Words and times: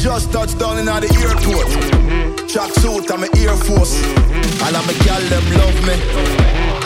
Just 0.00 0.32
touched 0.32 0.58
down 0.58 0.78
in 0.78 0.86
the 0.86 0.92
airport. 1.20 2.48
Track 2.48 2.72
suit, 2.76 3.10
I'm 3.10 3.22
an 3.22 3.28
Air 3.36 3.54
Force. 3.54 4.02
All 4.62 4.74
of 4.74 4.86
my 4.86 4.94
gal 5.04 5.20
them 5.28 5.44
love 5.60 5.76
me. 5.84 5.92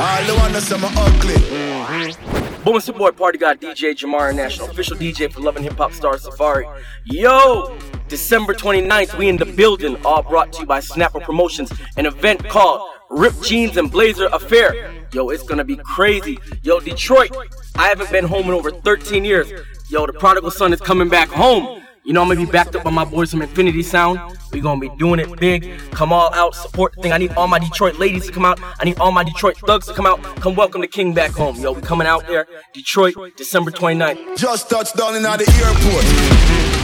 All 0.03 0.25
the 0.27 0.35
ones 0.37 0.67
say 0.67 0.77
ugly. 0.83 2.65
Boom, 2.65 2.77
it's 2.77 2.89
your 2.89 2.99
boy 2.99 3.13
Party 3.13 3.39
God 3.39 3.61
DJ 3.61 3.95
Jahmar 3.95 4.35
National, 4.35 4.69
official 4.69 4.97
DJ 4.97 5.33
for 5.33 5.41
Love 5.43 5.55
and 5.55 5.65
Hip 5.65 5.75
Hop 5.75 5.93
Star 5.93 6.15
Safaree. 6.15 6.67
Yo, 7.05 7.79
December 8.09 8.53
29th, 8.53 9.17
we 9.17 9.29
in 9.29 9.37
the 9.37 9.47
building, 9.47 9.97
all 10.05 10.25
brought 10.25 10.53
to 10.55 10.63
you 10.63 10.67
by 10.67 10.81
Snapper 10.81 11.21
Promotions, 11.21 11.73
an 11.97 12.07
event 12.07 12.49
called 12.49 12.91
Rip 13.11 13.41
Jeans 13.43 13.77
and 13.77 13.93
Blazer 13.93 14.27
Affair. 14.33 14.93
Yo, 15.13 15.29
it's 15.29 15.45
gonna 15.45 15.63
be 15.63 15.77
crazy. 15.77 16.41
Yo, 16.65 16.81
Detroit, 16.81 17.31
I 17.77 17.87
haven't 17.87 18.11
been 18.11 18.25
home 18.25 18.47
in 18.47 18.55
over 18.55 18.73
13 18.73 19.25
years. 19.25 19.53
Yo, 19.89 20.05
the 20.05 20.13
prodigal 20.13 20.51
son 20.51 20.73
is 20.73 20.81
coming 20.81 21.09
back 21.09 21.29
home. 21.29 21.84
You 22.07 22.13
know, 22.13 22.21
I'm 22.21 22.29
gonna 22.29 22.45
be 22.45 22.53
backed 22.53 22.77
up 22.77 22.85
by 22.85 22.91
my 22.91 23.07
boys 23.07 23.31
from 23.31 23.41
Infinity 23.41 23.83
Sound. 23.83 24.21
We 24.53 24.61
gonna 24.61 24.79
be 24.79 24.91
doing 24.99 25.21
it 25.21 25.41
big. 25.41 25.81
Come 25.93 26.13
all 26.13 26.35
out, 26.35 26.55
support 26.55 26.95
the 26.95 27.01
thing. 27.01 27.13
I 27.13 27.17
need 27.17 27.33
all 27.33 27.49
my 27.49 27.59
Detroit 27.59 27.99
ladies 27.99 28.27
to 28.27 28.33
come 28.33 28.45
out. 28.45 28.61
I 28.79 28.85
need 28.85 28.99
all 28.99 29.11
my 29.11 29.25
Detroit 29.25 29.57
thugs 29.57 29.87
to 29.87 29.95
come 29.95 30.05
out. 30.05 30.23
Come 30.37 30.55
welcome 30.55 30.83
the 30.83 30.87
king 30.87 31.15
back 31.15 31.31
home. 31.31 31.57
Yo, 31.57 31.73
we 31.73 31.81
coming 31.81 32.07
out 32.07 32.27
there. 32.27 32.47
Detroit, 32.75 33.15
December 33.39 33.71
29th. 33.71 34.37
Just 34.37 34.69
touched 34.69 34.99
down 34.99 35.17
in 35.17 35.25
at 35.25 35.39
the 35.39 35.49
airport. 35.65 36.05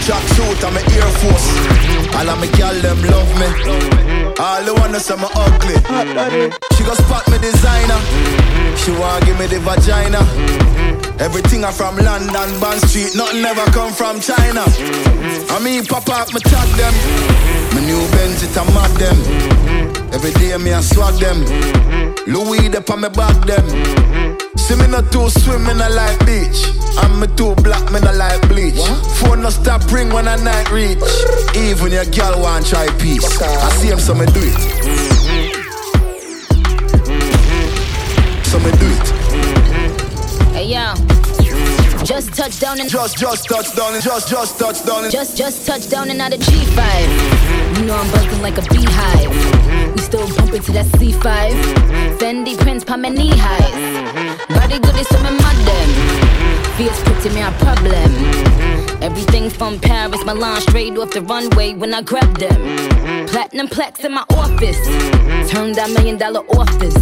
Track 0.06 0.24
suit, 0.32 0.64
I'm 0.64 0.74
an 0.78 0.90
Air 0.90 1.12
Force. 1.20 2.16
All 2.16 2.30
of 2.30 2.40
my 2.40 2.46
gal 2.56 2.74
them 2.80 3.02
love 3.12 3.28
me. 3.36 4.32
All 4.40 4.64
the 4.64 4.72
ones 4.72 5.04
say 5.04 5.12
I'm 5.12 5.24
ugly. 5.36 5.76
She 6.78 6.82
go 6.82 6.94
spot 6.94 7.28
me 7.30 7.36
designer. 7.36 8.00
She 8.74 8.90
wanna 8.92 9.26
give 9.26 9.38
me 9.38 9.46
the 9.48 9.60
vagina. 9.60 10.79
Everything 11.20 11.64
I 11.66 11.70
from 11.70 11.96
London, 11.98 12.60
Bond 12.60 12.80
Street, 12.88 13.14
nothing 13.14 13.44
ever 13.44 13.70
come 13.72 13.92
from 13.92 14.20
China. 14.20 14.64
I 15.52 15.60
mean, 15.62 15.84
pop 15.84 16.08
up, 16.08 16.32
me 16.32 16.40
tag 16.40 16.68
them. 16.80 16.94
My 17.74 17.84
new 17.84 18.00
Benz, 18.16 18.42
it 18.42 18.56
a 18.56 18.64
mad 18.72 18.90
them. 18.96 19.18
Every 20.14 20.32
day 20.40 20.56
me 20.56 20.72
I 20.72 20.80
swag 20.80 21.20
them. 21.20 21.44
Louis, 22.26 22.68
they 22.68 22.80
on 22.80 23.00
me 23.02 23.10
back 23.10 23.36
them. 23.44 23.68
See 24.56 24.76
me 24.76 24.86
not 24.86 25.12
too 25.12 25.28
swimming, 25.28 25.82
I 25.82 25.88
like 25.88 26.24
beach. 26.24 26.64
I'm 26.96 27.20
me 27.20 27.26
too 27.36 27.54
black, 27.56 27.84
me 27.92 28.00
not 28.00 28.16
like 28.16 28.40
bleach. 28.48 28.80
Phone 29.20 29.42
no 29.42 29.50
stop 29.50 29.92
ring 29.92 30.08
when 30.08 30.26
I 30.26 30.36
night 30.36 30.72
reach. 30.72 31.04
Even 31.54 31.92
your 31.92 32.06
girl 32.06 32.40
want 32.40 32.64
try 32.66 32.88
peace. 32.96 33.42
I 33.42 33.68
see 33.76 33.88
him, 33.88 33.98
so 34.00 34.14
me 34.14 34.24
do 34.24 34.40
it. 34.40 34.56
So 38.46 38.58
me 38.58 38.70
do 38.72 38.88
it. 38.88 39.19
Hey 40.60 40.74
yo, 40.74 40.92
just 42.04 42.34
touch 42.34 42.60
down 42.60 42.78
and 42.80 42.90
Just, 42.90 43.16
just 43.16 43.48
touch 43.48 43.74
down 43.74 43.94
and 43.94 44.04
just, 44.04 44.28
just 44.28 44.58
touch 44.58 44.84
down 44.84 45.04
and 45.04 45.10
just 45.10 45.34
just 45.34 45.66
touched 45.66 45.88
down 45.88 46.10
and 46.10 46.20
out 46.20 46.34
of 46.34 46.40
G5. 46.40 47.78
You 47.78 47.86
know 47.86 47.96
I'm 47.96 48.10
buzzing 48.12 48.42
like 48.42 48.58
a 48.58 48.62
beehive. 48.68 49.94
We 49.94 50.02
still 50.02 50.28
bumping 50.36 50.60
to 50.60 50.72
that 50.72 50.84
C5. 50.98 52.18
Fendi 52.18 52.58
prints 52.58 52.84
pa 52.84 52.98
my 52.98 53.08
knee 53.08 53.32
highs. 53.32 54.46
Body 54.48 54.78
good 54.80 54.96
is 55.00 55.08
some 55.08 55.22
madam. 55.22 56.39
Fierce 56.80 57.02
putting 57.02 57.34
me 57.34 57.42
a 57.42 57.50
problem. 57.60 58.10
Mm-hmm. 58.10 59.02
Everything 59.02 59.50
from 59.50 59.78
Paris, 59.78 60.24
Milan, 60.24 60.62
straight 60.62 60.96
off 60.96 61.10
the 61.10 61.20
runway 61.20 61.74
when 61.74 61.92
I 61.92 62.00
grab 62.00 62.38
them. 62.38 62.52
Mm-hmm. 62.52 63.26
Platinum 63.26 63.68
plaques 63.68 64.02
in 64.02 64.14
my 64.14 64.24
office. 64.30 64.80
Mm-hmm. 64.88 65.48
Turned 65.48 65.74
that 65.74 65.90
million 65.90 66.16
dollar 66.16 66.40
office. 66.56 66.96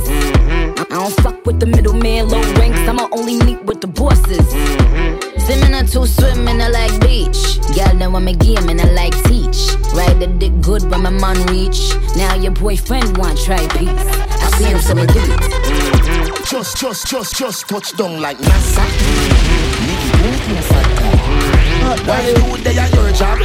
I 0.80 0.84
don't 0.90 1.14
fuck 1.22 1.46
with 1.46 1.60
the 1.60 1.66
middleman, 1.66 2.28
low 2.28 2.42
ranks. 2.54 2.80
I'ma 2.88 3.06
only 3.12 3.38
meet 3.44 3.62
with 3.66 3.80
the 3.80 3.86
bosses. 3.86 4.48
Swimming 5.46 5.86
to 5.86 6.06
swimming, 6.08 6.60
I 6.60 6.68
like 6.70 7.00
beach. 7.00 7.60
Girl, 7.76 7.94
know 7.94 8.16
I'm 8.16 8.26
a 8.26 8.34
game 8.34 8.68
and 8.68 8.80
I 8.80 8.90
like 8.90 9.14
teach. 9.30 9.58
Ride 9.94 10.18
the 10.18 10.26
dick 10.26 10.60
good 10.60 10.90
when 10.90 11.04
my 11.04 11.10
man 11.10 11.38
reach. 11.54 11.94
Now 12.16 12.34
your 12.34 12.50
boyfriend 12.50 13.16
want 13.16 13.38
try 13.38 13.64
peace. 13.78 14.06
I 14.42 14.50
see 14.58 14.64
him, 14.64 14.80
so 14.80 14.96
me 14.96 15.06
do 15.06 15.20
it. 15.22 15.87
Just, 16.48 16.78
just, 16.78 17.06
just, 17.06 17.36
just 17.36 17.68
touch 17.68 17.92
down 17.92 18.22
like 18.22 18.38
NASA. 18.38 18.82
Nigga, 19.84 20.08
don't 20.16 20.48
know 20.48 20.62
for 20.62 20.80
Why 22.08 22.20
you 22.26 22.56
there 22.64 22.80
at 22.80 22.94
your 22.94 23.12
job? 23.12 23.38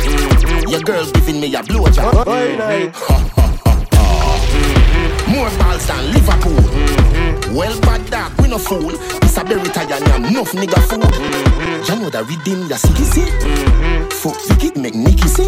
Your 0.69 0.79
girl 0.79 1.11
giving 1.11 1.41
me 1.41 1.53
a 1.53 1.61
blowjob. 1.61 2.25
More 5.27 5.49
balls 5.59 5.85
than 5.85 6.11
Liverpool. 6.13 7.53
Well, 7.53 7.77
bad 7.81 8.09
dog, 8.09 8.39
we 8.39 8.47
no 8.47 8.57
fool. 8.57 8.91
This 9.19 9.35
a 9.35 9.43
berry 9.43 9.67
tie 9.67 9.83
and 9.83 10.07
yam, 10.07 10.23
enough 10.23 10.53
nigga 10.53 10.79
fool. 10.87 11.03
You 11.83 12.01
know 12.01 12.09
that 12.09 12.25
redeem 12.25 12.67
your 12.67 12.77
city, 12.77 13.03
see? 13.03 13.29
Fuck 14.15 14.39
Vicky, 14.47 14.79
make 14.79 14.95
Nicky 14.95 15.27
see? 15.27 15.45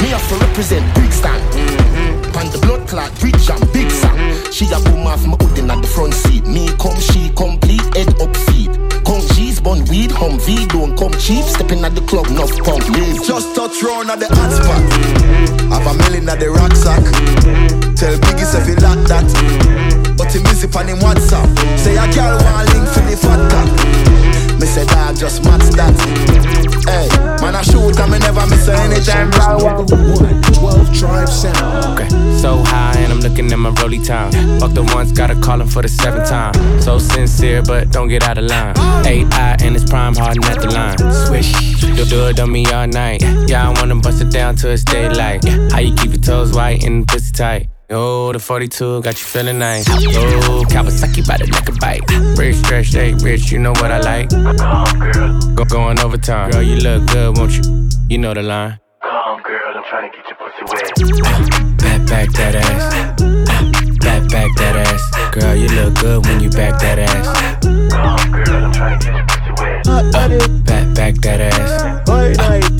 Me 0.00 0.10
have 0.10 0.28
to 0.28 0.36
represent 0.36 0.94
Brixton. 0.94 2.29
Pan 2.40 2.50
the 2.52 2.58
blood 2.64 2.88
clot, 2.88 3.12
rich 3.22 3.50
and 3.52 3.60
big 3.70 3.90
sang. 3.90 4.16
She 4.50 4.64
a 4.72 4.80
boom 4.80 5.06
off 5.06 5.26
my 5.26 5.36
hood 5.44 5.58
in 5.58 5.70
at 5.70 5.82
the 5.82 5.86
front 5.86 6.14
seat. 6.14 6.46
Me 6.46 6.72
come, 6.80 6.96
she 6.96 7.28
complete, 7.36 7.84
head 7.92 8.08
up 8.16 8.32
feet. 8.48 8.72
Come 9.04 9.20
cheese, 9.36 9.60
bun 9.60 9.84
weed, 9.92 10.10
hum 10.10 10.40
V, 10.40 10.64
don't 10.72 10.96
come 10.96 11.12
cheap. 11.20 11.44
Stepping 11.44 11.84
at 11.84 11.94
the 11.94 12.00
club, 12.08 12.28
enough 12.28 12.56
pump, 12.64 12.88
leave. 12.96 13.20
Just 13.28 13.54
touch 13.54 13.82
round 13.84 14.08
at 14.08 14.20
the 14.20 14.28
hot 14.32 14.56
spot. 14.56 14.80
Have 15.68 15.84
a 15.84 15.92
million 16.00 16.30
at 16.32 16.40
the 16.40 16.48
rucksack. 16.48 17.04
Tell 18.00 18.16
Biggie 18.24 18.48
say 18.48 18.64
fi 18.64 18.72
like 18.80 19.04
that. 19.12 19.28
But 20.16 20.32
he 20.32 20.40
busy 20.40 20.64
on 20.72 20.88
him 20.88 20.96
WhatsApp. 21.04 21.44
Say 21.76 22.00
a 22.00 22.08
girl 22.08 22.40
want 22.40 22.72
link 22.72 22.88
for 22.88 23.04
the 23.04 23.20
fat 23.20 23.50
cock. 23.52 23.79
Me 24.60 24.66
say 24.66 24.84
dog 24.84 25.16
just 25.16 25.42
match 25.42 25.62
that. 25.72 25.96
Hey, 26.84 27.08
man 27.40 27.56
I 27.56 27.62
shoot 27.62 27.98
and 27.98 28.12
me 28.12 28.18
never 28.18 28.46
miss 28.46 28.68
a 28.68 28.76
anytime. 28.76 29.30
12 29.30 30.98
Tribe 30.98 31.28
Sound. 31.28 31.98
Okay, 31.98 32.08
so 32.36 32.62
high 32.64 32.98
and 32.98 33.10
I'm 33.10 33.20
looking 33.20 33.50
at 33.52 33.58
my 33.58 33.70
rolly 33.80 34.02
time. 34.02 34.32
Fuck 34.60 34.74
the 34.74 34.82
ones, 34.94 35.12
gotta 35.12 35.34
call 35.40 35.62
him 35.62 35.68
for 35.68 35.80
the 35.80 35.88
seventh 35.88 36.28
time. 36.28 36.52
So 36.82 36.98
sincere, 36.98 37.62
but 37.62 37.90
don't 37.90 38.08
get 38.08 38.22
out 38.22 38.36
of 38.36 38.44
line. 38.44 38.74
AI 39.06 39.56
and 39.62 39.74
it's 39.74 39.88
prime 39.88 40.14
hardin' 40.14 40.44
at 40.44 40.60
the 40.60 40.68
line. 40.68 40.98
Swish, 41.26 41.52
do 41.80 42.04
do 42.04 42.28
it 42.28 42.38
on 42.38 42.52
me 42.52 42.66
all 42.66 42.86
night. 42.86 43.22
Yeah, 43.48 43.66
I 43.66 43.80
wanna 43.80 43.96
bust 43.96 44.20
it 44.20 44.30
down 44.30 44.56
till 44.56 44.72
it's 44.72 44.84
daylight. 44.84 45.42
How 45.72 45.78
you 45.78 45.94
keep 45.94 46.10
your 46.10 46.20
toes 46.20 46.52
white 46.52 46.84
and 46.84 47.08
pussy 47.08 47.32
tight? 47.32 47.68
Oh, 47.92 48.32
the 48.32 48.38
42 48.38 49.02
got 49.02 49.20
you 49.20 49.26
feeling 49.26 49.58
nice. 49.58 49.84
Oh, 49.88 50.64
Kawasaki 50.68 51.26
by 51.26 51.38
the 51.38 51.46
neck 51.48 51.68
a 51.68 51.72
bite. 51.72 52.38
Rich, 52.38 52.56
stretch, 52.56 52.86
stay 52.90 53.14
rich, 53.14 53.50
you 53.50 53.58
know 53.58 53.72
what 53.72 53.90
I 53.90 53.98
like. 53.98 54.28
Go 55.56 55.64
going 55.64 55.98
overtime. 55.98 56.52
Girl, 56.52 56.62
you 56.62 56.76
look 56.76 57.04
good, 57.08 57.36
won't 57.36 57.52
you? 57.52 57.88
You 58.08 58.18
know 58.18 58.32
the 58.32 58.42
line. 58.42 58.78
Calm, 59.02 59.42
girl, 59.42 59.74
I'm 59.74 59.82
trying 59.90 60.08
to 60.08 60.16
get 60.16 60.24
your 60.28 60.36
pussy 60.38 60.62
wet. 60.70 61.78
Back, 61.78 62.06
back 62.06 62.32
that 62.34 62.54
ass. 62.54 63.20
Back, 63.98 64.30
back 64.30 64.56
that 64.58 64.76
ass. 64.76 65.34
Girl, 65.34 65.56
you 65.56 65.68
look 65.68 65.94
good 65.98 66.26
when 66.26 66.40
you 66.40 66.50
back 66.50 66.80
that 66.80 66.98
ass. 67.00 67.26
Calm, 67.90 68.30
girl, 68.30 68.66
I'm 68.66 68.72
trying 68.72 69.00
to 69.00 69.06
get 69.06 69.46
your 69.46 69.56
pussy 69.56 69.84
wet. 69.84 70.64
Back, 70.64 70.94
back 70.94 71.14
that 71.22 71.40
ass. 71.40 72.79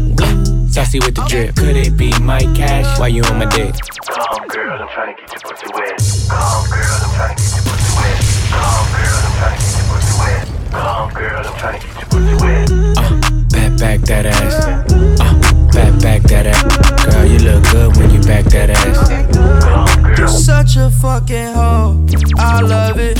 Saucy 0.71 0.99
with 0.99 1.15
the 1.15 1.23
drip. 1.27 1.55
Could 1.55 1.75
it 1.75 1.97
be 1.97 2.17
my 2.21 2.39
cash? 2.55 2.97
Why 2.97 3.07
you 3.07 3.23
on 3.23 3.39
my 3.39 3.45
dick? 3.45 3.75
Calm 4.07 4.47
girl, 4.47 4.81
I'm 4.81 4.87
trying 4.87 5.15
to 5.15 5.21
get 5.21 5.31
your 5.31 5.51
pussy 5.51 5.67
wet. 5.75 5.99
Calm 6.31 6.69
girl, 6.71 6.95
I'm 6.95 7.11
trying 7.11 7.35
to 7.35 7.43
get 7.43 7.51
your 7.51 7.63
pussy 7.67 7.91
wet. 7.99 8.15
Calm 8.55 8.87
girl, 8.95 9.19
I'm 9.19 9.35
trying 9.35 9.59
to 9.59 9.67
get 9.67 9.75
your 9.75 9.87
pussy 9.91 10.15
wet. 10.23 10.47
Calm 10.71 11.11
girl, 11.11 11.43
I'm 11.43 11.59
trying 11.59 11.79
to 11.81 11.87
get 11.87 11.95
your 11.99 12.07
pussy 12.07 12.35
wet. 12.39 12.71
Uh, 12.71 13.19
back, 13.51 13.71
back 13.79 13.99
that 14.07 14.25
ass. 14.25 14.55
Uh, 14.63 15.27
back, 15.75 15.93
back 16.01 16.21
that 16.31 16.47
ass. 16.47 16.63
Girl, 17.05 17.25
you 17.25 17.39
look 17.39 17.63
good 17.71 17.97
when 17.97 18.09
you 18.11 18.21
back 18.21 18.45
that 18.45 18.69
ass. 18.69 20.17
You're 20.17 20.27
such 20.29 20.77
a 20.77 20.89
fucking 20.89 21.53
hoe. 21.53 21.99
I 22.37 22.61
love 22.61 22.97
it. 22.97 23.19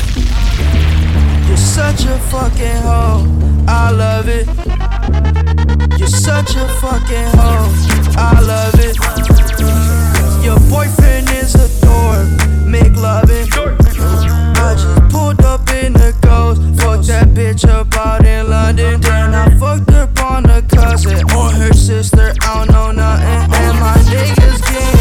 You're 1.50 1.58
such 1.58 2.06
a 2.06 2.18
fucking 2.32 2.82
hoe. 2.88 3.28
I 3.68 3.92
love 3.92 4.30
it. 4.30 4.71
You're 6.02 6.10
such 6.10 6.56
a 6.56 6.68
fucking 6.82 7.30
hoe. 7.38 7.70
I 8.18 8.42
love 8.42 8.74
it. 8.80 8.98
Your 10.44 10.58
boyfriend 10.68 11.30
is 11.30 11.54
a 11.54 11.70
dork. 11.80 12.26
Make 12.66 12.96
loving. 12.96 13.46
I 13.54 14.74
just 14.74 15.14
pulled 15.14 15.42
up 15.42 15.70
in 15.70 15.94
the 15.94 16.16
ghost. 16.24 16.64
Fucked 16.82 17.06
that 17.06 17.28
bitch 17.36 17.70
up 17.70 17.94
out 17.96 18.26
in 18.26 18.50
London. 18.50 19.00
Then 19.00 19.36
I 19.36 19.56
fucked 19.60 19.92
up 19.92 20.20
on 20.24 20.50
a 20.50 20.64
cousin 20.64 21.24
or 21.38 21.52
her 21.52 21.72
sister. 21.72 22.34
I 22.42 22.66
don't 22.66 22.72
know 22.72 22.92
nothing. 22.92 23.54
And 23.62 23.80
my 23.80 23.94
niggas 24.10 25.01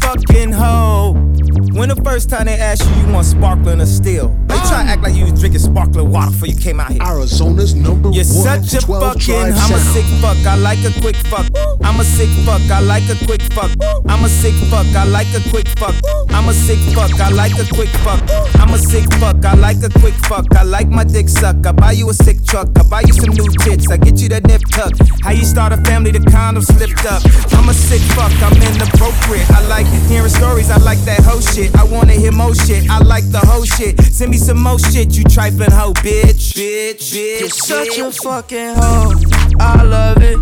first 2.11 2.29
time 2.29 2.43
they 2.43 2.59
asked 2.59 2.83
you, 2.83 3.07
you 3.07 3.13
want 3.13 3.25
sparkling 3.25 3.79
or 3.79 3.85
still? 3.85 4.35
They 4.47 4.55
try 4.67 4.83
to 4.83 4.89
act 4.91 5.01
like 5.01 5.15
you 5.15 5.23
was 5.23 5.39
drinking 5.39 5.61
sparkling 5.61 6.11
water 6.11 6.31
before 6.31 6.49
you 6.49 6.57
came 6.59 6.77
out 6.77 6.91
here. 6.91 7.01
Arizona's 7.01 7.73
number 7.73 8.09
one. 8.09 8.13
You're 8.13 8.25
such 8.25 8.73
a 8.73 8.81
fucking. 8.85 9.55
I'm 9.55 9.71
a 9.71 9.79
sick 9.79 10.03
fuck. 10.19 10.35
I 10.45 10.57
like 10.57 10.83
a 10.83 10.91
quick 10.99 11.15
fuck. 11.31 11.47
I'm 11.81 12.01
a 12.01 12.03
sick 12.03 12.27
fuck. 12.43 12.59
I 12.69 12.81
like 12.81 13.07
a 13.07 13.15
quick 13.25 13.41
fuck. 13.55 13.71
I'm 14.11 14.25
a 14.25 14.27
sick 14.27 14.53
fuck. 14.67 14.87
I 14.91 15.05
like 15.05 15.31
a 15.31 15.39
quick 15.49 15.69
fuck. 15.79 15.95
I'm 16.29 16.49
a 16.49 16.53
sick 16.53 16.79
fuck. 16.91 17.15
I 17.15 17.29
like 17.31 17.55
a 17.55 17.65
quick 17.71 17.87
fuck. 18.03 18.19
I'm 18.59 18.73
a 18.73 18.77
sick 18.77 19.07
fuck. 19.13 19.45
I 19.45 19.53
like 19.55 19.81
a 19.81 19.89
quick 19.99 20.15
fuck. 20.27 20.53
I 20.53 20.63
like 20.63 20.89
my 20.89 21.05
dick 21.05 21.29
suck. 21.29 21.65
I 21.65 21.71
buy 21.71 21.93
you 21.93 22.09
a 22.09 22.13
sick 22.13 22.43
truck. 22.43 22.67
I 22.77 22.83
buy 22.83 23.01
you 23.07 23.13
some 23.13 23.33
new 23.39 23.47
tits. 23.63 23.89
I 23.89 23.95
get 23.95 24.19
you 24.19 24.27
that 24.35 24.43
nip 24.47 24.63
tuck. 24.69 24.91
How 25.23 25.31
you 25.31 25.45
start 25.45 25.71
a 25.71 25.77
family? 25.77 26.11
The 26.11 26.19
condom 26.29 26.63
slipped 26.63 27.05
up. 27.05 27.23
I'm 27.53 27.69
a 27.69 27.73
sick 27.73 28.01
fuck. 28.19 28.35
I'm 28.43 28.51
inappropriate. 28.59 29.49
I 29.51 29.65
like 29.67 29.87
hearing 30.11 30.27
stories. 30.27 30.69
I 30.69 30.77
like 30.83 30.99
that 31.07 31.23
whole 31.23 31.39
shit. 31.39 31.73
I 31.79 31.85
wanna 32.01 32.13
hear 32.13 32.31
more 32.31 32.55
shit. 32.55 32.89
I 32.89 32.99
like 32.99 33.29
the 33.31 33.39
whole 33.39 33.65
shit. 33.65 33.99
Send 34.01 34.31
me 34.31 34.37
some 34.37 34.61
more 34.61 34.79
shit. 34.79 35.15
You 35.17 35.23
trifling 35.23 35.71
hoe, 35.71 35.93
bitch. 35.93 36.53
Bitch. 36.57 37.13
Bitch. 37.13 37.39
You're 37.39 37.49
such 37.49 37.97
a 37.97 38.11
fucking 38.11 38.75
hoe. 38.75 39.13
I 39.59 39.83
love 39.83 40.17
it. 40.21 40.39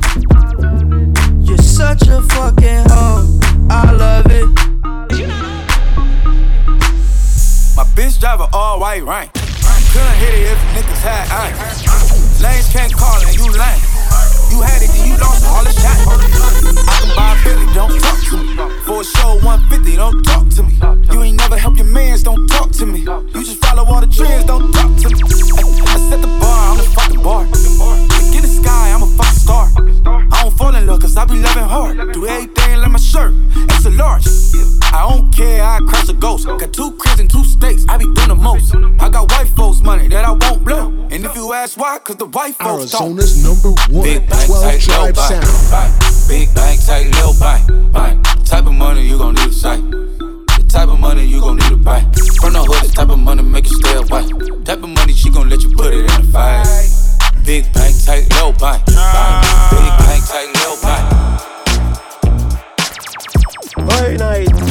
You're 1.47 1.57
such 1.57 2.07
a 2.07 2.21
fucking 2.21 2.85
hoe. 2.89 3.39
I 3.69 3.91
love 3.91 4.27
it. 4.29 4.47
My 7.75 7.83
bitch 7.95 8.19
drive 8.19 8.39
a 8.39 8.47
all 8.53 8.79
white 8.79 9.03
rank. 9.03 9.31
Couldn't 9.33 10.15
hit 10.15 10.33
it 10.35 10.51
if 10.53 10.59
niggas 10.75 11.01
had 11.01 11.27
iron. 11.31 11.57
Lanes 12.41 12.69
can't 12.71 12.93
call 12.93 13.19
and 13.21 13.35
you 13.35 13.51
lame. 13.51 13.98
You 14.59 14.65
had 14.65 14.83
it, 14.83 14.91
then 14.91 15.07
you 15.07 15.15
lost 15.15 15.47
all 15.47 15.63
the 15.63 15.71
shot. 15.71 15.95
I 16.03 16.99
can 16.99 17.15
buy 17.15 17.31
a 17.31 17.43
Billy, 17.47 17.63
don't 17.71 17.95
talk 18.03 18.19
to 18.27 18.35
me. 18.43 18.59
For 18.83 18.99
a 18.99 19.05
show 19.07 19.39
150, 19.39 19.95
don't 19.95 20.21
talk 20.21 20.49
to 20.59 20.63
me. 20.63 20.75
You 21.15 21.23
ain't 21.23 21.37
never 21.37 21.57
help 21.57 21.77
your 21.77 21.87
mans, 21.87 22.23
don't 22.23 22.45
talk 22.45 22.69
to 22.73 22.85
me. 22.85 23.07
You 23.07 23.39
just 23.39 23.63
follow 23.63 23.85
all 23.85 24.01
the 24.01 24.07
trends, 24.11 24.43
don't 24.43 24.69
talk 24.73 24.91
to 24.99 25.15
me. 25.15 25.21
I, 25.55 25.63
I 25.63 25.97
set 26.11 26.19
the 26.19 26.27
bar, 26.43 26.71
I'm 26.71 26.75
the 26.75 26.83
fucking 26.91 27.23
bar. 27.23 27.45
In 28.35 28.41
the 28.43 28.51
sky, 28.51 28.91
I'm 28.91 29.03
a 29.03 29.07
fucking 29.15 29.39
star. 29.39 29.71
I 30.27 30.38
And 41.69 41.77
if 41.77 41.81
why, 41.81 41.99
cause 41.99 42.15
the 42.15 42.25
white 42.25 42.55
folks 42.55 42.91
don't. 42.91 43.15
Number 43.43 43.69
one. 43.93 44.03
Big 44.03 44.27
bang, 44.27 44.47
12 44.47 44.63
tight, 44.63 44.81
Drive 44.81 45.15
low 45.15 45.21
sound. 45.21 45.45
bang, 45.69 45.69
bang. 45.69 46.27
Big 46.27 46.55
bang, 46.55 46.77
tight, 46.79 47.05
little 47.13 47.35
bang, 47.39 47.91
bang. 47.91 48.23
Type 48.43 48.65
of 48.65 48.73
money 48.73 49.05
you 49.05 49.17
gon' 49.17 49.35
need 49.35 49.43
to 49.45 49.53
sight. 49.53 49.81
The 49.91 50.65
type 50.67 50.89
of 50.89 50.99
money 50.99 51.25
you 51.25 51.39
gon' 51.39 51.57
need 51.57 51.69
to 51.69 51.77
buy. 51.77 52.01
From 52.41 52.53
the 52.53 52.63
hood, 52.63 52.89
the 52.89 52.93
type 52.95 53.09
of 53.09 53.19
money 53.19 53.43
make 53.43 53.69
you 53.69 53.75
stay 53.77 53.93
away. 53.97 54.25
Type 54.63 54.81
of 54.81 54.89
money 54.89 55.13
she 55.13 55.29
gon' 55.29 55.49
let 55.49 55.61
you 55.61 55.69
put 55.75 55.93
it 55.93 55.99
in 55.99 56.05
the 56.05 56.31
fight. 56.31 56.65
Big 57.45 57.71
bang, 57.73 57.93
tight, 58.03 58.27
little 58.33 58.53
bang, 58.53 58.81
bang. 58.87 59.43
Big 59.69 59.93
bang, 59.99 60.21
tight, 60.25 60.49
little 60.55 60.77
bang. 60.81 61.05
Very 63.89 64.17
nice. 64.17 64.68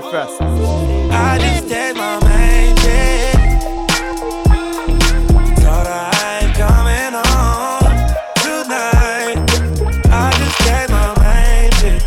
CJ 0.00 0.10
first. 0.10 0.40
I 0.40 1.38
just 1.38 1.68
text 1.68 1.96
my 1.96 2.18
main 2.24 2.76
chick. 2.76 3.34
Told 5.56 5.86
her 5.86 6.10
I 6.12 6.40
ain't 6.42 6.54
coming 6.56 7.14
home 7.14 7.96
tonight. 8.42 9.38
I 10.10 10.32
just 10.38 10.58
text 10.58 10.90
my 10.90 11.08
main 11.22 11.70
chick. 11.80 12.00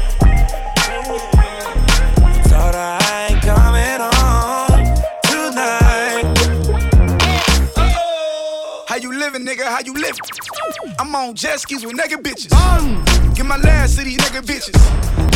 Told 2.50 2.76
her 2.76 2.98
I 3.00 3.28
ain't 3.30 3.42
coming 3.42 4.02
home 4.16 4.86
tonight. 5.24 6.26
How 8.88 8.96
you 8.96 9.12
living, 9.18 9.46
nigga? 9.46 9.66
How 9.66 9.80
you 9.86 9.94
living? 9.94 10.20
I'm 11.00 11.16
on 11.16 11.36
jet 11.36 11.60
skis 11.60 11.86
with 11.86 11.96
nigga 11.96 12.22
bitches. 12.22 12.50
Get 13.36 13.46
my 13.46 13.58
last 13.58 13.98
to 13.98 14.04
these 14.04 14.18
nigga 14.18 14.42
bitches. 14.42 14.76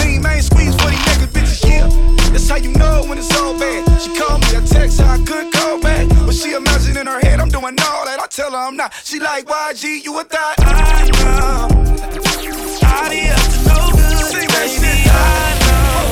Lean 0.04 0.22
main 0.22 0.42
squeeze 0.42 0.75
for 0.75 0.90
these 0.90 1.00
nigga 1.00 1.28
bitches, 1.28 1.68
yeah. 1.68 2.14
That's 2.45 2.62
how 2.62 2.69
you 2.69 2.77
know 2.77 3.03
when 3.09 3.18
it's 3.18 3.36
all 3.42 3.57
bad. 3.57 4.00
She 4.00 4.15
called 4.15 4.39
me, 4.42 4.50
I 4.56 4.63
text 4.63 5.01
her, 5.01 5.06
I 5.06 5.18
could 5.18 5.51
call 5.51 5.81
back. 5.81 6.07
But 6.27 6.36
she 6.36 6.53
imagine 6.53 6.95
in 6.95 7.07
her 7.07 7.19
head, 7.19 7.39
I'm 7.39 7.50
doing 7.50 7.75
all 7.81 8.06
that. 8.06 8.19
I 8.21 8.27
tell 8.27 8.51
her 8.51 8.57
I'm 8.57 8.77
not. 8.77 8.94
She 9.03 9.19
like, 9.19 9.47
YG, 9.47 10.06
you 10.06 10.19
a 10.19 10.24
thot? 10.24 10.53
I 10.59 11.09
know. 11.09 11.65
All 12.86 13.09
the 13.09 13.33
other 13.33 13.65
no 13.65 13.89
good. 13.97 14.45
Baby. 14.53 15.09
I 15.09 15.57
know. 15.65 16.06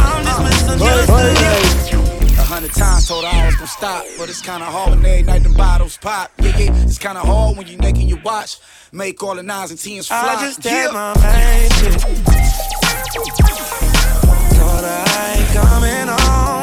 I'm 0.00 0.24
just 0.24 0.40
uh-huh. 0.40 0.80
misunderstood. 0.80 2.38
A 2.38 2.42
hundred 2.42 2.72
times 2.72 3.06
told 3.06 3.24
her 3.24 3.30
I 3.30 3.44
was 3.44 3.56
gonna 3.56 3.66
stop, 3.66 4.06
but 4.16 4.30
it's 4.30 4.40
kinda 4.40 4.64
hard 4.64 4.92
when 4.92 5.04
every 5.04 5.24
night 5.24 5.42
the 5.42 5.50
bottles 5.50 5.98
pop. 5.98 6.30
Yeah, 6.38 6.56
yeah, 6.56 6.84
it's 6.84 6.96
kinda 6.96 7.20
hard 7.20 7.58
when 7.58 7.66
you 7.66 7.76
naked 7.76 8.04
your 8.04 8.20
watch. 8.24 8.56
Make 8.92 9.22
all 9.22 9.34
the 9.34 9.42
nines 9.42 9.72
and 9.72 9.78
tens 9.78 10.06
fly. 10.06 10.36
I 10.38 10.40
just 10.40 10.64
yeah. 10.64 10.88
my 10.90 11.12
main 11.20 11.70
chick. 13.52 13.81
I 14.80 15.34
ain't 15.36 15.48
coming 15.50 16.08
home. 16.08 16.61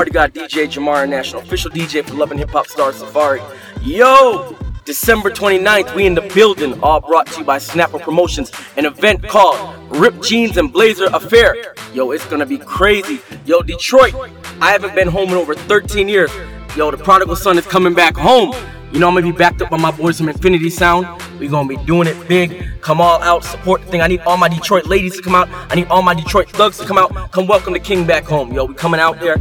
Party 0.00 0.12
God 0.12 0.32
DJ 0.32 0.66
Jahmar 0.66 1.06
National, 1.06 1.42
official 1.42 1.70
DJ 1.70 2.02
for 2.02 2.14
Love 2.14 2.30
and 2.30 2.40
Hip 2.40 2.48
Hop 2.52 2.66
Star 2.66 2.90
Safaree. 2.90 3.42
Yo! 3.82 4.56
December 4.86 5.30
29th, 5.30 5.94
we 5.94 6.06
in 6.06 6.14
the 6.14 6.22
building, 6.34 6.82
all 6.82 7.02
brought 7.02 7.26
to 7.26 7.40
you 7.40 7.44
by 7.44 7.58
Snapper 7.58 7.98
Promotions, 7.98 8.50
an 8.78 8.86
event 8.86 9.22
called 9.28 9.58
Rip 9.94 10.22
Jeans 10.22 10.56
and 10.56 10.72
Blazer 10.72 11.10
Affair. 11.12 11.74
Yo, 11.92 12.12
it's 12.12 12.24
gonna 12.24 12.46
be 12.46 12.56
crazy. 12.56 13.20
Yo, 13.44 13.60
Detroit, 13.60 14.14
I 14.62 14.72
haven't 14.72 14.94
been 14.94 15.06
home 15.06 15.28
in 15.28 15.34
over 15.34 15.54
13 15.54 16.08
years. 16.08 16.30
Yo, 16.74 16.90
the 16.90 16.96
prodigal 16.96 17.36
son 17.36 17.58
is 17.58 17.66
coming 17.66 17.92
back 17.92 18.16
home. 18.16 18.54
You 18.92 18.98
know, 18.98 19.06
I'm 19.06 19.14
gonna 19.14 19.30
be 19.30 19.32
backed 19.32 19.62
up 19.62 19.70
by 19.70 19.76
my 19.76 19.92
boys 19.92 20.18
from 20.18 20.28
Infinity 20.28 20.70
Sound. 20.70 21.06
we 21.38 21.46
gonna 21.46 21.68
be 21.68 21.76
doing 21.84 22.08
it 22.08 22.16
big. 22.26 22.80
Come 22.80 23.00
all 23.00 23.22
out, 23.22 23.44
support 23.44 23.82
the 23.82 23.86
thing. 23.86 24.00
I 24.00 24.08
need 24.08 24.20
all 24.20 24.36
my 24.36 24.48
Detroit 24.48 24.86
ladies 24.86 25.16
to 25.16 25.22
come 25.22 25.34
out. 25.34 25.48
I 25.70 25.76
need 25.76 25.86
all 25.86 26.02
my 26.02 26.14
Detroit 26.14 26.50
thugs 26.50 26.78
to 26.78 26.86
come 26.86 26.98
out. 26.98 27.30
Come 27.30 27.46
welcome 27.46 27.72
the 27.72 27.78
king 27.78 28.04
back 28.04 28.24
home. 28.24 28.52
Yo, 28.52 28.64
we 28.64 28.74
coming 28.74 28.98
out 28.98 29.20
there. 29.20 29.36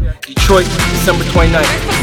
Detroit, 0.50 0.66
December 0.90 1.24
29th. 1.26 1.99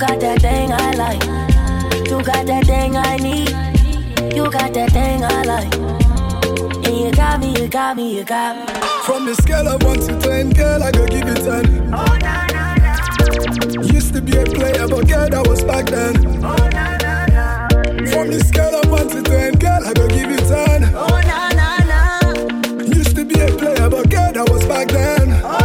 got 0.00 0.18
that 0.18 0.40
thing 0.40 0.72
I 0.72 0.92
like. 0.92 1.22
You 2.08 2.22
got 2.22 2.46
that 2.46 2.64
thing 2.64 2.96
I 2.96 3.16
need. 3.18 3.50
You 4.34 4.50
got 4.50 4.72
that 4.72 4.92
thing 4.92 5.22
I 5.22 5.42
like. 5.42 5.74
And 6.86 6.96
you 6.96 7.12
got 7.12 7.38
me, 7.38 7.54
you 7.60 7.68
got 7.68 7.96
me, 7.98 8.16
you 8.16 8.24
got 8.24 8.56
me. 8.56 8.64
From 9.04 9.26
the 9.26 9.34
scale 9.34 9.68
of 9.68 9.82
1 9.82 10.00
to 10.00 10.18
10, 10.18 10.50
girl, 10.50 10.82
I 10.82 10.90
go 10.90 11.06
give 11.06 11.28
you 11.28 11.34
10. 11.34 11.92
Oh, 11.92 12.16
nah, 12.22 12.46
nah, 12.46 12.74
nah. 12.76 13.92
Used 13.92 14.14
to 14.14 14.22
be 14.22 14.38
a 14.38 14.44
player, 14.44 14.88
but 14.88 15.06
girl, 15.06 15.28
that 15.28 15.46
was 15.46 15.62
back 15.64 15.84
then. 15.86 16.16
Oh, 16.42 16.56
nah, 16.56 16.96
nah, 17.04 17.26
nah. 17.26 17.68
From 18.10 18.30
the 18.30 18.42
scale 18.48 18.80
of 18.80 18.90
1 18.90 19.08
to 19.08 19.22
10, 19.22 19.58
girl, 19.58 19.84
I 19.84 19.92
go 19.92 20.08
give 20.08 20.30
you 20.30 20.38
10. 20.38 20.94
Oh, 20.94 21.20
nah, 21.28 21.50
nah, 21.52 21.76
nah. 21.84 22.32
Used 22.96 23.14
to 23.16 23.24
be 23.26 23.38
a 23.38 23.48
player, 23.48 23.90
but 23.90 24.08
girl, 24.08 24.32
that 24.32 24.48
was 24.48 24.64
back 24.64 24.88
then. 24.88 25.42
Oh, 25.44 25.59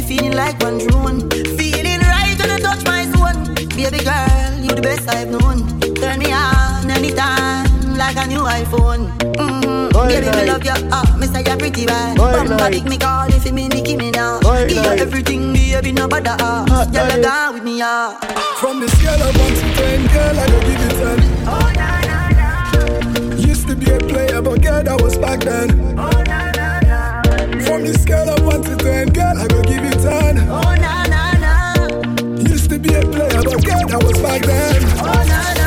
me 0.00 0.06
feeling 0.06 0.32
like 0.32 0.60
one 0.62 0.78
drone. 0.78 1.28
Feeling 1.30 2.00
right 2.00 2.36
when 2.38 2.50
I 2.50 2.58
touch 2.58 2.84
my 2.84 3.04
zone. 3.12 3.54
Baby 3.76 4.04
girl, 4.04 4.54
you 4.60 4.74
the 4.74 4.82
best 4.82 5.08
I've 5.08 5.28
known. 5.28 5.66
Turn 5.96 6.18
me 6.18 6.32
on 6.32 6.90
anytime, 6.90 7.96
like 7.96 8.16
a 8.16 8.26
new 8.26 8.42
iPhone. 8.42 9.10
Mm-hmm. 9.36 10.08
Baby, 10.08 10.26
night. 10.26 10.36
me 10.36 10.50
love 10.50 10.64
you, 10.64 10.72
oh, 10.72 10.88
ah, 10.92 11.16
me 11.18 11.26
say 11.26 11.42
you're 11.44 11.56
pretty 11.56 11.86
bad. 11.86 12.16
Bumba 12.16 12.70
pick 12.70 12.84
me 12.84 12.96
call 12.98 13.28
if 13.28 13.44
you 13.44 13.52
me 13.52 13.68
Nicki 13.68 13.96
me 13.96 14.10
now. 14.10 14.40
Give 14.40 14.76
you 14.76 14.82
everything, 14.82 15.52
baby, 15.52 15.92
no 15.92 16.08
bother. 16.08 16.36
Uh. 16.38 16.86
You're 16.92 17.06
the 17.06 17.22
guy 17.22 17.50
with 17.50 17.64
me, 17.64 17.80
ah. 17.82 18.18
Uh. 18.20 18.56
From 18.56 18.80
the 18.80 18.88
scale 18.88 19.22
of 19.22 19.36
one 19.36 19.54
to 19.54 19.66
ten, 19.76 20.06
girl, 20.12 20.38
I 20.38 20.46
don't 20.46 20.64
give 20.68 20.80
you 20.80 20.92
ten. 21.00 21.18
Oh, 21.46 21.72
nah, 21.76 22.00
nah, 22.10 22.28
nah. 22.40 23.34
Used 23.36 23.68
to 23.68 23.76
be 23.76 23.90
a 23.90 23.98
player, 23.98 24.40
but 24.42 24.62
girl, 24.62 24.82
that 24.82 25.00
was 25.00 25.16
back 25.18 25.40
then. 25.40 25.98
Oh, 25.98 26.19
Promise, 27.80 28.04
girl, 28.04 28.28
I 28.28 28.56
of 28.56 28.68
it 28.68 28.78
to 28.78 28.92
end, 28.92 29.14
girl, 29.14 29.38
I 29.38 29.46
go 29.48 29.62
give 29.62 29.82
it 29.82 30.04
on. 30.04 30.38
Oh, 30.50 30.74
na, 30.74 31.04
na, 31.06 31.32
na. 31.38 32.36
Used 32.46 32.68
to 32.68 32.78
be 32.78 32.92
a 32.92 33.00
player, 33.00 33.42
but 33.42 33.64
girl, 33.64 33.90
I 33.90 33.96
was 34.04 34.20
back 34.20 34.42
then. 34.42 34.82
Oh, 34.98 35.24
na, 35.26 35.54
na. 35.54 35.59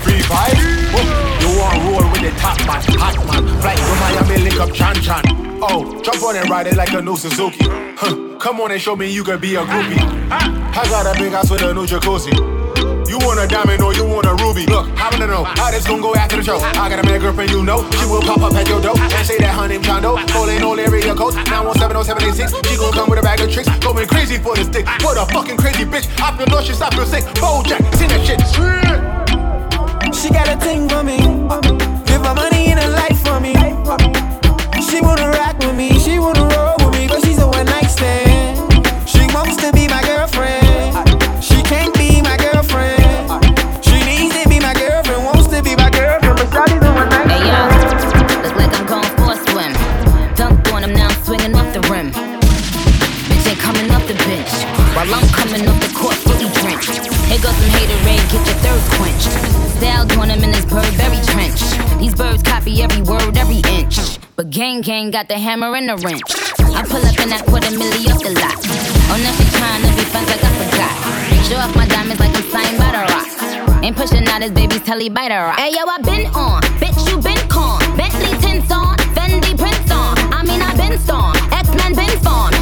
Free 0.00 0.22
vibe. 0.24 0.56
Bu- 0.92 0.98
oh, 0.98 1.40
You 1.40 1.58
want 1.60 1.76
roll 1.84 2.10
with 2.12 2.22
the 2.22 2.32
top 2.40 2.56
man, 2.66 2.80
hot 2.96 3.16
man. 3.26 3.42
Flight 3.60 3.76
to 3.76 3.94
Miami, 4.00 4.42
link 4.48 4.60
up 4.60 4.72
Chan 4.72 4.94
Chan. 5.02 5.22
Oh, 5.60 6.00
jump 6.02 6.22
on 6.22 6.36
and 6.36 6.48
ride 6.48 6.66
it 6.66 6.76
like 6.76 6.92
a 6.92 7.02
new 7.02 7.16
Suzuki. 7.16 7.58
Huh, 7.96 8.36
come 8.38 8.60
on 8.60 8.70
and 8.72 8.80
show 8.80 8.96
me 8.96 9.10
you 9.10 9.24
can 9.24 9.38
be 9.40 9.54
a 9.56 9.62
groupie. 9.64 9.98
I 10.30 10.84
got 10.88 11.06
a 11.06 11.18
big 11.18 11.32
house 11.32 11.50
with 11.50 11.62
a 11.62 11.74
new 11.74 11.86
jacuzzi. 11.86 12.32
You 13.08 13.18
want 13.18 13.38
a 13.38 13.46
diamond 13.46 13.82
or 13.82 13.94
you 13.94 14.04
want 14.04 14.26
a 14.26 14.34
ruby? 14.42 14.66
Look, 14.66 14.88
I 14.98 15.08
wanna 15.10 15.26
know 15.28 15.44
how 15.44 15.70
this 15.70 15.86
gon' 15.86 16.00
go 16.00 16.14
after 16.14 16.36
the 16.36 16.42
show. 16.42 16.56
I 16.58 16.88
got 16.88 16.98
a 16.98 17.04
mad 17.04 17.20
girlfriend, 17.20 17.50
you 17.50 17.62
know. 17.62 17.88
She 17.92 18.06
will 18.06 18.22
pop 18.22 18.40
up 18.40 18.54
at 18.54 18.66
your 18.66 18.80
door 18.80 18.98
and 18.98 19.26
say 19.26 19.38
that 19.38 19.54
her 19.54 19.68
name 19.68 19.82
Chondo. 19.82 20.16
Calling 20.32 20.62
all 20.64 20.78
area 20.80 21.14
codes 21.14 21.36
9170786. 21.36 22.66
She 22.68 22.76
gon' 22.76 22.92
come 22.92 23.10
with 23.10 23.18
a 23.18 23.22
bag 23.22 23.40
of 23.40 23.50
tricks. 23.52 23.68
Going 23.78 24.06
crazy 24.08 24.38
for 24.38 24.56
this 24.56 24.66
stick. 24.66 24.86
What 25.02 25.16
a 25.16 25.30
fucking 25.32 25.56
crazy 25.58 25.84
bitch. 25.84 26.08
I 26.20 26.36
feel 26.36 26.46
nauseous, 26.46 26.80
I 26.80 26.90
feel 26.90 27.06
sick. 27.06 27.24
Bojack, 27.38 27.94
seen 27.94 28.08
that 28.08 28.26
shit. 28.26 29.13
She 30.24 30.30
got 30.30 30.48
a 30.48 30.56
thing 30.56 30.88
for 30.88 31.02
me. 31.02 31.18
Give 31.18 32.24
her 32.24 32.34
money 32.34 32.72
and 32.72 32.80
a 32.80 32.88
life 32.88 33.20
for 33.26 33.38
me. 33.40 33.52
She 34.80 35.02
wanna 35.02 35.33
copy 62.64 62.82
every 62.82 63.02
word, 63.02 63.36
every 63.36 63.60
inch. 63.78 64.18
But 64.36 64.50
gang 64.50 64.80
gang 64.80 65.10
got 65.10 65.28
the 65.28 65.38
hammer 65.38 65.74
and 65.76 65.88
the 65.88 65.96
wrench. 65.96 66.22
I 66.58 66.82
pull 66.88 67.04
up 67.04 67.18
in 67.20 67.28
that 67.28 67.44
quarter 67.46 67.68
milli 67.68 68.08
off 68.08 68.22
the 68.22 68.32
lot. 68.40 68.56
Oh, 69.12 69.18
now 69.20 69.32
she 69.36 69.44
trying 69.52 69.82
to 69.84 69.90
be 69.92 70.04
friends 70.08 70.28
like 70.32 70.42
I 70.42 70.52
forgot. 70.64 70.94
Show 71.44 71.56
off 71.56 71.76
my 71.76 71.86
diamonds 71.86 72.20
like 72.20 72.34
I'm 72.34 72.44
signed 72.50 72.78
by 72.78 72.90
the 72.96 73.04
rock. 73.12 73.84
Ain't 73.84 73.96
pushing 73.96 74.26
out 74.28 74.42
his 74.42 74.52
baby's 74.52 74.82
telly 74.82 75.10
by 75.10 75.28
the 75.28 75.36
rock. 75.36 75.58
Hey 75.58 75.72
yo, 75.72 75.84
I 75.84 75.98
been 75.98 76.26
on, 76.34 76.62
bitch 76.80 76.96
you 77.08 77.20
been 77.20 77.48
con. 77.48 77.80
Bentley 77.96 78.32
tints 78.40 78.72
on, 78.72 78.96
Fendi 79.12 79.52
prints 79.58 79.90
on. 79.92 80.16
I 80.32 80.42
mean 80.42 80.62
I 80.62 80.72
been 80.74 80.98
storm, 80.98 81.36
X 81.52 81.68
Men 81.76 81.92
been 81.94 82.16
form. 82.24 82.53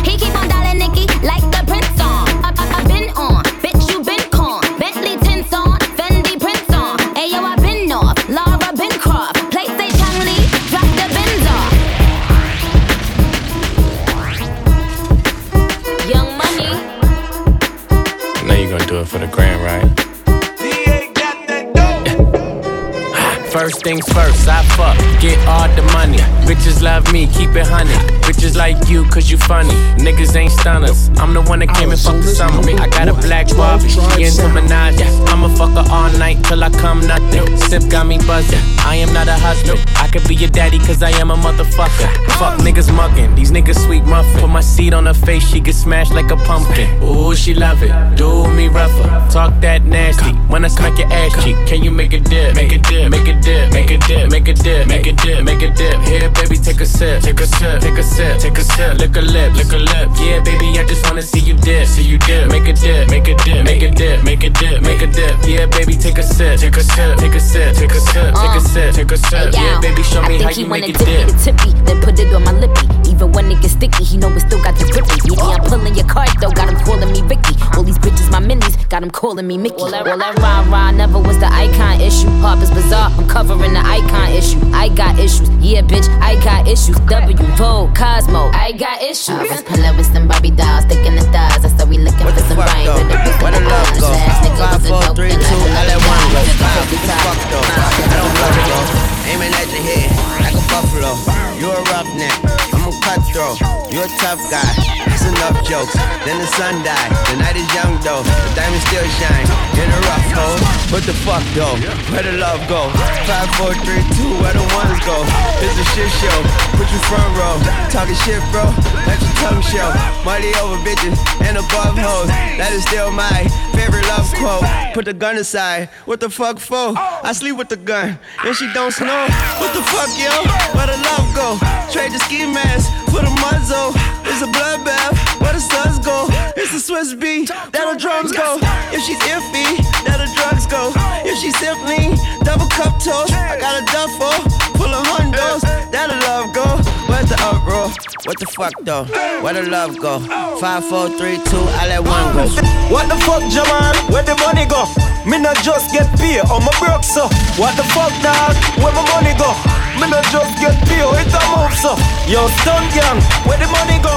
First 23.83 23.95
things 23.97 24.12
first, 24.12 24.49
I 24.49 24.62
fuck, 24.77 24.97
get 25.21 25.37
all 25.49 25.66
the 25.75 25.83
money. 25.92 26.18
Bitches 26.47 26.83
love 26.83 27.12
me, 27.12 27.27
keep 27.27 27.51
it 27.57 27.66
honey. 27.66 27.90
Bitches 28.23 28.57
like 28.57 28.88
you, 28.88 29.05
cause 29.07 29.29
you 29.29 29.38
funny. 29.38 29.75
Niggas 29.99 30.37
ain't 30.37 30.53
stunners. 30.53 31.11
I'm 31.18 31.35
the 31.35 31.42
one 31.42 31.59
that 31.61 31.75
came 31.75 31.90
and 31.90 31.99
fucked 31.99 32.23
the 32.23 32.29
summer. 32.29 32.62
I 32.81 32.87
got 32.88 33.09
a 33.09 33.14
black 33.14 33.49
Barbie, 33.57 33.88
she 33.88 34.01
into 34.23 34.47
Minaj. 34.55 35.03
I'ma 35.29 35.49
fuck 35.57 35.73
her 35.73 35.90
all 35.90 36.11
night 36.18 36.45
till 36.45 36.62
I 36.62 36.71
come 36.71 37.01
nothing. 37.01 37.57
Sip 37.57 37.90
got 37.90 38.07
me 38.07 38.18
buzzing. 38.18 38.61
I 38.87 38.97
am 38.97 39.12
not 39.12 39.27
a 39.27 39.35
husband. 39.35 39.81
I 39.97 40.07
could 40.07 40.29
be 40.29 40.37
your 40.37 40.51
daddy, 40.51 40.79
cause 40.79 41.03
I 41.03 41.11
am 41.18 41.33
a 41.33 41.37
motherfucker. 41.37 42.09
Fuck 42.38 42.61
niggas 42.61 42.95
mugging, 42.95 43.35
these 43.35 43.51
niggas 43.51 43.85
sweet 43.85 44.05
muffin. 44.05 44.40
Put 44.40 44.51
my 44.51 44.61
seed 44.61 44.95
on 44.95 45.07
her 45.07 45.14
face, 45.14 45.49
she 45.49 45.59
get 45.59 45.75
smashed 45.75 46.12
like 46.12 46.31
a 46.31 46.37
pumpkin. 46.37 47.03
Ooh, 47.03 47.35
she 47.35 47.53
love 47.55 47.83
it. 47.83 47.92
Do 48.16 48.47
me 48.55 48.68
rougher. 48.68 49.09
Talk 49.33 49.61
that 49.61 49.83
nasty. 49.83 50.31
When 50.53 50.64
I 50.64 50.68
smack 50.68 50.99
your 50.99 51.12
ass 51.12 51.33
cheek, 51.42 51.57
can 51.66 51.83
you 51.83 51.90
make 51.90 52.12
a 52.12 52.21
dip? 52.21 52.55
Make 52.55 52.73
a 52.73 52.79
dip, 52.79 53.11
make 53.11 53.27
a 53.27 53.40
dip, 53.40 53.71
make 53.72 53.90
a 53.90 53.98
dip, 53.98 54.30
make 54.30 54.48
a 54.48 54.54
dip, 54.54 54.87
make 54.87 55.06
a 55.06 55.12
dip, 55.12 55.44
make 55.44 55.62
a 55.62 55.70
dip. 55.74 56.00
Here, 56.02 56.30
baby, 56.30 56.56
take 56.56 56.80
a 56.80 56.87
sip, 56.87 57.22
take 57.22 57.40
a 57.40 57.46
sip, 57.46 57.80
take 57.80 57.98
a 57.98 58.02
sip, 58.02 58.38
take 58.38 58.58
a 58.58 58.64
sip. 58.64 58.98
Lick 58.98 59.16
a 59.16 59.20
lip, 59.20 59.54
lick 59.54 59.72
a 59.72 59.78
lip. 59.78 60.08
Yeah, 60.20 60.40
baby, 60.40 60.78
I 60.78 60.85
just 60.87 61.04
wanna 61.06 61.22
see 61.22 61.40
you 61.40 61.54
dip, 61.54 61.87
see 61.87 62.02
you 62.02 62.18
dip. 62.18 62.48
Make 62.50 62.68
a 62.68 62.72
dip, 62.72 63.08
make 63.08 63.28
a 63.28 63.35
dip, 63.44 63.64
make 63.64 63.82
a 63.82 63.90
dip, 63.90 64.22
make 64.22 64.44
a 64.44 64.50
dip, 64.50 64.82
make 64.82 65.02
a 65.02 65.06
dip. 65.06 65.37
Yeah, 65.46 65.66
baby, 65.66 65.96
take 65.96 66.18
a 66.18 66.22
sip, 66.22 66.61
take 66.61 66.76
a 66.76 66.82
sip, 66.82 67.18
take 67.18 67.35
a 67.35 67.40
sip, 67.40 67.74
take 67.74 67.92
a 67.92 68.00
sip, 68.00 68.35
take 68.35 68.56
a 68.56 68.61
sip, 68.61 68.94
take 68.94 69.12
a 69.12 69.16
sip. 69.16 69.52
Yeah, 69.52 69.80
baby, 69.80 70.02
show 70.02 70.22
me 70.22 70.40
how 70.40 70.50
you 70.50 70.66
make 70.66 70.87
me 70.87 70.92
dip. 70.92 71.28
tippy, 71.40 71.72
then 71.85 72.00
put 72.02 72.18
it 72.18 72.32
on 72.35 72.44
my 72.44 72.52
lippy. 72.52 72.87
Even 73.08 73.32
when 73.32 73.50
it 73.50 73.61
gets 73.61 73.74
sticky, 73.74 74.04
he 74.04 74.16
know 74.16 74.28
it 74.32 74.40
still 74.40 74.62
got 74.62 74.76
the 74.76 74.85
grippy. 74.92 75.16
Yeah, 75.32 75.56
I'm 75.56 75.64
pulling 75.64 75.94
your 75.94 76.06
card 76.06 76.30
though, 76.40 76.50
got 76.50 76.68
him 76.68 76.78
calling 76.85 77.11
me 77.12 77.22
Vicky. 77.22 77.56
All 77.76 77.82
these 77.82 77.98
bitches, 77.98 78.30
my 78.30 78.40
minis, 78.40 78.76
got 78.88 79.02
him 79.02 79.11
calling 79.11 79.46
me 79.46 79.58
Mickey. 79.58 79.76
All 79.76 79.90
that 79.90 80.04
rah 80.04 80.64
rah 80.70 80.90
never 80.90 81.18
was 81.18 81.38
the 81.38 81.50
icon 81.52 82.00
issue. 82.00 82.28
Pop 82.40 82.58
is 82.62 82.70
bizarre, 82.70 83.11
I'm 83.16 83.28
covering 83.28 83.62
the 83.70 83.79
icon 83.87 84.35
issue. 84.35 84.59
I 84.75 84.90
got 84.90 85.14
issues, 85.22 85.46
yeah, 85.62 85.83
bitch, 85.87 86.11
I 86.18 86.35
got 86.42 86.66
issues. 86.66 86.98
W, 87.07 87.38
Vogue, 87.55 87.94
Cosmo, 87.94 88.51
I 88.51 88.75
got 88.75 88.98
issues. 89.03 89.38
I 89.38 89.46
was 89.46 89.62
pulling 89.62 89.94
with 89.96 90.11
some 90.11 90.27
Barbie 90.27 90.51
dolls, 90.51 90.83
sticking 90.90 91.14
the 91.14 91.22
stars. 91.22 91.62
I 91.62 91.70
said 91.70 91.87
we 91.88 91.98
looking 92.03 92.27
for 92.27 92.42
some 92.42 92.59
brains. 92.59 92.90
And 92.90 93.07
it 93.07 93.22
was 93.22 93.38
Where 93.38 93.55
the 93.55 93.62
love 93.62 93.94
go? 94.03 94.11
Five, 94.59 94.83
four, 94.83 95.07
three, 95.14 95.31
two, 95.38 95.61
I 95.79 95.87
let 95.87 96.03
one 96.03 96.27
go. 96.35 96.42
Fuck 96.42 97.38
though. 97.55 97.62
I 97.62 98.18
don't 98.18 98.35
bluff 98.35 98.59
though. 98.66 99.31
Aiming 99.31 99.55
at 99.55 99.70
your 99.70 99.83
head 99.87 100.11
like 100.42 100.59
a 100.59 100.64
buffalo. 100.66 101.14
You 101.62 101.70
a 101.70 101.79
roughneck, 101.94 102.35
I'm 102.83 102.90
a 102.90 102.99
cutthroat. 102.99 103.62
You 103.95 104.03
a 104.03 104.11
tough 104.18 104.42
guy. 104.51 104.66
It's 105.07 105.23
enough 105.23 105.55
jokes. 105.62 105.95
Then 106.27 106.35
the 106.42 106.51
sun 106.59 106.83
died. 106.83 107.11
The 107.31 107.38
night 107.38 107.55
is 107.55 107.71
young 107.71 107.95
though. 108.03 108.27
The 108.27 108.59
diamonds 108.59 108.83
still 108.90 109.07
shine 109.23 109.47
in 109.79 109.87
a 109.87 110.01
rough 110.03 110.27
hole. 110.35 110.59
What 110.90 111.07
the 111.07 111.14
fuck 111.23 111.47
though? 111.55 111.79
Where 112.11 112.27
the 112.27 112.35
love 112.42 112.59
go? 112.66 112.90
Five, 113.23 113.55
four, 113.55 113.71
three, 113.87 114.03
two. 114.18 114.35
Where 114.42 114.51
the 114.51 114.66
ones 114.75 114.99
go? 115.07 115.14
It's 115.62 115.79
a 115.79 115.87
shit 115.95 116.11
show. 116.18 116.38
Put 116.75 116.90
you 116.90 116.99
front 117.07 117.31
row. 117.38 117.55
Talking 117.87 118.18
shit, 118.27 118.42
bro. 118.51 118.66
Let 119.07 119.23
your 119.23 119.35
tongue 119.38 119.62
show. 119.62 119.87
Money 120.27 120.51
over 120.59 120.75
bitches 120.83 121.14
and 121.47 121.62
above 121.62 121.95
hoes. 121.95 122.35
That 122.59 122.75
is 122.75 122.83
still 122.83 123.14
my 123.14 123.47
favorite 123.83 124.07
love 124.07 124.31
quote. 124.35 124.64
Put 124.95 125.05
the 125.07 125.12
gun 125.12 125.37
aside. 125.37 125.88
What 126.05 126.21
the 126.21 126.31
fuck 126.31 126.59
for? 126.59 126.95
I 126.97 127.33
sleep 127.33 127.57
with 127.57 127.68
the 127.68 127.77
gun 127.77 128.18
and 128.45 128.55
she 128.55 128.71
don't 128.73 128.92
snow. 128.92 129.27
What 129.59 129.73
the 129.75 129.83
fuck, 129.90 130.11
yo? 130.14 130.31
Where 130.77 130.87
the 130.87 130.99
love 131.11 131.29
go? 131.35 131.49
Trade 131.90 132.12
the 132.12 132.21
ski 132.27 132.47
mask 132.47 132.87
for 133.11 133.23
the 133.27 133.35
muzzle. 133.42 133.90
It's 134.31 134.42
a 134.42 134.51
bloodbath. 134.55 135.14
Where 135.40 135.53
the 135.53 135.61
suns 135.61 135.99
go? 135.99 136.27
It's 136.57 136.73
the 136.73 136.81
Swiss 136.81 137.14
beat. 137.14 137.49
That 137.49 137.85
the 137.90 137.99
drums 137.99 138.33
go. 138.33 138.59
If 138.95 139.03
she's 139.03 139.18
iffy, 139.27 139.83
that 140.07 140.18
the 140.23 140.31
drugs 140.38 140.66
go. 140.66 140.92
If 141.27 141.38
she's 141.40 141.57
simply 141.59 142.14
double 142.45 142.68
cup 142.71 143.03
toast, 143.03 143.33
I 143.35 143.59
got 143.59 143.83
a 143.83 143.85
duffel 143.90 144.37
full 144.79 144.92
of 144.92 145.03
hundos. 145.07 145.62
That 145.90 146.07
the 146.11 146.18
love 146.27 146.55
go. 146.55 147.01
Where's 147.12 147.29
the 147.29 147.37
uproar? 147.44 147.92
What 148.25 148.40
the 148.40 148.48
fuck 148.48 148.72
though? 148.88 149.05
Where 149.44 149.53
the 149.53 149.68
love 149.68 150.01
go? 150.01 150.18
Five, 150.57 150.81
four, 150.88 151.12
three, 151.12 151.37
two, 151.44 151.61
I 151.77 151.92
let 151.92 152.01
one 152.01 152.33
go. 152.33 152.48
What 152.88 153.05
the 153.12 153.20
fuck, 153.29 153.44
Jamal? 153.53 153.92
Where 154.09 154.25
the 154.25 154.33
money 154.40 154.64
go? 154.64 154.88
Me 155.29 155.37
not 155.37 155.61
just 155.61 155.92
get 155.92 156.09
paid 156.16 156.40
on 156.48 156.64
my 156.64 156.72
broke 156.81 157.05
so. 157.05 157.29
What 157.61 157.77
the 157.77 157.85
fuck, 157.92 158.16
dog? 158.25 158.57
Where 158.81 158.96
my 158.96 159.05
money 159.12 159.37
go? 159.37 159.53
Me 160.01 160.09
not 160.09 160.25
just 160.33 160.57
get 160.57 160.72
paid, 160.88 161.05
it 161.05 161.37
a 161.37 161.40
move 161.53 161.77
so. 161.77 162.01
Yo, 162.25 162.48
stun 162.64 162.81
gang, 162.96 163.20
where 163.44 163.61
the 163.61 163.68
money 163.68 164.01
go? 164.01 164.16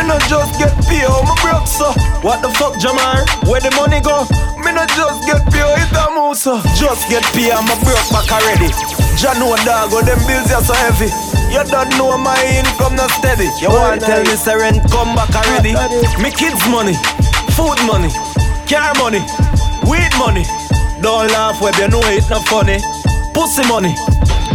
Me 0.00 0.08
not 0.08 0.24
just 0.32 0.56
get 0.56 0.72
paid 0.88 1.04
on 1.04 1.28
my 1.28 1.36
broke 1.44 1.68
so. 1.68 1.92
What 2.24 2.40
the 2.40 2.48
fuck, 2.56 2.80
Jamal? 2.80 3.20
Where 3.44 3.60
the 3.60 3.68
money 3.76 4.00
go? 4.00 4.24
Me 4.64 4.72
not 4.72 4.88
just 4.96 5.28
get 5.28 5.44
paid, 5.52 5.76
it 5.76 5.92
a 5.92 6.08
move 6.16 6.40
so. 6.40 6.56
Just 6.72 7.04
get 7.12 7.20
paid, 7.36 7.52
I'm 7.52 7.68
a 7.68 7.76
broke 7.84 8.08
back 8.08 8.32
already. 8.32 8.72
Jah 9.20 9.36
know 9.36 9.52
dog, 9.60 9.92
oh 9.92 10.00
them 10.00 10.16
bills 10.24 10.48
are 10.56 10.64
so 10.64 10.72
heavy. 10.72 11.12
You 11.52 11.60
don't 11.68 11.92
know 12.00 12.16
my 12.16 12.32
income 12.48 12.96
not 12.96 13.12
steady. 13.12 13.52
You 13.60 13.68
want 13.68 14.00
tell 14.00 14.24
me 14.24 14.40
say 14.40 14.56
rent 14.56 14.80
come 14.88 15.12
back 15.12 15.36
already? 15.36 15.76
Me 16.16 16.32
kids 16.32 16.64
money, 16.72 16.96
food 17.52 17.76
money, 17.84 18.08
car 18.64 18.96
money, 18.96 19.20
weed 19.84 20.12
money. 20.16 20.48
Don't 21.04 21.28
laugh 21.28 21.60
web, 21.60 21.76
you 21.76 21.92
know 21.92 22.00
it 22.08 22.24
not 22.32 22.48
funny. 22.48 22.80
Pussy 23.36 23.68
money, 23.68 23.92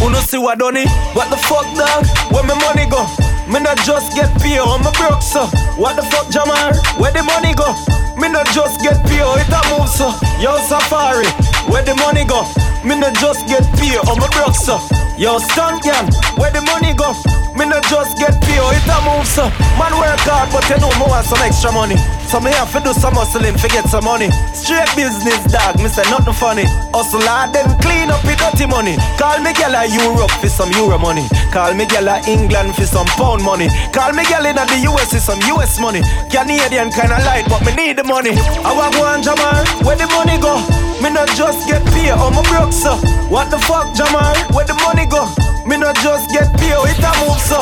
who 0.01 0.09
no 0.09 0.17
see 0.25 0.41
what 0.41 0.57
done 0.57 0.81
it? 0.81 0.89
What 1.13 1.29
the 1.29 1.37
fuck 1.37 1.69
dog? 1.77 2.01
Where 2.33 2.41
my 2.41 2.57
money 2.65 2.89
go? 2.89 3.05
Me 3.47 3.59
not 3.59 3.77
just 3.85 4.15
get 4.15 4.33
paid 4.41 4.57
on 4.57 4.81
my 4.81 4.91
broke 4.97 5.21
so. 5.21 5.45
What 5.77 5.95
the 5.95 6.01
fuck 6.01 6.29
Jamal? 6.33 6.73
Where 6.97 7.11
the 7.11 7.21
money 7.21 7.53
go? 7.53 7.77
Me 8.17 8.27
not 8.27 8.47
just 8.49 8.81
get 8.81 8.97
paid, 9.05 9.21
it 9.21 9.53
a 9.53 9.61
move 9.69 9.87
so. 9.87 10.09
Yo 10.41 10.57
Safari, 10.65 11.29
where 11.69 11.83
the 11.83 11.93
money 11.95 12.25
go? 12.25 12.41
Me 12.83 12.97
not 12.97 13.13
just 13.15 13.45
get 13.45 13.61
paid 13.77 14.01
on 14.09 14.17
my 14.17 14.27
broke 14.33 14.55
so. 14.55 14.81
Yo 15.17 15.39
stunt 15.39 15.81
gang, 15.81 16.11
where 16.35 16.51
the 16.51 16.59
money 16.67 16.93
go? 16.93 17.15
Me 17.55 17.63
not 17.63 17.87
just 17.87 18.19
get 18.19 18.35
paid, 18.43 18.59
it 18.59 18.83
a 18.83 18.97
move 19.07 19.23
so. 19.23 19.47
Man 19.79 19.95
work 19.95 20.19
hard, 20.27 20.51
but 20.51 20.67
you 20.67 20.75
know 20.75 20.91
me 20.99 21.07
want 21.07 21.23
some 21.23 21.39
extra 21.39 21.71
money. 21.71 21.95
So 22.27 22.43
me 22.43 22.51
have 22.51 22.67
to 22.75 22.83
do 22.83 22.91
some 22.91 23.15
hustling 23.15 23.55
to 23.55 23.67
get 23.71 23.87
some 23.87 24.03
money. 24.03 24.27
Straight 24.51 24.91
business, 24.91 25.39
dog. 25.47 25.79
Me 25.79 25.87
say 25.87 26.03
nothing 26.11 26.35
funny. 26.35 26.67
Hustle 26.91 27.23
hard, 27.23 27.55
then 27.55 27.63
clean 27.79 28.11
up 28.11 28.19
with 28.27 28.35
dirty 28.43 28.67
money. 28.67 28.99
Call 29.15 29.39
me 29.39 29.55
gal 29.55 29.71
Europe 29.87 30.35
for 30.43 30.51
some 30.51 30.67
Euro 30.75 30.99
money. 30.99 31.23
Call 31.55 31.71
me 31.71 31.87
gal 31.87 32.11
England 32.27 32.75
for 32.75 32.83
some 32.83 33.07
pound 33.15 33.39
money. 33.39 33.71
Call 33.95 34.11
me 34.11 34.27
gal 34.27 34.43
in 34.43 34.59
the 34.59 34.79
US 34.91 35.15
for 35.15 35.23
some 35.23 35.39
US 35.55 35.79
money. 35.79 36.03
Canadian 36.27 36.91
kinda 36.91 37.23
light, 37.23 37.47
but 37.47 37.63
me 37.63 37.71
need 37.71 37.95
the 37.95 38.03
money. 38.03 38.35
I 38.67 38.75
want 38.75 38.99
one 38.99 39.23
Jamal, 39.23 39.63
where 39.87 39.95
the 39.95 40.11
money 40.11 40.35
go? 40.43 40.59
Me 40.99 41.07
not 41.07 41.31
just 41.39 41.67
get 41.71 41.83
paid, 41.95 42.11
oh 42.19 42.31
my 42.35 42.43
broke 42.51 42.73
so. 42.75 42.99
What 43.31 43.49
the 43.49 43.59
fuck, 43.59 43.95
Jamal? 43.95 44.35
Where 44.51 44.65
the 44.65 44.75
money 44.83 45.04
go? 45.05 45.29
Me 45.65 45.77
not 45.77 45.95
just 46.01 46.29
get 46.29 46.51
paid, 46.57 46.73
it 46.73 46.99
a 46.99 47.11
move 47.21 47.39
so. 47.41 47.61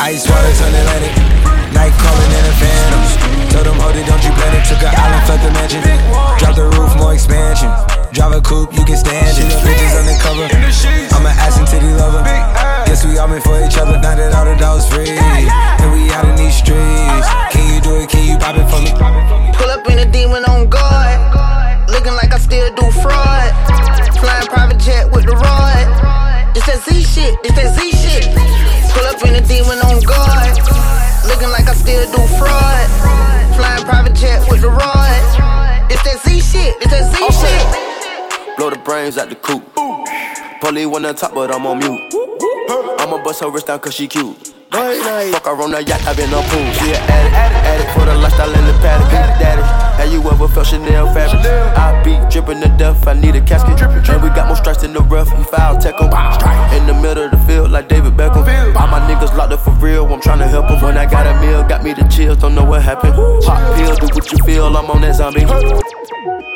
Ice 0.00 0.28
water 0.28 0.52
turn 0.58 0.74
Atlantic. 0.74 1.14
Night 1.72 1.94
calling 1.98 2.32
in 2.34 2.44
a 2.44 2.54
phantom. 2.60 3.02
Told 3.50 3.66
them, 3.66 3.78
hold 3.78 3.96
it, 3.96 4.06
don't 4.06 4.22
you 4.22 4.32
plan 4.34 4.54
it. 4.54 4.64
Took 4.66 4.82
an 4.82 4.94
island, 4.94 5.24
left 5.28 5.42
the 5.42 5.50
mansion. 5.54 5.82
Drop 6.38 6.54
the 6.54 6.66
roof, 6.76 6.94
more 6.96 7.14
expansion. 7.14 7.70
Drive 8.12 8.32
a 8.32 8.40
coupe, 8.40 8.72
you 8.74 8.84
can 8.84 8.96
stand 8.96 9.38
it. 9.38 9.50
Bitches 9.62 9.94
undercover. 9.98 10.46
I'm 11.14 11.26
an 11.26 11.34
ass 11.34 11.58
and 11.58 11.66
titty 11.66 11.90
lover. 11.94 12.22
Guess 12.86 13.06
we 13.06 13.18
all 13.18 13.28
meant 13.28 13.42
for 13.42 13.58
each 13.64 13.78
other. 13.78 13.98
Now 13.98 14.14
that 14.14 14.34
all 14.34 14.44
the 14.44 14.54
dogs 14.54 14.86
free. 14.86 15.10
And 15.10 15.90
we 15.90 16.10
out 16.14 16.26
in 16.26 16.36
these 16.36 16.54
streets. 16.54 17.26
Can 17.50 17.74
you 17.74 17.80
do 17.80 17.96
it? 17.98 18.10
Can 18.10 18.22
you 18.28 18.38
pop 18.38 18.54
it 18.54 18.66
for 18.70 18.78
me? 18.78 18.94
Pull 19.58 19.70
up 19.70 19.88
in 19.90 19.98
a 19.98 20.06
demon 20.06 20.44
on 20.44 20.63
Z 26.84 27.02
shit, 27.02 27.34
it's 27.44 27.54
that 27.56 27.74
Z 27.74 27.90
shit. 27.92 28.24
Pull 28.92 29.06
up 29.06 29.20
in 29.26 29.34
a 29.34 29.46
demon 29.46 29.78
on 29.80 30.00
guard. 30.02 30.56
Looking 31.26 31.50
like 31.50 31.68
I 31.68 31.74
still 31.74 32.04
do 32.12 32.22
fraud. 32.36 32.86
Flying 33.56 33.84
private 33.84 34.14
jet 34.14 34.44
with 34.50 34.60
the 34.62 34.68
rod. 34.68 35.90
It's 35.90 36.02
that 36.04 36.20
Z 36.24 36.40
shit, 36.40 36.76
it's 36.80 36.90
that 36.90 37.10
Z 37.12 37.16
shit. 37.40 38.56
Blow 38.56 38.70
the 38.70 38.78
brains 38.78 39.18
out 39.18 39.28
the 39.28 39.36
coop. 39.36 39.62
Polly 40.60 40.86
one 40.86 41.04
on 41.04 41.14
top, 41.14 41.34
but 41.34 41.52
I'm 41.52 41.66
on 41.66 41.78
mute. 41.78 42.00
I'ma 43.00 43.22
bust 43.22 43.40
her 43.40 43.50
wrist 43.50 43.66
down 43.66 43.80
cause 43.80 43.94
she 43.94 44.08
cute. 44.08 44.53
Fuck 44.74 45.46
her 45.46 45.62
on 45.62 45.70
the 45.70 45.84
yacht, 45.84 46.02
I've 46.02 46.16
been 46.16 46.34
on 46.34 46.42
pool. 46.50 46.66
She 46.74 46.90
an 46.90 46.98
addict, 47.06 47.34
addict 47.62 47.90
for 47.94 48.04
the 48.04 48.14
lifestyle 48.18 48.50
in 48.50 48.66
the 48.66 48.72
paddock. 48.82 49.08
Daddy, 49.38 49.62
have 49.62 50.12
you 50.12 50.18
ever 50.28 50.48
felt 50.48 50.66
Chanel 50.66 51.06
fabric? 51.14 51.46
I 51.78 52.02
be 52.02 52.18
dripping 52.28 52.60
to 52.60 52.68
death, 52.76 53.06
I 53.06 53.14
need 53.14 53.36
a 53.36 53.40
casket. 53.40 53.80
And 53.80 54.22
we 54.22 54.28
got 54.30 54.48
more 54.48 54.56
strikes 54.56 54.82
in 54.82 54.92
the 54.92 55.00
rough, 55.00 55.30
we 55.38 55.44
foul 55.44 55.78
tech 55.78 55.94
em. 56.00 56.10
In 56.74 56.86
the 56.88 56.94
middle 56.94 57.26
of 57.26 57.30
the 57.30 57.38
field, 57.46 57.70
like 57.70 57.88
David 57.88 58.14
Beckham. 58.14 58.42
All 58.74 58.88
my 58.88 58.98
niggas 59.06 59.36
locked 59.36 59.52
up 59.52 59.60
for 59.60 59.70
real, 59.78 60.06
I'm 60.12 60.20
tryna 60.20 60.48
help 60.48 60.66
them. 60.66 60.82
When 60.82 60.98
I 60.98 61.06
got 61.06 61.26
a 61.26 61.40
meal, 61.40 61.62
got 61.62 61.84
me 61.84 61.94
the 61.94 62.02
chills, 62.08 62.38
don't 62.38 62.56
know 62.56 62.64
what 62.64 62.82
happened. 62.82 63.14
Pop 63.14 63.76
pill, 63.76 63.94
do 63.94 64.06
what 64.12 64.32
you 64.32 64.38
feel, 64.44 64.76
I'm 64.76 64.90
on 64.90 65.02
that 65.02 65.14
zombie. 65.14 66.53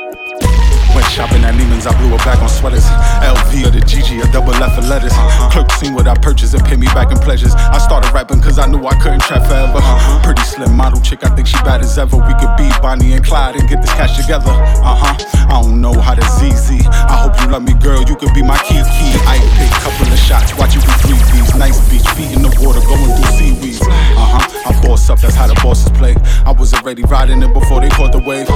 Shopping 1.18 1.42
at 1.42 1.58
Neiman's, 1.58 1.82
I 1.82 1.90
blew 1.98 2.14
a 2.14 2.18
bag 2.22 2.38
on 2.38 2.48
sweaters. 2.48 2.86
LV 3.26 3.50
or 3.66 3.74
the 3.74 3.82
GG, 3.82 4.22
a 4.22 4.30
double 4.30 4.54
left 4.54 4.78
for 4.78 4.86
letters. 4.86 5.10
Clerk 5.50 5.66
seen 5.72 5.92
what 5.98 6.06
I 6.06 6.14
purchased 6.14 6.54
and 6.54 6.62
paid 6.62 6.78
me 6.78 6.86
back 6.94 7.10
in 7.10 7.18
pleasures. 7.18 7.58
I 7.58 7.78
started 7.78 8.14
rapping 8.14 8.40
cause 8.40 8.56
I 8.56 8.70
knew 8.70 8.86
I 8.86 8.94
couldn't 9.02 9.26
trap 9.26 9.42
forever. 9.50 9.82
Pretty 10.22 10.46
slim 10.46 10.78
model 10.78 11.00
chick, 11.02 11.26
I 11.26 11.34
think 11.34 11.48
she 11.48 11.58
bad 11.66 11.82
as 11.82 11.98
ever. 11.98 12.14
We 12.14 12.34
could 12.38 12.54
be 12.54 12.70
Bonnie 12.78 13.18
and 13.18 13.24
Clyde 13.26 13.56
and 13.58 13.68
get 13.68 13.82
this 13.82 13.90
cash 13.98 14.14
together. 14.14 14.46
Uh 14.46 14.94
huh. 14.94 15.18
I 15.50 15.60
don't 15.60 15.80
know 15.80 15.98
how 15.98 16.14
to 16.14 16.22
ZZ. 16.38 16.86
I 16.86 17.18
hope 17.18 17.34
you 17.42 17.50
love 17.50 17.66
me, 17.66 17.74
girl. 17.82 17.98
You 18.06 18.14
could 18.14 18.30
be 18.30 18.46
my 18.46 18.58
key 18.62 18.78
key. 18.78 19.10
I 19.26 19.42
pick 19.58 19.74
a 19.74 19.80
couple 19.90 20.06
of 20.06 20.18
shots, 20.22 20.54
watch 20.54 20.78
you 20.78 20.82
do 20.86 20.94
three 21.02 21.18
B's. 21.34 21.50
Nice 21.58 21.82
beach, 21.90 22.06
feet 22.14 22.30
in 22.30 22.46
the 22.46 22.52
water, 22.62 22.78
going 22.86 23.10
through 23.10 23.34
seaweeds. 23.34 23.82
Uh 23.82 24.38
huh. 24.38 24.70
I 24.70 24.80
boss 24.86 25.10
up, 25.10 25.18
that's 25.18 25.34
how 25.34 25.48
the 25.48 25.58
bosses 25.66 25.90
play. 25.98 26.14
I 26.46 26.52
was 26.52 26.74
already 26.74 27.02
riding 27.10 27.42
it 27.42 27.52
before 27.52 27.80
they 27.80 27.88
caught 27.88 28.12
the 28.12 28.22
wave. 28.22 28.46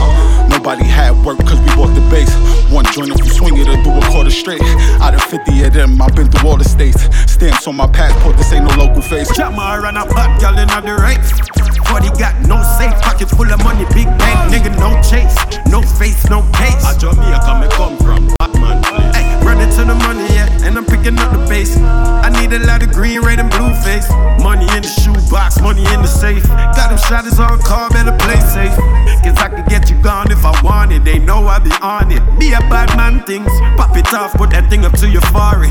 Nobody 0.46 0.84
had 0.84 1.10
work 1.26 1.38
cause 1.42 1.58
we 1.58 1.74
bought 1.74 1.90
the 1.98 2.06
base. 2.06 2.30
One 2.70 2.84
joint 2.92 3.10
if 3.10 3.24
you 3.24 3.30
swing 3.30 3.56
it 3.58 3.68
or 3.68 3.76
do 3.82 3.90
a 3.90 4.00
quarter 4.10 4.30
straight. 4.30 4.62
Out 5.00 5.14
of 5.14 5.22
50 5.22 5.64
of 5.64 5.72
them, 5.72 6.00
I've 6.00 6.14
been 6.14 6.30
through 6.30 6.48
all 6.48 6.56
the 6.56 6.64
states. 6.64 7.02
Stamps 7.30 7.66
on 7.66 7.76
my 7.76 7.86
passport, 7.86 8.36
this 8.36 8.52
ain't 8.52 8.64
no 8.64 8.74
local 8.76 9.02
face. 9.02 9.34
Jammer 9.36 9.86
and 9.86 9.96
a 9.96 10.04
hot 10.12 10.40
gal 10.40 10.58
in 10.58 10.68
the 10.68 10.94
race. 11.02 11.30
Forty 11.88 12.08
got 12.18 12.40
no 12.48 12.62
safe, 12.78 12.94
pockets 13.02 13.34
full 13.34 13.50
of 13.52 13.62
money, 13.62 13.84
big 13.92 14.06
bank, 14.16 14.52
nigga, 14.52 14.72
no 14.78 14.96
chase, 15.02 15.36
no 15.68 15.82
face, 15.82 16.24
no 16.30 16.40
case. 16.52 16.84
I 16.84 16.96
Jamaica, 16.96 17.60
me 17.60 17.68
come 17.76 17.98
from 17.98 18.34
Batman. 18.38 19.01
Running 19.52 19.68
to 19.76 19.84
the 19.84 19.94
money, 20.08 20.24
yeah, 20.32 20.48
and 20.64 20.78
I'm 20.80 20.86
picking 20.86 21.18
up 21.20 21.28
the 21.28 21.44
base. 21.44 21.76
I 21.76 22.32
need 22.40 22.56
a 22.56 22.64
lot 22.64 22.82
of 22.82 22.90
green, 22.90 23.20
red, 23.20 23.38
and 23.38 23.50
blue 23.52 23.68
face. 23.84 24.08
Money 24.40 24.64
in 24.72 24.80
the 24.80 24.88
shoebox, 24.88 25.60
money 25.60 25.84
in 25.92 26.00
the 26.00 26.08
safe. 26.08 26.42
Got 26.48 26.88
them 26.88 26.96
shotters 26.96 27.38
on 27.38 27.60
call, 27.60 27.90
better 27.90 28.16
play 28.16 28.40
safe. 28.40 28.72
Cause 29.20 29.36
I 29.36 29.52
can 29.52 29.68
get 29.68 29.90
you 29.90 30.00
gone 30.00 30.32
if 30.32 30.40
I 30.40 30.56
want 30.64 30.92
it. 30.92 31.04
They 31.04 31.18
know 31.18 31.44
I 31.46 31.58
be 31.58 31.70
on 31.84 32.10
it. 32.10 32.24
Be 32.40 32.56
a 32.56 32.64
bad 32.72 32.96
man 32.96 33.22
things. 33.28 33.52
Pop 33.76 33.94
it 33.94 34.08
off, 34.14 34.32
put 34.32 34.56
that 34.56 34.70
thing 34.70 34.86
up 34.86 34.96
to 35.04 35.06
your 35.06 35.20
forehead. 35.28 35.68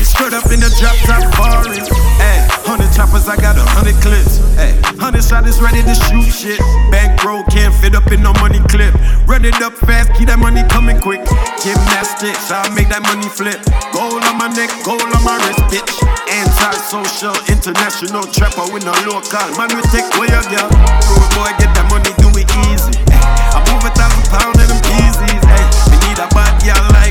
It's 0.00 0.08
straight 0.08 0.32
up 0.32 0.48
in 0.48 0.64
the 0.64 0.72
drop 0.80 0.96
top 1.04 1.20
foreign. 1.36 1.84
Hey, 2.16 2.48
hundred 2.78 2.94
choppers, 2.94 3.26
I 3.26 3.34
got 3.34 3.58
a 3.58 3.66
hundred 3.74 3.98
clips. 3.98 4.38
Hey, 4.54 4.78
hundred 5.02 5.26
shotters 5.26 5.58
ready 5.58 5.82
to 5.82 5.94
shoot 6.06 6.30
shit. 6.30 6.62
Bankroll 6.94 7.42
can't 7.50 7.74
fit 7.74 7.98
up 7.98 8.06
in 8.14 8.22
no 8.22 8.32
money 8.38 8.62
clip. 8.70 8.94
Run 9.26 9.44
it 9.44 9.58
up 9.58 9.74
fast, 9.74 10.14
keep 10.14 10.30
that 10.30 10.38
money 10.38 10.62
coming 10.70 10.98
quick. 11.02 11.26
Gymnastics, 11.58 12.54
I'll 12.54 12.70
make 12.78 12.86
that 12.94 13.02
money 13.02 13.26
flip. 13.26 13.58
Gold 13.90 14.22
on 14.22 14.38
my 14.38 14.46
neck, 14.54 14.70
gold 14.86 15.02
on 15.02 15.22
my 15.26 15.34
wrist, 15.42 15.58
bitch. 15.74 15.90
Anti-social, 16.30 17.34
international 17.50 18.30
trapper 18.30 18.70
with 18.70 18.86
no 18.86 18.94
local. 19.10 19.48
Man, 19.58 19.74
we 19.74 19.82
take 19.90 20.06
away 20.14 20.30
your 20.30 20.46
girl. 20.46 20.70
Rude 21.10 21.30
boy, 21.34 21.50
get 21.58 21.74
that 21.74 21.86
money, 21.90 22.14
do 22.22 22.30
it 22.38 22.46
easy. 22.70 22.94
Ay, 23.10 23.58
I 23.58 23.60
move 23.66 23.82
a 23.82 23.90
thousand 23.90 24.26
pounds 24.30 24.54
in 24.62 24.70
them. 24.70 24.78
Ay, 24.86 25.66
we 25.90 25.96
need 26.06 26.18
a 26.22 26.30
bad 26.30 26.54
girl 26.62 26.84
like 26.94 27.07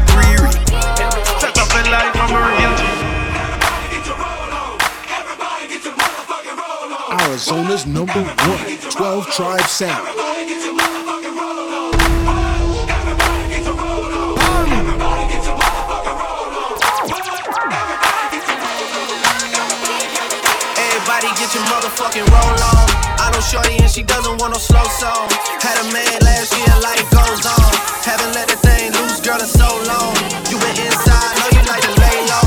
Arizona's 7.28 7.86
number 7.86 8.14
one, 8.14 8.78
12 8.80 9.28
Tribe 9.36 9.60
Sound. 9.68 10.08
Everybody 20.80 21.28
get 21.36 21.52
your 21.52 21.64
motherfucking 21.68 22.24
roll 22.32 22.64
on. 22.64 22.88
I 23.20 23.30
know 23.34 23.42
Shorty 23.42 23.76
and 23.76 23.92
she 23.92 24.04
doesn't 24.04 24.40
want 24.40 24.54
no 24.54 24.58
slow 24.58 24.84
song. 24.86 25.28
Had 25.60 25.84
a 25.84 25.92
man 25.92 26.20
last 26.24 26.56
year, 26.56 26.72
life 26.80 27.12
goes 27.12 27.46
on. 27.46 27.76
Haven't 28.08 28.36
let 28.36 28.48
that 28.48 28.64
thing 28.64 28.94
loose, 28.94 29.20
girl, 29.20 29.36
in 29.36 29.48
so 29.48 29.68
long. 29.84 30.16
You 30.48 30.58
been 30.64 30.80
inside, 30.80 31.36
know 31.44 31.60
you 31.60 31.68
like 31.68 31.84
to 31.84 31.92
lay 32.00 32.24
low. 32.32 32.47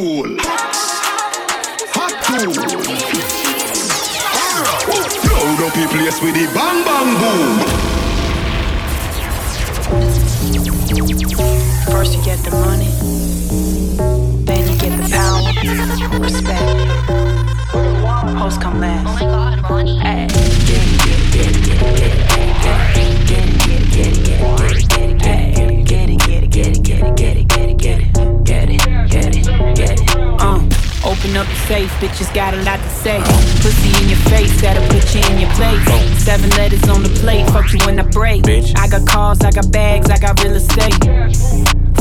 Tool! 0.00 0.36
Hot 1.92 2.12
tool! 2.24 2.54
Load 5.28 5.60
up 5.66 5.72
the 5.74 5.84
place 5.92 6.18
with 6.22 6.34
the 6.34 6.44
bang 6.54 6.78
bang 6.86 7.10
boom! 7.20 7.54
First 11.92 12.12
you 12.16 12.22
get 12.24 12.38
the 12.44 12.50
money, 12.50 12.90
then 14.44 14.62
you 14.70 14.76
get 14.78 14.92
the 14.96 15.04
power, 15.12 15.52
respect. 16.20 16.68
Hoes 18.38 18.56
come 18.58 18.80
last. 18.80 19.22
Oh 19.22 19.26
my 19.26 19.32
god, 19.32 19.70
money. 19.70 20.00
Ay. 20.00 20.26
Get 20.30 20.86
it, 20.86 21.00
get 21.02 21.16
it, 21.20 21.34
get 21.34 21.50
it, 21.50 21.76
get 21.90 22.06
it, 22.06 22.70
get 23.28 23.44
it, 23.46 23.68
get 25.90 26.08
it, 26.08 26.20
get 26.20 26.42
it, 26.42 26.50
get 26.50 27.36
it, 27.36 27.48
get 27.48 27.98
it, 28.00 28.44
get 28.44 28.70
it, 28.70 28.99
uh. 30.40 30.60
Open 31.02 31.34
up 31.34 31.48
your 31.48 31.56
safe, 31.66 31.90
bitches 31.92 32.32
got 32.34 32.52
a 32.52 32.58
lot 32.58 32.78
to 32.78 32.88
say. 32.90 33.18
Pussy 33.62 33.88
in 34.02 34.10
your 34.10 34.18
face, 34.28 34.60
gotta 34.60 34.80
put 34.88 35.14
you 35.14 35.22
in 35.32 35.40
your 35.40 35.50
place. 35.52 35.82
Seven 36.22 36.50
letters 36.50 36.86
on 36.90 37.02
the 37.02 37.08
plate, 37.20 37.48
fuck 37.50 37.72
you 37.72 37.78
when 37.86 37.98
I 37.98 38.02
break. 38.02 38.44
I 38.76 38.86
got 38.86 39.06
cars, 39.06 39.40
I 39.40 39.50
got 39.50 39.72
bags, 39.72 40.10
I 40.10 40.18
got 40.18 40.42
real 40.44 40.56
estate. 40.56 40.94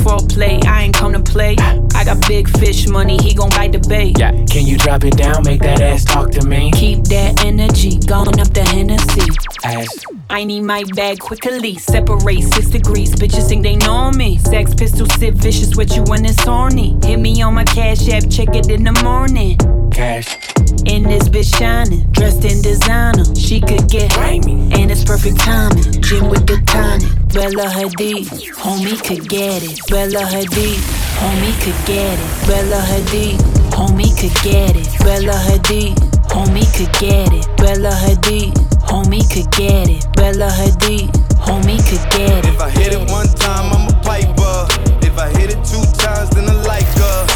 For 0.03 0.17
play, 0.27 0.59
I 0.67 0.83
ain't 0.83 0.95
come 0.95 1.13
to 1.13 1.19
play. 1.21 1.55
I 1.95 2.03
got 2.03 2.27
big 2.27 2.49
fish 2.59 2.87
money, 2.87 3.17
he 3.17 3.33
gon' 3.33 3.49
bite 3.51 3.71
the 3.71 3.79
bait. 3.79 4.19
Yeah. 4.19 4.31
Can 4.45 4.65
you 4.65 4.77
drop 4.77 5.05
it 5.05 5.15
down, 5.15 5.43
make 5.43 5.61
that 5.61 5.81
ass 5.81 6.03
talk 6.03 6.31
to 6.31 6.45
me? 6.45 6.71
Keep 6.71 7.05
that 7.05 7.45
energy, 7.45 7.99
gone 7.99 8.39
up 8.39 8.53
the 8.53 8.63
Hennessy. 8.63 9.48
Ass. 9.75 10.05
I 10.29 10.43
need 10.43 10.61
my 10.61 10.83
bag 10.95 11.19
quickly. 11.19 11.75
Separate 11.75 12.43
six 12.43 12.69
degrees. 12.69 13.13
Bitches 13.15 13.47
think 13.49 13.63
they 13.63 13.75
know 13.75 14.11
me. 14.11 14.37
Sex 14.39 14.73
pistol 14.73 15.05
sit 15.07 15.35
vicious 15.35 15.75
with 15.75 15.95
you 15.95 16.03
when 16.03 16.25
it's 16.25 16.43
horny. 16.43 16.97
Hit 17.03 17.19
me 17.19 17.41
on 17.41 17.53
my 17.53 17.63
cash 17.63 18.07
app, 18.09 18.29
check 18.29 18.55
it 18.55 18.69
in 18.69 18.83
the 18.83 18.93
morning. 19.03 19.57
Cash. 19.91 20.37
In 20.85 21.03
this 21.03 21.27
bitch 21.29 21.57
shining, 21.57 22.09
dressed 22.11 22.45
in 22.45 22.61
designer. 22.61 23.25
She 23.35 23.59
could 23.59 23.89
get 23.89 24.13
grimy, 24.13 24.71
and 24.73 24.89
it's 24.89 25.03
perfect 25.03 25.39
timing. 25.39 26.01
Gym 26.01 26.29
with 26.29 26.47
the 26.47 26.61
tonic. 26.65 27.09
Bella 27.33 27.69
Hadid, 27.69 28.25
homie 28.53 28.97
could 29.05 29.27
get 29.29 29.61
it. 29.61 29.79
Bella 29.89 30.23
Hadid, 30.25 30.79
homie 31.19 31.53
could 31.61 31.85
get 31.85 32.17
it. 32.17 32.47
Bella 32.47 32.81
Hadid, 32.81 33.37
homie 33.69 34.09
could 34.19 34.33
get 34.43 34.75
it. 34.75 34.87
Bella 35.03 35.33
Hadid, 35.33 35.95
homie 36.29 36.65
could 36.75 36.91
get 36.99 37.31
it. 37.33 37.45
Bella 37.57 37.91
Hadid, 37.91 38.53
homie 38.89 39.23
could 39.31 39.49
get 39.51 39.87
it. 39.87 40.05
Bella 40.15 40.49
Hadid, 40.49 41.09
homie 41.37 41.77
could 41.87 42.05
get 42.11 42.45
it. 42.45 42.53
If 42.53 42.59
I 42.59 42.69
hit 42.69 42.93
it 42.93 43.09
one 43.09 43.27
time, 43.27 43.71
I'm 43.71 43.87
a 43.87 44.01
piper. 44.01 44.57
If 45.05 45.17
I 45.17 45.29
hit 45.29 45.51
it 45.51 45.61
two 45.63 45.85
times, 46.01 46.29
then 46.31 46.49
I 46.49 46.53
like 46.63 46.89
her. 46.97 47.28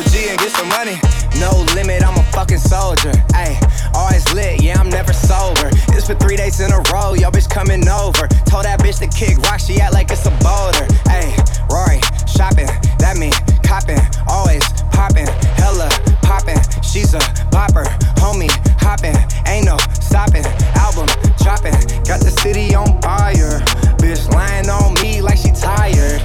G 0.00 0.30
and 0.30 0.38
get 0.38 0.50
some 0.52 0.68
money. 0.68 0.96
No 1.38 1.50
limit, 1.74 2.02
I'm 2.02 2.16
a 2.16 2.22
fucking 2.32 2.58
soldier. 2.58 3.12
Ay, 3.34 3.60
always 3.94 4.24
lit, 4.32 4.62
yeah, 4.62 4.80
I'm 4.80 4.88
never 4.88 5.12
sober. 5.12 5.68
It's 5.92 6.06
for 6.06 6.14
three 6.14 6.36
days 6.36 6.60
in 6.60 6.72
a 6.72 6.80
row, 6.90 7.12
yo, 7.12 7.28
bitch 7.30 7.50
coming 7.50 7.86
over. 7.86 8.26
Told 8.48 8.64
that 8.64 8.80
bitch 8.80 9.00
to 9.00 9.06
kick 9.06 9.36
rock, 9.44 9.60
she 9.60 9.80
act 9.80 9.92
like 9.92 10.10
it's 10.10 10.24
a 10.24 10.30
boulder. 10.40 10.88
Ay, 11.12 11.28
Rory, 11.68 12.00
shopping, 12.24 12.72
that 13.04 13.18
mean 13.20 13.32
copping, 13.62 14.00
always 14.28 14.64
popping, 14.96 15.28
hella 15.60 15.90
popping. 16.24 16.60
She's 16.80 17.12
a 17.12 17.20
bopper, 17.52 17.84
homie, 18.16 18.48
hopping, 18.80 19.16
ain't 19.46 19.66
no 19.66 19.76
stopping. 20.00 20.44
Album 20.72 21.08
dropping, 21.36 21.76
got 22.08 22.24
the 22.24 22.32
city 22.40 22.74
on 22.74 22.98
fire. 23.02 23.60
Bitch 24.00 24.26
lying 24.32 24.70
on 24.70 24.94
me 25.04 25.20
like 25.20 25.36
she 25.36 25.52
tired. 25.52 26.22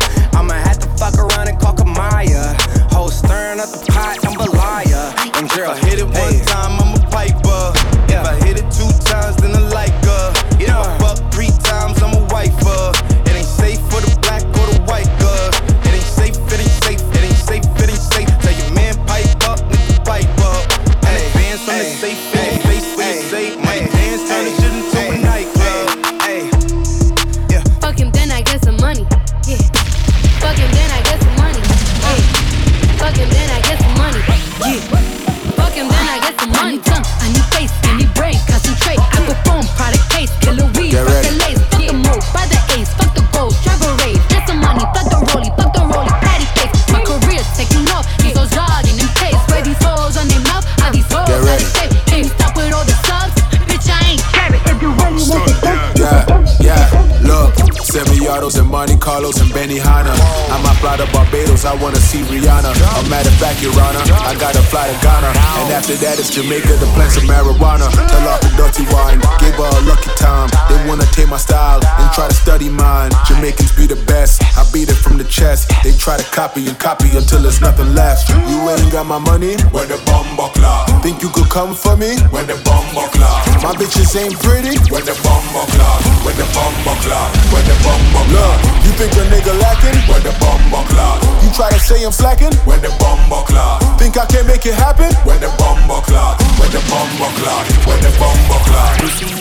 I 61.67 61.75
wanna 61.83 61.99
see 61.99 62.23
Rihanna. 62.23 62.71
A 62.71 63.09
matter 63.09 63.27
of 63.27 63.35
fact, 63.43 63.61
Your 63.61 63.75
Honor, 63.75 63.99
I 64.23 64.33
gotta 64.39 64.63
fly 64.71 64.87
to 64.87 64.95
Ghana. 65.03 65.27
And 65.59 65.71
after 65.75 65.95
that, 65.99 66.15
it's 66.17 66.31
Jamaica 66.31 66.79
to 66.79 66.87
plant 66.95 67.11
some 67.11 67.27
marijuana. 67.27 67.91
Tell 67.91 68.27
off 68.31 68.39
the 68.39 68.55
dirty 68.55 68.87
wine, 68.87 69.19
gave 69.43 69.59
her 69.59 69.67
a 69.67 69.81
lucky 69.83 70.07
time. 70.15 70.47
They 70.71 70.79
wanna 70.87 71.03
take 71.11 71.27
my 71.27 71.35
style 71.35 71.83
and 71.83 72.07
try 72.13 72.29
to 72.29 72.33
study 72.33 72.69
mine. 72.69 73.11
Jamaicans 73.27 73.75
be 73.75 73.85
the 73.85 73.99
best, 74.07 74.41
I 74.57 74.63
beat 74.71 74.87
it 74.87 74.95
from 74.95 75.17
the 75.17 75.25
chest. 75.25 75.67
They 75.83 75.91
try 75.91 76.15
to 76.15 76.23
copy 76.31 76.65
and 76.67 76.79
copy 76.79 77.11
until 77.11 77.41
there's 77.43 77.59
nothing 77.59 77.93
left. 77.93 78.29
You 78.29 78.69
ain't 78.71 78.89
got 78.89 79.05
my 79.05 79.19
money? 79.19 79.59
Where 79.75 79.85
the 79.85 79.99
bomb 80.07 80.37
buckler. 80.37 80.86
Think 81.01 81.21
you 81.23 81.29
could 81.29 81.49
come 81.49 81.73
for 81.73 81.95
me? 81.95 82.17
When 82.33 82.47
the 82.47 82.59
bomb 82.67 82.83
buckler. 82.91 83.31
My 83.63 83.71
bitches 83.77 84.11
ain't 84.19 84.35
pretty? 84.43 84.75
When 84.91 85.03
the 85.07 85.15
bomb 85.23 85.45
buckler. 85.55 85.93
When 86.25 86.35
the 86.35 86.47
bomb 86.51 86.75
buckler. 86.83 87.23
When 87.53 87.63
the 87.63 87.75
bomb 87.85 88.03
buckler. 88.11 88.35
Look, 88.35 88.83
you 88.83 88.91
think 88.99 89.13
a 89.15 89.23
nigga 89.31 89.53
lacking? 89.61 89.97
When 90.11 90.21
the 90.23 90.33
bomb 90.41 90.63
buckler. 90.67 91.13
You 91.41 91.49
try 91.55 91.71
to 91.71 91.79
say 91.79 92.03
I'm 92.03 92.11
slacking? 92.11 92.53
When 92.67 92.81
the 92.81 92.91
bomb 92.99 93.23
buckler. 93.29 93.79
Think 93.95 94.17
I 94.17 94.25
can 94.25 94.45
make 94.47 94.65
it 94.65 94.75
happen? 94.75 95.13
When 95.23 95.39
the 95.39 95.53
bomb 95.55 95.79
buckler. 95.87 96.35
When 96.59 96.69
the 96.75 96.81
bomb 96.91 97.11
buckler. 97.15 97.59
When 97.87 97.99
the 98.03 98.11
bomb 98.19 98.41
buckler. 98.51 98.67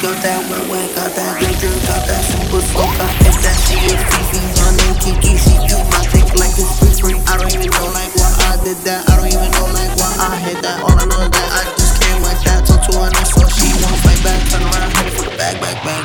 Got 0.07 0.23
that 0.23 0.39
wet 0.47 0.71
wet, 0.71 0.95
got 0.95 1.11
that 1.19 1.41
good 1.41 1.57
drink, 1.59 1.83
got 1.83 2.05
that 2.07 2.23
super 2.23 2.63
soak, 2.63 2.93
got 2.95 3.11
that 3.27 3.37
that 3.43 3.57
shit, 3.67 3.97
Fifi, 4.07 4.39
running, 4.63 4.95
Kiki, 5.03 5.35
she 5.35 5.57
do 5.67 5.77
my 5.91 5.99
dick 6.15 6.31
like 6.39 6.55
it's 6.55 6.79
free 6.79 6.95
free. 6.95 7.19
I 7.27 7.35
don't 7.37 7.51
even 7.51 7.73
know 7.75 7.91
like 7.91 8.15
why 8.15 8.31
I 8.47 8.61
did 8.63 8.79
that, 8.87 9.09
I 9.11 9.17
don't 9.19 9.27
even 9.27 9.51
know 9.51 9.67
like 9.67 9.75
why 9.75 9.76
I 10.19 10.37
hit 10.37 10.63
that. 10.63 10.81
All 10.81 10.97
I 10.97 11.05
know 11.05 11.21
is 11.21 11.31
that 11.31 11.49
I 11.53 11.65
just 11.77 12.01
can't 12.01 12.23
like 12.23 12.41
that. 12.45 12.65
Talk 12.65 12.81
to 12.89 12.99
her 12.99 13.25
so 13.25 13.47
she 13.53 13.69
won't 13.85 14.01
fight 14.01 14.23
back. 14.25 14.49
Turn 14.49 14.63
around, 14.63 15.07
it 15.07 15.13
for 15.13 15.29
the 15.29 15.37
back, 15.37 15.61
back, 15.61 15.85
back. 15.85 15.96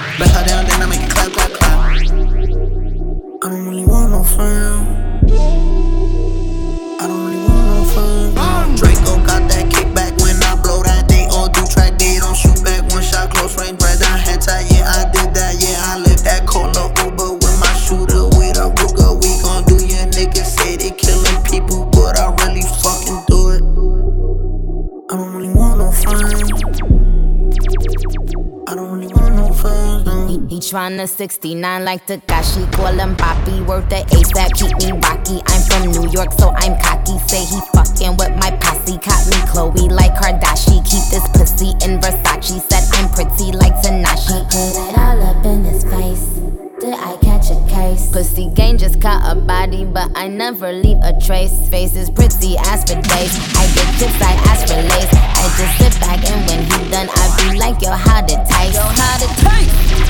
No. 30.74 30.80
He, 30.80 30.98
he 31.00 31.08
69 31.08 31.86
like 31.86 32.06
Tekashi, 32.06 32.72
call 32.74 32.94
him 32.94 33.16
Poppy. 33.16 33.62
Worth 33.62 33.90
the 33.90 34.04
ASAP, 34.16 34.54
keep 34.56 34.78
me 34.78 34.92
rocky. 35.00 35.42
I'm 35.48 35.62
from 35.64 35.92
New 35.92 36.10
York, 36.12 36.32
so 36.34 36.50
I'm 36.56 36.80
cocky. 36.80 37.18
Say 37.28 37.44
he 37.44 37.60
fucking 37.74 38.18
with 38.18 38.36
my 38.38 38.52
posse. 38.62 38.98
Caught 38.98 39.28
me 39.28 39.38
Chloe 39.52 39.90
like 39.90 40.14
Kardashian. 40.16 40.84
Keep 40.86 41.04
this 41.12 41.28
pussy 41.34 41.72
in 41.86 42.00
Versace. 42.00 42.62
Said 42.70 42.84
I'm 42.94 43.10
pretty 43.10 43.52
like 43.52 43.76
Tanashi. 43.84 44.46
Put 44.50 44.90
it 44.90 44.98
all 44.98 45.22
up 45.22 45.46
in 45.46 45.66
his 45.66 45.84
face. 45.84 46.40
Did 46.80 46.96
I 46.96 47.18
catch 47.22 47.52
a 47.52 47.60
case? 47.70 48.12
Pussy 48.12 48.50
gang 48.56 48.78
just 48.78 49.02
caught 49.02 49.22
a 49.26 49.40
body, 49.40 49.86
but 49.86 50.10
I 50.16 50.28
never 50.28 50.72
leave 50.72 50.98
a 51.04 51.20
trace. 51.20 51.70
Face 51.70 51.96
is 51.96 52.10
pretty, 52.10 52.58
as 52.58 52.82
for 52.84 52.96
days. 52.96 53.34
I 53.56 53.68
get 53.76 53.88
chips, 54.00 54.22
I 54.22 54.34
ask 54.50 54.68
for 54.68 54.82
lace. 54.82 55.14
I 55.14 55.46
just 55.58 55.78
sit 55.78 56.02
back 56.02 56.24
and 56.30 56.48
when 56.48 56.64
he 56.64 56.90
done, 56.90 57.10
I 57.12 57.52
be 57.52 57.60
like, 57.60 57.82
yo, 57.82 57.92
how 57.92 58.22
to 58.22 58.36
taste? 58.50 58.76
Yo, 58.76 58.82
how 58.82 59.18
to 59.18 59.28
taste? 59.28 60.01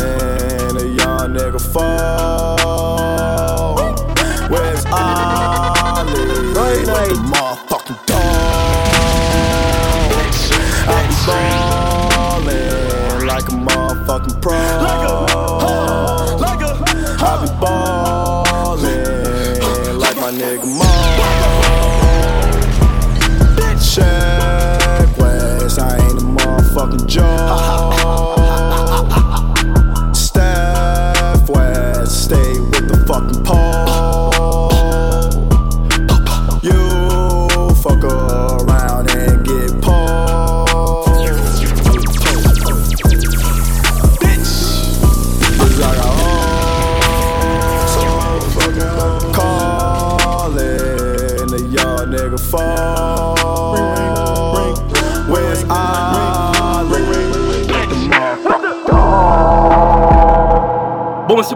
a 0.77 0.85
young 0.85 1.27
nigga 1.33 1.61
phone. 1.73 2.55
Where's 4.49 4.85
Ollie? 4.85 6.15
Right, 6.53 6.85
right. 6.87 7.09
The 7.09 7.15
motherfucking 7.15 7.99
dog. 8.05 8.23
I 10.87 10.89
be 11.07 11.15
ballin' 12.47 13.27
like 13.27 13.47
a 13.47 13.51
motherfucking 13.51 14.37
pro. 14.41 14.53
I 14.53 15.34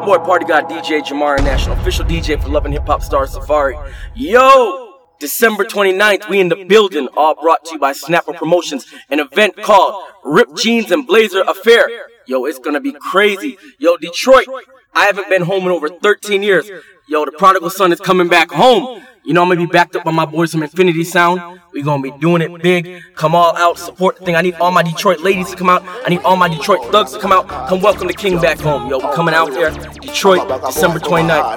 boy 0.10 0.18
Party 0.26 0.44
God 0.44 0.68
DJ 0.68 1.06
Jahmar 1.06 1.38
National, 1.44 1.78
official 1.78 2.04
DJ 2.04 2.42
for 2.42 2.50
Love 2.50 2.66
and 2.66 2.74
Hip 2.74 2.88
Hop 2.88 3.04
Star 3.04 3.28
Safaree. 3.28 3.94
Yo! 4.16 4.96
December 5.20 5.64
29th, 5.64 6.28
we 6.30 6.40
in 6.40 6.50
the 6.50 6.66
building, 6.66 7.08
all 7.16 7.36
brought 7.40 7.64
to 7.66 7.74
you 7.74 7.80
by 7.80 7.92
Snapper 7.92 8.34
Promotions, 8.34 8.88
an 9.12 9.20
event 9.20 9.56
called 9.62 10.04
Rip 10.24 10.56
Jeans 10.56 10.90
and 10.90 11.06
Blazer 11.06 11.42
Affair. 11.42 11.88
Yo, 12.26 12.46
it's 12.46 12.58
gonna 12.58 12.80
be 12.80 12.94
crazy. 12.94 13.60
Yo, 13.78 13.98
Detroit, 13.98 14.48
I 14.96 15.06
haven't 15.06 15.30
been 15.30 15.44
home 15.44 15.66
in 15.66 15.70
over 15.70 15.90
13 15.90 16.42
years. 16.42 16.72
Yo, 17.10 17.26
the 17.26 17.32
prodigal 17.32 17.72
son 17.72 17.92
is 17.92 18.00
coming 18.00 18.28
back 18.28 18.52
home. 18.52 19.02
You 19.24 19.34
know, 19.34 19.42
I'm 19.42 19.48
gonna 19.50 19.60
be 19.62 19.66
backed 19.66 19.96
up 19.96 20.04
by 20.04 20.12
my 20.12 20.26
boys 20.26 20.52
from 20.52 20.62
Infinity 20.62 21.04
Sound. 21.04 21.60
We 21.74 21.82
gonna 21.82 22.04
be 22.04 22.12
doing 22.12 22.44
it 22.44 22.62
big. 22.62 23.02
Come 23.16 23.34
all 23.34 23.58
out, 23.58 23.80
support 23.80 24.20
the 24.20 24.26
thing. 24.26 24.36
I 24.36 24.44
need 24.44 24.54
all 24.62 24.70
my 24.70 24.84
Detroit 24.84 25.22
ladies 25.22 25.50
to 25.50 25.56
come 25.56 25.70
out. 25.70 25.84
I 26.06 26.10
need 26.10 26.22
all 26.22 26.36
my 26.36 26.48
Detroit 26.48 26.92
thugs 26.92 27.14
to 27.14 27.20
come 27.20 27.32
out. 27.32 27.48
Come 27.68 27.82
welcome 27.82 28.06
the 28.06 28.14
king 28.14 28.40
back 28.40 28.60
home. 28.60 28.88
Yo, 28.88 29.00
we 29.00 29.16
coming 29.16 29.34
out 29.34 29.50
there. 29.50 29.72
Detroit, 29.72 30.48
December 30.68 31.00
29th. 31.00 31.56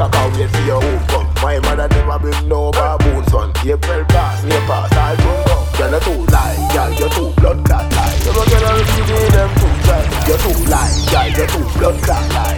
Cacao 0.00 0.30
wait 0.32 0.48
for 0.48 0.62
your 0.64 0.80
hoop 0.80 1.08
come 1.08 1.28
My 1.42 1.58
mother 1.60 1.86
never 1.88 2.18
bring 2.18 2.48
no 2.48 2.70
baboon 2.70 3.22
son. 3.28 3.52
April 3.60 4.04
pass, 4.08 4.42
May 4.44 4.56
pass, 4.64 4.90
I 4.96 5.14
don't 5.20 5.44
Girl 5.76 5.92
you 5.92 6.00
too 6.00 6.32
lie, 6.32 6.56
girl 6.72 6.90
you 6.96 7.08
too 7.12 7.28
blood 7.36 7.64
clot 7.66 7.92
lie 7.92 8.16
You 8.24 8.32
know 8.32 8.44
girl 8.48 8.78
you 8.78 8.84
see 8.96 9.28
them 9.28 9.50
too 9.60 9.68
dry 9.84 10.00
You 10.24 10.36
too 10.40 10.56
lie, 10.72 10.88
girl 11.12 11.28
you 11.28 11.46
too 11.52 11.78
blood 11.78 11.96
clot 12.00 12.24
lie 12.32 12.56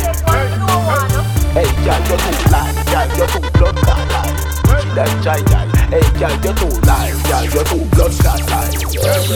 Hey 1.50 1.66
girl 1.83 2.02
you 2.07 2.16
too 2.22 2.37
lie, 2.52 2.70
girl 2.94 3.11
you 3.18 3.26
too 3.26 3.59
blood 3.59 3.76
clot 3.83 4.07
lie 4.14 4.94
That 4.94 5.11
jai 5.24 5.42
jai 5.50 5.72
Hey 5.92 6.00
girl 6.16 6.33
you're 6.40 6.57
too 6.57 6.72
lie, 6.88 7.12
girl 7.28 7.44
you're 7.52 7.68
too 7.68 7.85
blood 7.92 8.16
clot 8.16 8.40
lie 8.48 8.64
There's 8.72 9.28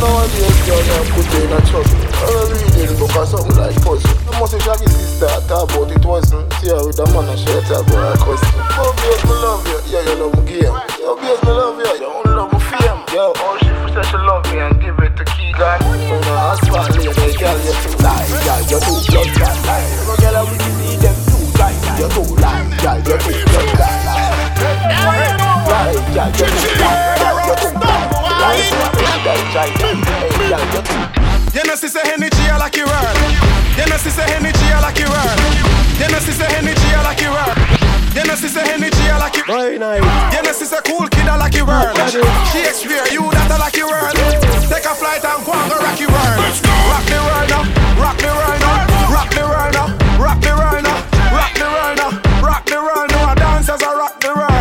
nowadays 0.00 0.56
girl 0.64 0.80
you 0.80 1.12
put 1.12 1.28
in 1.36 1.52
a 1.52 1.60
trouble 1.68 1.92
I'm 2.24 2.56
reading 2.56 2.96
book 2.96 3.12
or 3.12 3.28
something 3.28 3.52
like 3.52 3.76
puzzle 3.84 4.00
must 4.40 4.56
have 4.56 4.64
shaggy 4.64 4.88
sister 4.88 5.28
talk 5.44 5.68
about 5.76 5.92
it 5.92 6.00
wasn't 6.08 6.48
See 6.64 6.72
her 6.72 6.80
with 6.88 6.96
a 6.96 7.04
man 7.12 7.28
and 7.28 7.36
she 7.36 7.52
talk 7.68 7.84
about 7.84 8.00
her 8.00 8.16
cousin 8.16 8.48
Oh 8.80 8.96
babe 8.96 9.20
me 9.28 9.36
love 9.44 9.60
you, 9.68 9.76
yeah 9.92 10.08
you 10.08 10.24
love 10.24 10.32
me 10.40 10.48
game. 10.48 10.72
Yo 10.96 11.12
babe 11.20 11.36
me 11.44 11.52
love 11.52 11.76
you, 11.76 12.00
you 12.00 12.08
only 12.08 12.32
love 12.32 12.48
me 12.48 12.56
fame. 12.64 13.04
Yo 13.12 13.36
all 13.44 13.60
she 13.60 13.68
say 13.92 14.00
she 14.08 14.16
love 14.24 14.40
me 14.48 14.56
and 14.56 14.80
give 14.80 14.96
it 15.04 15.12
to 15.20 15.24
Keegan. 15.36 15.84
When 15.84 16.24
I 16.32 16.56
ask 16.56 16.64
for 16.64 16.80
lady, 16.96 17.36
girl 17.36 17.60
you 17.60 17.76
too 17.76 17.92
lie 18.00 18.24
Girl 18.40 18.64
you 18.72 18.80
too 18.80 18.96
blood 19.12 19.28
clot 19.36 19.52
lie 19.68 19.84
You 19.84 20.00
know 20.00 20.16
girl 20.16 20.32
I 20.32 20.48
will 20.48 20.56
see 20.64 20.96
them 20.96 21.12
too 21.28 21.44
lie 21.60 21.76
You 22.00 22.08
too 22.08 22.24
lie, 22.40 22.64
girl 22.80 22.96
you 23.04 23.20
too 23.20 23.36
blood 23.52 23.68
clot 23.76 23.76
lie 23.76 24.00
Lie, 24.08 24.16
girl 24.16 24.29
you 24.80 26.46
too 26.56 26.72
lie 26.76 27.04
Girl 27.20 27.44
you 27.46 27.54
too 27.58 27.72
lie 27.80 28.10
Lie, 28.40 28.64
girl 29.24 29.68
you 29.68 30.82
too 30.82 31.20
You 31.50 31.64
know, 31.66 31.74
sister 31.74 32.00
energy, 32.06 32.46
I 32.46 32.56
like 32.58 32.76
your 32.76 32.86
word. 32.86 33.16
You 33.76 33.86
know, 33.90 33.98
sister 33.98 34.22
energy, 34.22 34.66
I 34.70 34.78
like 34.80 34.98
your 35.02 35.10
word. 35.10 35.38
You 35.98 36.06
know, 36.08 36.20
sister 36.22 36.46
energy, 36.46 36.88
I 36.94 37.02
like 37.02 37.20
your 37.20 37.34
word. 37.34 37.58
You 38.14 38.22
know, 38.22 38.34
sister 38.38 38.62
energy, 38.70 39.06
I 39.10 39.18
like 39.18 39.34
your 39.34 39.46
Very 39.46 39.78
nice. 39.78 40.02
You 40.34 40.42
know, 40.46 40.52
sister 40.52 40.80
cool 40.86 41.08
kid, 41.10 41.26
I 41.26 41.36
like 41.36 41.54
your 41.54 41.66
word. 41.66 41.90
Shakespeare, 42.54 43.02
you 43.10 43.26
that 43.34 43.50
I 43.50 43.58
like 43.58 43.74
your 43.74 43.90
word. 43.90 44.14
Take 44.70 44.86
a 44.86 44.94
flight 44.94 45.26
and 45.26 45.42
go 45.42 45.50
and 45.50 45.70
go 45.70 45.76
rock 45.82 45.98
your 45.98 46.10
world. 46.14 46.38
Rock 46.86 47.04
the 47.10 47.18
world 47.18 47.50
now, 47.50 47.62
rock 47.98 48.18
the 48.22 48.30
world 48.30 48.60
now, 48.62 49.10
rock 49.10 49.30
the 49.34 49.42
world 49.42 49.74
now, 49.74 49.88
rock 50.22 50.38
the 50.38 50.54
world 50.54 50.82
now, 50.86 50.98
rock 51.34 51.54
the 51.58 51.66
world 51.66 51.94
now, 51.98 52.10
rock 52.46 52.64
the 52.66 52.78
world 52.78 53.10
now. 53.10 53.34
Dancers 53.34 53.82
are 53.82 53.98
rock 53.98 54.14
the 54.22 54.30
world. 54.34 54.59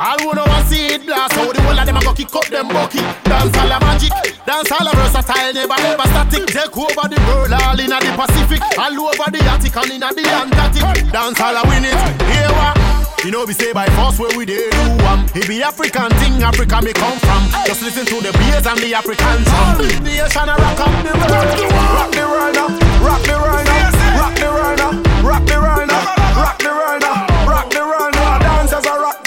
All 0.00 0.16
who 0.16 0.32
know 0.32 0.48
want 0.48 0.64
see 0.66 0.96
it 0.96 1.04
blast, 1.04 1.36
how 1.36 1.52
the 1.52 1.60
whole 1.60 1.76
of 1.76 1.84
them 1.84 1.96
a 1.96 2.00
go 2.00 2.12
kick 2.16 2.32
up 2.32 2.48
them 2.48 2.68
bucket. 2.72 3.04
Dance 3.28 3.52
all 3.52 3.68
a 3.68 3.76
magic, 3.84 4.12
dance 4.48 4.72
all 4.72 4.88
a 4.88 4.92
versatile, 4.96 5.52
never 5.52 5.76
ever 5.76 6.08
static. 6.08 6.48
Take 6.48 6.72
over 6.72 7.04
the 7.04 7.20
world, 7.28 7.52
all 7.52 7.76
inna 7.76 8.00
the 8.00 8.08
Pacific, 8.16 8.64
all 8.80 8.96
over 8.96 9.28
the 9.28 9.40
Arctic 9.44 9.76
and 9.76 9.92
inna 9.92 10.08
the 10.16 10.24
Antarctic. 10.24 11.12
Dance 11.12 11.36
all 11.40 11.52
a 11.52 11.62
win 11.68 11.84
it, 11.84 12.00
here 12.32 12.48
what? 12.56 12.80
You 13.24 13.30
know 13.30 13.44
we 13.44 13.52
say 13.52 13.74
by 13.76 13.84
force 13.92 14.16
where 14.18 14.32
we 14.32 14.46
dey 14.48 14.70
do 14.72 14.80
um 15.04 15.28
It 15.36 15.44
be 15.46 15.60
African 15.62 16.08
thing, 16.16 16.40
Africa 16.40 16.80
me 16.80 16.96
come 16.96 17.20
from. 17.20 17.42
Just 17.68 17.84
listen 17.84 18.08
to 18.08 18.16
the 18.24 18.32
bass 18.32 18.64
and 18.64 18.80
the 18.80 18.96
African 18.96 19.44
song. 19.44 19.76
The 19.84 20.00
nation 20.00 20.48
a 20.48 20.56
rock 20.56 20.80
up. 20.80 20.88
The 21.04 21.12
world. 21.12 21.60
Rock 21.92 22.10
the 22.16 22.24
world 22.24 22.56
now, 22.56 22.72
rock 23.04 23.20
the 23.28 23.36
world 23.36 23.64
now, 23.68 23.84
rock 24.16 24.32
the 24.40 24.48
world 24.48 24.78
now, 24.80 24.96
rock 25.28 25.44
the 25.44 25.56
world 25.60 25.88
now, 25.92 26.00
rock 26.40 26.56
the 26.56 26.72
world 26.72 27.00
now, 27.04 27.44
rock 27.44 27.68
the 27.68 27.84
world 27.84 28.14
now. 28.16 28.38
Dancers 28.40 28.86
are 28.88 29.00
rock 29.04 29.19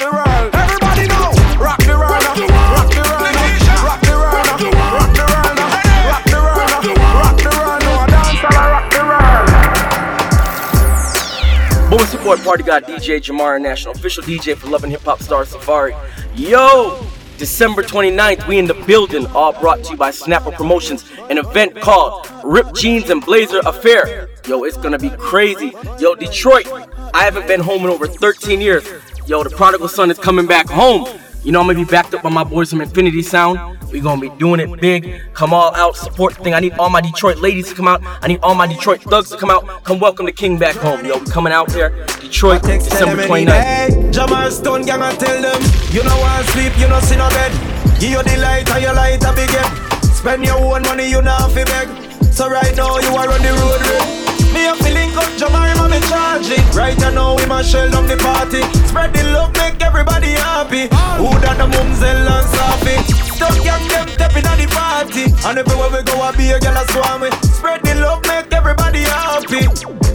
Your 11.93 12.23
boy 12.23 12.37
Party 12.37 12.63
God 12.63 12.85
DJ 12.85 13.21
Jahmar 13.21 13.61
National, 13.61 13.93
official 13.93 14.23
DJ 14.23 14.57
for 14.57 14.67
Love 14.67 14.83
and 14.83 14.91
Hip 14.91 15.03
Hop 15.03 15.21
Star 15.21 15.43
Safaree. 15.43 15.95
Yo! 16.35 17.05
December 17.37 17.83
29th, 17.83 18.47
we 18.47 18.57
in 18.57 18.65
the 18.65 18.73
building, 18.73 19.27
all 19.27 19.53
brought 19.53 19.83
to 19.83 19.91
you 19.91 19.97
by 19.97 20.09
Snapper 20.09 20.49
Promotions, 20.51 21.05
an 21.29 21.37
event 21.37 21.79
called 21.79 22.27
Rip 22.43 22.73
Jeans 22.73 23.11
and 23.11 23.23
Blazer 23.23 23.59
Affair. 23.59 24.27
Yo, 24.47 24.63
it's 24.63 24.75
gonna 24.75 24.97
be 24.97 25.11
crazy. 25.11 25.71
Yo, 25.99 26.15
Detroit, 26.15 26.67
I 27.13 27.25
haven't 27.25 27.45
been 27.45 27.59
home 27.59 27.83
in 27.83 27.89
over 27.89 28.07
13 28.07 28.59
years. 28.59 28.87
Yo, 29.27 29.43
the 29.43 29.51
prodigal 29.51 29.87
son 29.87 30.09
is 30.09 30.17
coming 30.17 30.47
back 30.47 30.67
home. 30.67 31.07
You 31.43 31.51
know 31.51 31.61
I'm 31.61 31.67
gonna 31.67 31.77
be 31.77 31.85
backed 31.85 32.15
up 32.15 32.23
by 32.23 32.29
my 32.29 32.43
boys 32.43 32.71
from 32.71 32.81
Infinity 32.81 33.21
Sound. 33.21 33.77
We 33.93 34.01
gonna 34.01 34.19
be 34.19 34.29
doing 34.39 34.59
it 34.59 34.81
big. 34.81 35.21
Come 35.35 35.53
all 35.53 35.71
out, 35.75 35.95
support 35.95 36.33
the 36.33 36.43
thing. 36.43 36.55
I 36.55 36.59
need 36.59 36.73
all 36.79 36.89
my 36.89 36.99
Detroit 36.99 37.37
ladies 37.37 37.69
to 37.69 37.75
come 37.75 37.87
out. 37.87 38.01
I 38.23 38.27
need 38.27 38.39
all 38.41 38.55
my 38.55 38.65
Detroit 38.65 39.03
thugs 39.03 39.29
to 39.29 39.37
come 39.37 39.51
out. 39.51 39.83
Come 39.83 39.99
welcome 39.99 40.25
the 40.25 40.31
King 40.31 40.57
back 40.57 40.75
home, 40.77 41.05
yo. 41.05 41.19
We 41.19 41.25
coming 41.27 41.53
out 41.53 41.69
there, 41.69 41.91
Detroit, 42.19 42.63
December 42.63 43.27
29th. 43.27 44.11
Jamal 44.11 44.49
Stone 44.49 44.81
gang, 44.85 45.03
I 45.03 45.13
tell 45.13 45.39
them, 45.39 45.61
you 45.91 46.03
know 46.03 46.17
want 46.17 46.43
sleep, 46.47 46.73
you 46.79 46.87
know 46.87 46.99
see 47.01 47.17
no 47.17 47.29
bed. 47.29 47.51
Give 47.99 48.17
you 48.17 48.23
the 48.23 48.35
light 48.41 48.67
and 48.71 48.81
your 48.81 48.95
light 48.95 49.21
a 49.21 49.31
big 49.31 49.51
head. 49.51 49.69
Spend 50.01 50.43
your 50.43 50.57
own 50.57 50.81
money, 50.81 51.07
you 51.07 51.21
not 51.21 51.51
fi 51.51 51.63
beg. 51.63 51.87
So 52.33 52.49
right 52.49 52.75
now 52.75 52.97
you 52.97 53.13
are 53.13 53.29
on 53.29 53.41
the 53.45 53.53
road, 53.53 53.81
red. 53.93 54.23
Me 54.57 54.65
a 54.65 54.73
feeling 54.73 55.13
up, 55.13 55.29
Jamari, 55.37 55.77
man, 55.77 55.91
me 55.91 55.99
charging. 56.09 56.65
Right 56.73 56.97
now, 56.97 57.35
we 57.35 57.45
must 57.45 57.69
shell 57.71 57.89
down 57.91 58.07
the 58.07 58.17
party. 58.17 58.61
Spread 58.87 59.13
the 59.13 59.23
love, 59.33 59.53
make 59.53 59.81
everybody 59.83 60.33
happy. 60.33 60.89
Who 61.21 61.29
that 61.45 61.57
the 61.57 61.67
mumsel 61.67 62.05
and 62.09 62.47
safi? 62.49 63.32
Stuck 63.35 63.57
young 63.65 63.87
them 63.87 64.07
stepping 64.09 64.45
at 64.45 64.57
the 64.57 64.67
party. 64.69 65.25
And 65.47 65.57
everywhere 65.57 65.89
we 65.89 66.03
go, 66.03 66.21
I 66.21 66.31
be 66.37 66.51
a 66.51 66.59
girl 66.59 66.77
a 66.77 66.85
swam 66.91 67.21
with. 67.21 67.33
Spread 67.53 67.83
the 67.83 67.95
love, 67.95 68.21
make 68.27 68.53
everybody 68.53 69.01
happy. 69.01 69.65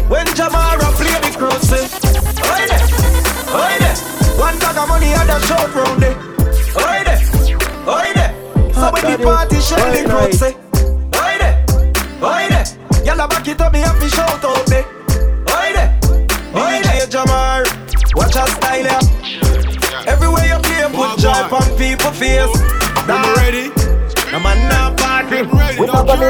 When 0.08 0.26
Jamara 0.38 0.88
play 0.96 1.18
the 1.20 1.30
crossing, 1.36 1.88
oi 2.46 2.64
there, 2.70 2.84
oi 3.52 3.74
there. 3.82 3.96
One 4.38 4.58
bag 4.58 4.78
of 4.78 4.88
money 4.88 5.12
and 5.12 5.28
a 5.28 5.36
short 5.44 5.74
round 5.74 6.00
there, 6.00 6.16
oi 6.78 7.02
there, 7.04 7.20
oi 7.84 8.08
there. 8.14 8.32
So 8.72 8.88
when 8.92 9.04
the 9.04 9.18
party 9.22 9.60
shell 9.60 9.92
the 9.92 10.08
crossing, 10.08 10.56
oi 11.12 11.34
there, 11.42 11.56
oi 12.22 12.48
there. 12.48 12.64
Y'all 13.04 13.28
back 13.28 13.46
it 13.46 13.60
up, 13.60 13.72
me 13.72 13.80
have 13.80 14.00
to 14.00 14.08
shout 14.08 14.44
out 14.44 14.64
me. 14.70 14.80
Oi 15.52 15.72
there, 15.76 15.90
oi 16.56 16.80
there, 16.86 17.06
Jahmar. 17.06 17.64
Watch 18.14 18.36
our 18.36 18.48
style 18.48 18.84
yeah. 18.84 19.00
Everywhere 20.06 20.46
you 20.46 20.58
play, 20.62 20.88
put 20.94 21.18
joy 21.18 21.44
on 21.52 21.68
people 21.76 22.12
face. 22.12 22.87
Now 23.08 23.24
I'm 23.24 23.34
ready? 23.40 23.72
No 24.30 24.38
man 24.44 24.68
now 24.68 24.92
party. 24.92 25.40
We 25.80 25.86
not 25.86 26.06
gonna 26.06 26.28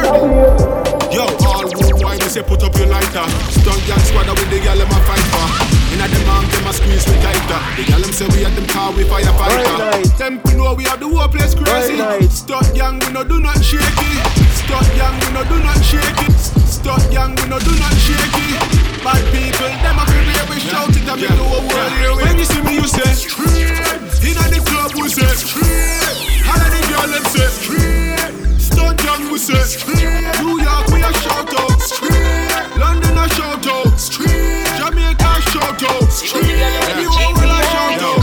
Yo, 1.11 1.27
all 1.43 1.67
who 1.67 1.91
wine, 1.99 2.19
me 2.23 2.31
say 2.31 2.43
put 2.45 2.63
up 2.63 2.73
your 2.79 2.87
lighter. 2.87 3.27
Stunt 3.51 3.83
gang 3.91 3.99
squad 4.07 4.31
with 4.31 4.49
the 4.49 4.61
gal 4.63 4.79
them 4.79 4.87
a 4.87 4.99
fight 5.03 5.27
for. 5.35 5.43
Inna 5.93 6.07
them 6.07 6.29
arm, 6.31 6.47
them 6.47 6.67
a 6.69 6.73
squeeze 6.73 7.03
me 7.11 7.19
tighter. 7.19 7.59
The 7.75 7.83
gal 7.91 8.01
them 8.01 8.13
say 8.13 8.29
we 8.31 8.45
at 8.45 8.55
them 8.55 8.67
car, 8.69 8.93
we 8.93 9.03
firefighter. 9.03 10.19
Them 10.19 10.41
know 10.57 10.75
we 10.75 10.85
have 10.85 11.01
the 11.01 11.09
whole 11.09 11.27
place 11.27 11.53
crazy. 11.53 11.99
Stunt 12.29 12.73
gang, 12.77 13.01
we 13.01 13.11
no 13.11 13.25
do 13.25 13.41
not 13.41 13.59
shake 13.59 13.83
it. 14.69 14.75
Stunt 14.75 14.95
gang, 14.97 15.17
we 15.21 15.33
no 15.33 15.45
do 15.45 15.57
not 15.63 15.81
shake 15.83 16.21
it. 16.29 16.37
Stunt 16.69 17.11
gang, 17.11 17.35
we 17.37 17.49
no 17.49 17.59
do 17.59 17.73
not 17.81 17.95
shake 18.05 18.37
it. 18.37 18.61
Bad 19.03 19.25
people, 19.33 19.73
them 19.81 19.99
a 19.99 20.05
feel 20.05 20.29
we 20.49 20.55
we 20.55 20.61
shout 20.61 20.89
it 20.91 21.09
and 21.09 21.21
make 21.21 21.31
the 21.31 21.45
whole 21.45 21.65
world 21.65 21.93
hear 21.97 22.13
it. 22.13 22.21
When 22.21 22.39
you 22.39 22.45
see 22.45 22.63
me, 22.63 22.75
you 22.77 22.87
say 22.87 23.09
straight. 23.17 23.65
Inna 24.21 24.45
the 24.53 24.61
club, 24.69 24.93
we 24.95 25.09
say 25.09 25.25
straight. 25.41 26.45
All 26.45 26.61
of 26.61 26.69
the 26.69 26.81
girl 26.85 27.09
them 27.09 27.25
say 27.33 27.49
straight. 27.49 28.61
Stunt 28.61 28.99
gang, 29.01 29.33
we 29.33 29.39
say 29.39 29.57
straight. 29.65 30.37
New 30.45 30.61
York, 30.61 30.85
we 30.93 31.01
a 31.01 31.13
shout 31.25 31.49
out 31.49 31.81
straight. 31.81 32.69
London 32.77 33.17
a 33.17 33.25
shout 33.33 33.65
out 33.65 33.97
straight. 33.97 34.69
Jamaica 34.77 35.33
a 35.33 35.41
shout 35.49 35.81
out 35.81 36.13
straight. 36.13 36.61
Everywhere 36.93 37.33
we 37.41 37.45
a 37.49 37.61
shout 37.73 38.03
out 38.05 38.21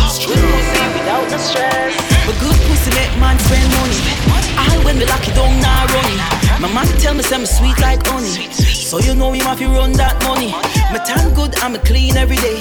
Without 0.93 1.25
the 1.25 1.39
stress. 1.41 1.97
But 2.27 2.37
good 2.37 2.57
pussy 2.69 2.91
make 2.93 3.13
man 3.17 3.39
spend 3.39 3.65
money. 3.73 3.97
All 4.61 4.83
when 4.85 4.99
me 4.99 5.05
lock 5.05 5.25
it 5.27 5.33
down, 5.33 5.59
now 5.59 5.85
running. 5.89 6.34
My 6.61 6.71
man 6.73 6.87
tell 6.99 7.13
me 7.13 7.23
say 7.23 7.37
me 7.37 7.45
sweet 7.45 7.79
like 7.79 8.05
honey. 8.07 8.51
So 8.51 8.99
you 8.99 9.13
know 9.15 9.31
him 9.33 9.45
have 9.45 9.59
to 9.59 9.67
run 9.67 9.91
that 9.93 10.21
money. 10.23 10.53
Me 10.93 10.99
tan 11.05 11.33
good 11.33 11.53
and 11.63 11.73
me 11.73 11.79
clean 11.79 12.15
every 12.15 12.37
day. 12.37 12.57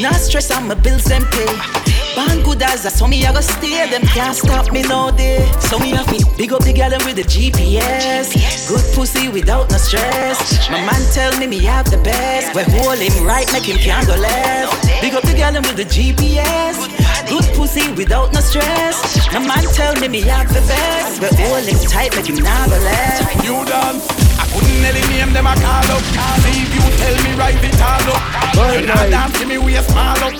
Not 0.00 0.14
stress 0.14 0.50
on 0.50 0.68
my 0.68 0.74
bills 0.74 1.04
them 1.04 1.24
pay. 1.32 1.84
Band 2.14 2.44
good 2.44 2.62
as 2.62 2.84
a 2.84 2.90
so 2.90 3.08
me 3.08 3.24
I 3.26 3.32
go 3.32 3.40
stay. 3.40 3.90
Them 3.90 4.02
can't 4.02 4.36
stop 4.36 4.72
me 4.72 4.82
no 4.82 5.10
day. 5.10 5.44
So 5.58 5.78
me 5.78 5.90
have 5.90 6.06
to 6.06 6.24
big 6.36 6.52
up 6.52 6.62
the 6.62 6.72
girl 6.72 6.90
with 7.04 7.16
the 7.16 7.24
GPS. 7.24 8.30
Good 8.68 8.84
pussy 8.94 9.28
without 9.28 9.70
no 9.70 9.78
stress. 9.78 10.70
My 10.70 10.80
man 10.86 11.02
tell 11.12 11.36
me 11.38 11.46
me 11.46 11.58
have 11.64 11.90
the 11.90 11.98
best. 11.98 12.54
We 12.54 12.62
hold 12.78 12.98
him 12.98 13.26
right, 13.26 13.50
make 13.52 13.64
him 13.64 13.78
can't 13.78 14.06
go 14.06 14.14
left. 14.14 14.86
Big 15.00 15.14
up 15.14 15.24
the 15.24 15.34
girl 15.34 15.54
with 15.60 15.76
the 15.76 15.84
GPS. 15.84 17.03
Good 17.28 17.46
pussy 17.56 17.92
without 17.92 18.32
no 18.32 18.40
stress. 18.40 19.26
My 19.32 19.40
man 19.40 19.64
tell 19.72 19.94
me 19.96 20.08
me 20.08 20.20
have 20.22 20.48
the 20.48 20.60
best. 20.68 21.20
We 21.20 21.28
hold 21.42 21.64
him 21.64 21.78
tight, 21.88 22.14
make 22.16 22.26
him 22.26 22.36
never 22.36 22.78
left. 22.78 23.44
You 23.44 23.64
dance. 23.64 24.06
I 24.38 24.44
couldn't 24.50 24.84
any 24.84 25.02
name 25.10 25.32
them 25.32 25.46
a 25.46 25.54
call 25.54 25.90
up. 25.94 26.02
See 26.42 26.62
if 26.62 26.74
you 26.74 26.82
tell 27.00 27.16
me 27.24 27.32
right 27.38 27.58
it 27.58 27.80
all 27.80 28.14
up. 28.14 28.74
You 28.74 28.86
not 28.86 29.10
dance 29.10 29.38
to 29.40 29.46
me 29.46 29.58
we 29.58 29.76
a 29.76 29.82
small 29.82 30.18
up. 30.18 30.34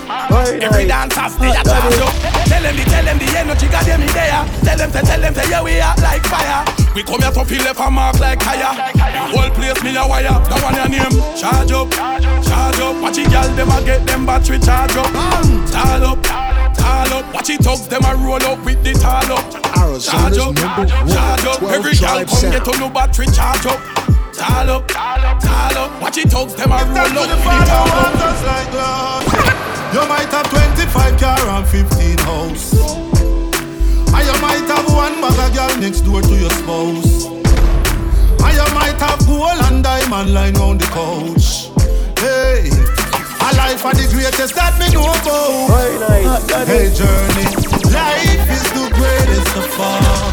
Every 0.63 0.87
dance 0.87 1.15
has 1.17 1.35
stay 1.35 1.51
a 1.51 1.63
charge 1.65 1.99
up. 1.99 2.13
Tell 2.47 2.63
them 2.63 2.77
the 2.77 2.85
tell 2.85 3.05
them 3.05 3.19
the 3.19 3.29
energy 3.39 3.67
got 3.69 3.85
them 3.87 4.03
in 4.03 4.13
there. 4.13 4.45
Tell 4.63 4.79
them 4.79 4.91
to 4.93 5.01
tell 5.03 5.21
them 5.21 5.35
to 5.35 5.45
yeah 5.49 5.63
we 5.63 5.81
are 5.81 5.97
like 5.99 6.25
fire. 6.27 6.65
We 6.95 7.03
come 7.03 7.21
here 7.23 7.33
to 7.33 7.45
feel 7.45 7.63
left 7.65 7.81
a 7.81 7.91
mark 7.91 8.21
like 8.21 8.43
higher. 8.43 8.71
Whole 9.33 9.51
place 9.51 9.83
me 9.83 9.97
a 9.97 10.07
wire. 10.07 10.31
That 10.31 10.61
one 10.63 10.77
your 10.79 10.89
name. 10.89 11.17
Charge 11.35 11.73
up, 11.73 11.91
charge 11.91 12.79
up. 12.79 13.03
Watch 13.03 13.19
it, 13.19 13.31
girl 13.31 13.49
them 13.57 13.71
a 13.71 13.83
get 13.83 14.07
them 14.07 14.27
battery 14.27 14.59
charge 14.59 14.95
up. 14.95 15.11
Tall 15.75 16.05
up, 16.05 16.23
tall 16.85 17.13
up. 17.19 17.35
Watch 17.35 17.51
it, 17.51 17.61
thugs 17.65 17.89
them 17.89 18.05
a 18.05 18.15
roll 18.17 18.45
up 18.45 18.65
with 18.65 18.83
the 18.85 18.93
tall 18.93 19.33
up. 19.33 19.45
Charge 20.01 20.39
up, 20.39 20.57
charge 20.57 20.91
up. 20.93 21.63
Every 21.63 21.95
girl 21.97 22.25
come 22.25 22.51
get 22.53 22.69
on 22.69 22.81
no 22.81 22.89
battery 22.91 23.27
charge 23.27 23.67
up. 23.67 23.81
Tall 24.35 24.71
up, 24.71 24.89
tall 24.89 25.25
up. 25.25 26.03
Watch 26.03 26.19
it, 26.19 26.29
thugs 26.29 26.55
them 26.55 26.73
a 26.73 26.85
roll 26.93 27.19
up 27.19 27.31
with 27.31 27.59
the 27.59 27.67
tall 27.69 27.91
up. 28.79 29.25
You 29.95 30.03
might 30.09 30.31
have 30.35 30.51
25 30.51 31.21
car 31.21 31.39
and 31.55 31.67
15 31.69 32.19
house. 32.19 32.73
And 34.15 34.25
you 34.27 34.37
might 34.43 34.67
have 34.67 34.87
one 34.91 35.21
bag 35.21 35.39
of 35.39 35.55
girl 35.55 35.77
next 35.81 36.01
door 36.01 36.21
to 36.21 36.35
your 36.37 36.51
spouse. 36.51 37.27
And 38.45 38.55
you 38.59 38.69
might 38.75 38.99
have 38.99 39.25
gold 39.27 39.61
and 39.71 39.85
diamond 39.85 40.35
lying 40.35 40.59
on 40.59 40.79
the 40.79 40.85
couch. 40.87 41.71
Hey, 42.19 42.71
a 42.71 43.04
life 43.57 43.85
are 43.85 43.95
the 43.95 44.07
greatest 44.13 44.55
that 44.55 44.79
me 44.79 44.87
know 44.95 45.05
about. 45.11 45.71
Hey, 46.67 46.89
journey, 46.95 47.47
life 47.93 48.49
is 48.51 48.65
the 48.73 48.87
greatest 48.95 49.57
of 49.57 49.81
all. 49.81 50.33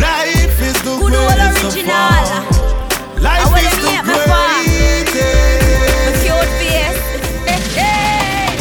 Life 0.00 0.58
is 0.62 0.76
the 0.82 0.94
Good 0.98 1.14
old 1.14 1.28
greatest 1.30 1.64
of 1.64 1.74
original. 1.74 1.94
all. 1.94 2.44
Life 3.20 3.54
is 3.60 3.76
the 3.78 3.90
meet 3.90 4.04
my 4.04 4.14
father. 4.26 4.64
greatest. 4.64 5.14
The 6.06 6.12
cute 6.24 6.52
face. 6.58 7.00
Hey, 7.46 7.62
hey. 7.80 8.58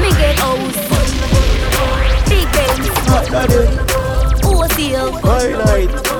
Me 0.00 0.08
get 0.20 0.36
house. 0.40 0.80
Big 2.28 2.46
Benz. 2.52 2.84
Wholesale. 4.44 5.12
Me 5.12 6.15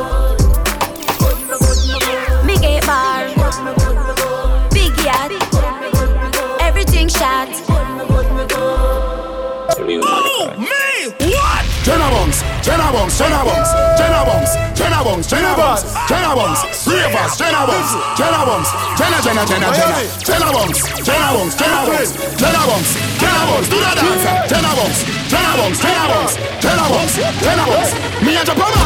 Jenna 12.87 12.99
Bunks, 12.99 13.19
Jenna 13.19 13.43
Bunks, 13.43 13.73
Jenna 13.99 14.23
Bunks, 14.23 14.55
Jenna 14.79 15.03
Bunks, 15.03 15.27
Jenna 15.27 15.51
Bunks, 15.59 15.83
Jenna 16.07 16.35
Bunks, 16.39 16.87
Ravers, 16.87 17.35
Jenna 17.35 17.67
Bunks, 17.67 17.91
Jenna 18.15 18.47
Bunks, 18.47 18.71
Jenna, 18.95 19.19
Jenna, 19.27 19.43
Jenna, 19.43 19.69
Jenna, 19.75 20.07
Jenna 20.23 20.53
Bunks, 20.55 20.87
Jenna 21.03 21.35
Bunks, 21.35 21.55
Jenna 21.59 21.83
Bunks, 21.83 22.15
Jenna 22.39 22.63
Bunks, 22.63 22.91
Jenna 23.19 23.43
Bunks, 23.43 23.67
do 23.67 23.77
the 23.83 23.91
dance, 23.91 24.23
Jenna 24.47 24.71
Bunks, 24.79 25.03
Jenna 25.27 25.53
Bunks, 25.59 25.79
Jenna 25.83 26.07
Bunks, 26.07 26.35
Jenna 26.63 26.87
Bunks, 26.87 27.15
Jenna 27.43 27.65
Bunks, 27.67 27.91
me 28.23 28.39
and 28.39 28.47
Japama, 28.47 28.83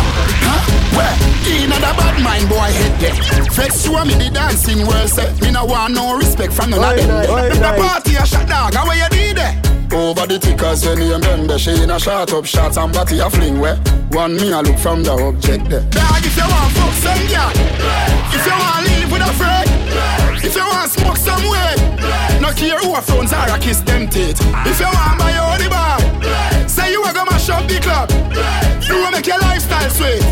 huh? 0.48 0.64
Where? 0.96 1.12
In 1.44 1.68
the 1.68 1.76
bad 1.76 2.24
mind 2.24 2.48
boy 2.48 2.72
head 2.72 2.96
there. 3.04 3.12
Vex 3.52 3.84
show 3.84 4.02
me 4.06 4.14
the 4.14 4.30
dancing 4.32 4.86
world 4.86 5.10
set. 5.10 5.38
Me 5.42 5.50
no 5.50 5.66
want 5.66 5.92
no 5.92 6.16
respect 6.16 6.54
from 6.54 6.70
none 6.70 6.80
of 6.80 6.96
them. 6.96 7.52
The 7.52 7.76
party 7.76 8.16
a 8.16 8.24
shot 8.24 8.48
dog, 8.48 8.72
how 8.72 8.90
you 8.92 9.08
did 9.10 9.36
there? 9.36 9.79
Over 9.92 10.26
the 10.26 10.38
tickers 10.38 10.86
when 10.86 11.02
you 11.02 11.12
remember 11.14 11.58
She 11.58 11.70
in 11.82 11.90
a 11.90 11.98
shot 11.98 12.32
up 12.32 12.44
shots 12.46 12.76
and 12.76 12.92
body 12.92 13.18
a 13.18 13.28
fling 13.28 13.58
where 13.58 13.76
One 14.10 14.36
me 14.36 14.50
a 14.52 14.62
look 14.62 14.78
from 14.78 15.02
the 15.02 15.12
object 15.12 15.68
there. 15.68 15.82
Dog 15.90 16.22
if 16.24 16.36
you 16.36 16.46
want 16.46 16.70
fuck 16.78 16.94
some 16.94 17.22
girl 17.26 17.50
If 18.30 18.46
you 18.46 18.54
want 18.54 18.86
live 18.86 19.10
with 19.10 19.22
a 19.26 19.32
friend 19.34 19.68
If 20.44 20.54
you 20.54 20.62
want 20.62 20.90
smoke 20.90 21.16
some 21.18 21.42
way 21.42 21.74
No 22.38 22.52
care 22.54 22.78
who 22.78 22.94
a 22.94 23.02
phones 23.02 23.32
are 23.32 23.50
a 23.50 23.58
kiss 23.58 23.80
them 23.80 24.08
teeth. 24.08 24.38
If 24.66 24.78
you 24.78 24.86
want 24.86 25.18
buy 25.18 25.34
your 25.34 25.58
the 25.58 25.68
bar 25.68 25.98
Say 26.68 26.92
you 26.92 27.02
a 27.02 27.12
go 27.12 27.24
mash 27.26 27.50
up 27.50 27.66
the 27.66 27.80
club. 27.82 28.08
You 28.86 29.04
a 29.04 29.10
make 29.10 29.26
your 29.26 29.38
lifestyle 29.40 29.90
sweet. 29.90 30.22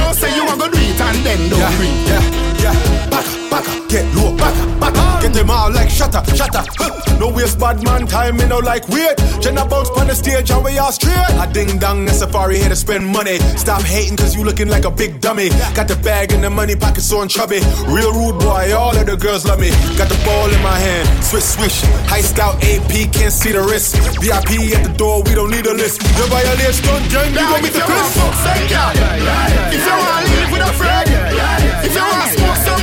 No 0.00 0.12
say 0.16 0.34
you 0.34 0.48
a 0.48 0.56
go 0.56 0.68
do 0.72 0.78
it 0.80 1.00
and 1.00 1.18
then 1.20 1.50
don't 1.50 1.60
Yeah, 1.60 1.76
breathe. 1.76 2.08
yeah, 2.08 2.72
yeah. 2.72 3.10
Back 3.12 3.26
up, 3.28 3.50
back 3.50 3.68
up, 3.68 3.88
get 3.90 4.06
low, 4.16 4.34
back 4.36 4.56
up, 4.56 4.80
back 4.80 4.88
up. 4.88 4.91
Get 5.32 5.38
them 5.38 5.46
mouth 5.46 5.74
like 5.74 5.88
shutter, 5.88 6.22
shutter. 6.36 6.60
Huh. 6.76 7.16
No 7.18 7.30
waste 7.30 7.58
bad 7.58 7.82
man 7.82 8.06
time, 8.06 8.36
me 8.36 8.44
no 8.46 8.58
like 8.58 8.86
weird. 8.88 9.16
Jenna 9.40 9.64
bounce 9.64 9.88
on 9.96 10.06
the 10.06 10.14
stage 10.14 10.50
and 10.50 10.62
we 10.62 10.76
all 10.76 10.92
straight. 10.92 11.16
A 11.40 11.48
ding 11.50 11.78
dong, 11.78 12.06
a 12.06 12.12
safari 12.12 12.58
here 12.58 12.68
to 12.68 12.76
spend 12.76 13.06
money. 13.06 13.38
Stop 13.56 13.80
hating 13.80 14.18
cause 14.18 14.36
you 14.36 14.44
looking 14.44 14.68
like 14.68 14.84
a 14.84 14.90
big 14.90 15.22
dummy. 15.22 15.48
Got 15.72 15.88
the 15.88 15.96
bag 15.96 16.32
and 16.32 16.44
the 16.44 16.50
money 16.50 16.76
pocket 16.76 17.00
so 17.00 17.24
chubby. 17.26 17.60
Real 17.88 18.12
rude 18.12 18.40
boy, 18.40 18.76
all 18.76 18.94
of 18.94 19.06
the 19.06 19.16
girls 19.16 19.46
love 19.46 19.58
me. 19.58 19.70
Got 19.96 20.10
the 20.12 20.20
ball 20.26 20.52
in 20.52 20.60
my 20.60 20.76
hand, 20.76 21.08
swish 21.24 21.44
swish. 21.44 21.80
High 22.12 22.20
style 22.20 22.58
AP, 22.60 22.92
can't 23.12 23.32
see 23.32 23.52
the 23.52 23.62
wrist. 23.62 23.96
VIP 24.20 24.76
at 24.76 24.84
the 24.84 24.92
door, 24.98 25.22
we 25.22 25.32
don't 25.34 25.50
need 25.50 25.64
a 25.64 25.72
list. 25.72 26.02
You 26.02 26.26
violate 26.28 26.76
stunt 26.76 27.08
gang, 27.08 27.32
you 27.32 27.40
gon' 27.40 27.62
meet 27.62 27.72
the 27.72 27.80
piss. 27.80 28.20
If 29.72 29.80
you 29.80 29.94
wanna 29.96 30.28
live 30.28 30.50
with 30.52 30.68
a 30.68 30.72
friend, 30.76 31.08
if 31.88 31.94
you 31.94 32.04
wanna 32.04 32.28
smoke 32.36 32.56
somewhere, 32.68 32.81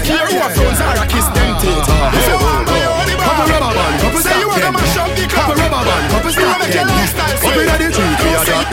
no 0.00 0.06
care 0.06 0.26
who 0.26 0.36
a 0.40 0.48
phones 0.56 0.80
are, 0.80 1.06
kiss 1.06 1.28
them 1.36 1.50
ah, 1.52 1.60
teeth. 1.60 1.84
Ah, 1.84 2.08
ah. 2.08 2.16
If 2.16 2.24
you 2.28 2.36
wanna 2.40 2.64
buy 2.64 2.80
your 2.80 2.94
only 2.96 3.14
Couple 3.20 3.46
rubber 3.52 3.72
band, 3.76 4.00
couple 4.00 4.22
say 4.24 4.40
you 4.40 4.48
wanna 4.48 4.72
mash 4.72 4.96
up 4.96 5.10
the 5.12 5.24
Couple 5.28 5.56
rubber 5.60 5.82
band, 5.84 6.04
couple 6.10 6.32
you 6.32 6.46
wanna 6.48 6.64
stop 6.64 6.72
get 6.72 6.86
them. 6.86 6.96
lifestyle 6.96 7.36
Up 7.36 7.56
inna 7.60 7.76
the 7.76 7.88
tree, 7.92 8.14
we 8.24 8.30
are 8.32 8.46
that. 8.48 8.66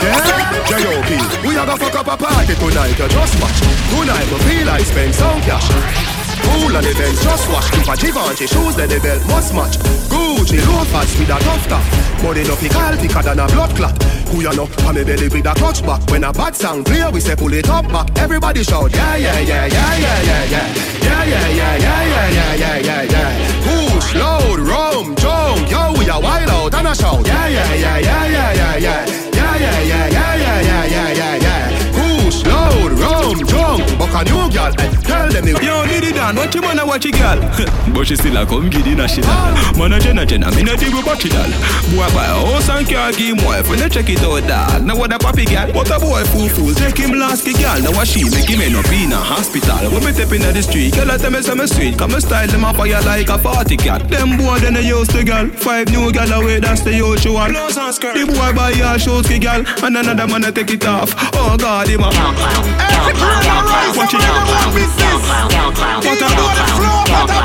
J.O.P. 0.68 1.10
We 1.48 1.52
a 1.56 1.64
go 1.66 1.76
fuck 1.76 1.96
up 2.00 2.08
a 2.08 2.16
party 2.16 2.54
tonight, 2.56 2.96
you 2.96 3.08
just 3.08 3.34
watch. 3.40 3.58
Tonight 3.92 4.28
we 4.32 4.38
feel 4.48 4.66
like 4.66 4.84
spend 4.84 5.14
some 5.14 5.40
cash. 5.44 6.17
Cool 6.48 6.76
on 6.76 6.82
the 6.82 6.92
bench, 6.96 7.20
just 7.20 7.46
watch. 7.52 7.68
Keep 7.72 7.88
a 7.88 7.94
Givenchy 7.96 8.46
shoes, 8.48 8.74
then 8.76 8.88
the 8.88 8.98
belt 9.00 9.22
must 9.28 9.52
match. 9.54 9.76
Gucci 10.08 10.58
loafers 10.64 11.12
with 11.18 11.28
a 11.28 11.38
tough 11.44 11.68
top. 11.68 11.84
Money 12.22 12.42
no 12.44 12.56
fi 12.56 12.68
call 12.68 12.96
thicker 12.96 13.22
than 13.22 13.38
a 13.40 13.46
blood 13.46 13.74
clot. 13.76 14.02
Who 14.28 14.42
you 14.42 14.52
know? 14.56 14.66
Me 14.92 15.04
belly 15.04 15.28
with 15.28 15.46
a 15.46 15.54
clutch 15.54 15.84
back. 15.84 16.00
When 16.10 16.24
a 16.24 16.32
bad 16.32 16.56
sound 16.56 16.86
clear, 16.86 17.10
we 17.10 17.20
say 17.20 17.36
pull 17.36 17.52
it 17.52 17.68
up 17.68 17.86
back. 17.88 18.08
Everybody 18.18 18.62
shout, 18.64 18.92
yeah, 18.94 19.16
yeah, 19.16 19.40
yeah, 19.40 19.66
yeah, 19.66 19.98
yeah, 19.98 20.22
yeah, 20.22 20.44
yeah. 20.44 20.74
Yeah, 21.00 21.24
yeah, 21.24 21.48
yeah, 21.48 21.76
yeah, 21.76 22.04
yeah, 22.04 22.28
yeah, 22.28 22.54
yeah, 22.54 22.78
yeah, 22.78 23.02
yeah. 23.12 23.30
Push, 23.64 24.14
load, 24.14 24.60
rum, 24.60 25.16
jump. 25.16 25.70
Yo, 25.70 25.92
we 25.98 26.08
a 26.08 26.18
wild 26.20 26.50
out 26.50 26.74
and 26.74 26.88
a 26.88 26.94
shout. 26.94 27.26
Yeah, 27.26 27.48
yeah, 27.48 27.74
yeah, 27.74 27.98
yeah, 27.98 28.26
yeah, 28.26 28.52
yeah, 28.52 28.76
yeah. 28.76 29.06
Yeah, 29.32 29.56
yeah, 29.56 29.80
yeah, 29.80 30.08
yeah, 30.08 30.34
yeah, 30.36 30.60
yeah, 30.60 30.84
yeah, 30.84 31.12
yeah, 31.12 31.36
yeah. 31.36 31.62
Push, 31.92 32.44
load, 32.44 32.92
rum, 32.98 33.38
jump. 33.68 33.98
Buck 33.98 34.14
a 34.14 34.24
new 34.24 34.48
girl, 34.48 34.72
eh, 34.78 34.90
tell 35.04 35.28
them 35.28 35.44
the 35.44 35.52
Yo, 35.60 35.84
Diddy 35.86 36.12
Dan, 36.12 36.36
watch 36.36 36.54
your 36.54 36.62
man, 36.62 36.80
watch 36.86 37.04
your 37.04 37.12
girl. 37.12 37.38
but 37.94 38.06
she 38.06 38.16
still 38.16 38.36
a 38.36 38.46
come 38.46 38.70
giddy 38.70 38.94
na 38.94 39.06
she 39.06 39.20
dal. 39.20 39.52
Man 39.76 39.92
a 39.92 40.00
jenna 40.00 40.24
jenna, 40.24 40.50
me 40.54 40.62
no 40.62 40.76
dig 40.76 40.94
with 40.94 41.04
battery 41.04 41.30
dal. 41.30 41.50
Boy 41.92 42.08
buy 42.14 42.26
a 42.26 42.34
house 42.46 42.68
and 42.68 42.88
car, 42.88 43.12
give 43.12 43.36
him 43.36 43.44
wife, 43.44 43.68
when 43.68 43.78
they 43.78 43.88
check 43.88 44.08
it 44.08 44.22
out 44.22 44.46
dog. 44.48 44.84
Now 44.84 44.96
what 44.96 45.12
a 45.12 45.18
papi 45.18 45.44
girl, 45.44 45.68
what 45.74 45.90
a 45.90 45.98
boy 45.98 46.24
fool 46.32 46.48
fool. 46.48 46.72
Take 46.74 46.98
him 46.98 47.18
last 47.18 47.44
ki 47.44 47.52
girl, 47.54 47.80
now 47.82 47.92
what 47.92 48.08
she 48.08 48.24
make 48.30 48.48
him 48.48 48.60
end 48.60 48.76
up 48.76 48.88
in 48.92 49.12
a 49.12 49.16
hospital. 49.16 49.90
When 49.92 50.04
me 50.04 50.12
step 50.12 50.32
inna 50.32 50.52
the 50.52 50.62
street, 50.62 50.94
girl 50.94 51.10
I 51.10 51.18
tell 51.18 51.30
me 51.30 51.42
say 51.42 51.54
me 51.54 51.66
sweet, 51.66 51.98
come 51.98 52.12
me 52.12 52.20
style 52.20 52.48
them 52.48 52.64
up 52.64 52.76
fire 52.76 53.02
like 53.02 53.28
a 53.28 53.38
party 53.38 53.76
cat. 53.76 54.08
Them 54.08 54.36
boy 54.38 54.58
then 54.60 54.74
they 54.74 54.86
used 54.86 55.10
to 55.12 55.24
girl, 55.24 55.48
five 55.48 55.88
new 55.88 56.10
girl 56.12 56.32
away, 56.32 56.60
that's 56.60 56.82
the 56.82 56.94
usual. 56.94 57.48
The 57.48 58.24
boy 58.26 58.52
buy 58.54 58.72
a 58.72 58.98
shoes 58.98 59.26
ki 59.26 59.38
girl, 59.38 59.64
and 59.84 59.96
another 59.96 60.26
man 60.26 60.44
a 60.44 60.52
take 60.52 60.70
it 60.70 60.86
off. 60.86 61.12
Oh 61.34 61.56
God, 61.58 61.88
him 61.88 62.02
a. 62.02 63.57
Watch 63.58 64.14
it 64.14 64.22
out. 64.22 64.46
What 64.46 66.22
about 66.22 66.54
the 66.54 66.64
flow? 66.78 67.02
What 67.10 67.26
the 67.26 67.42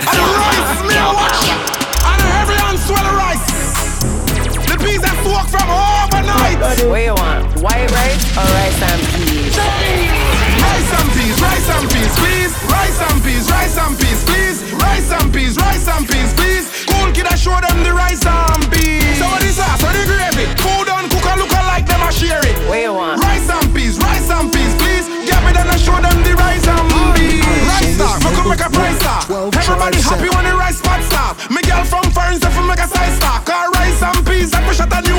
I 0.00 0.16
don't 0.16 0.32
know 0.32 0.48
this. 0.56 0.80
And 2.08 2.20
every 2.40 2.56
hand 2.56 2.78
right. 3.12 3.35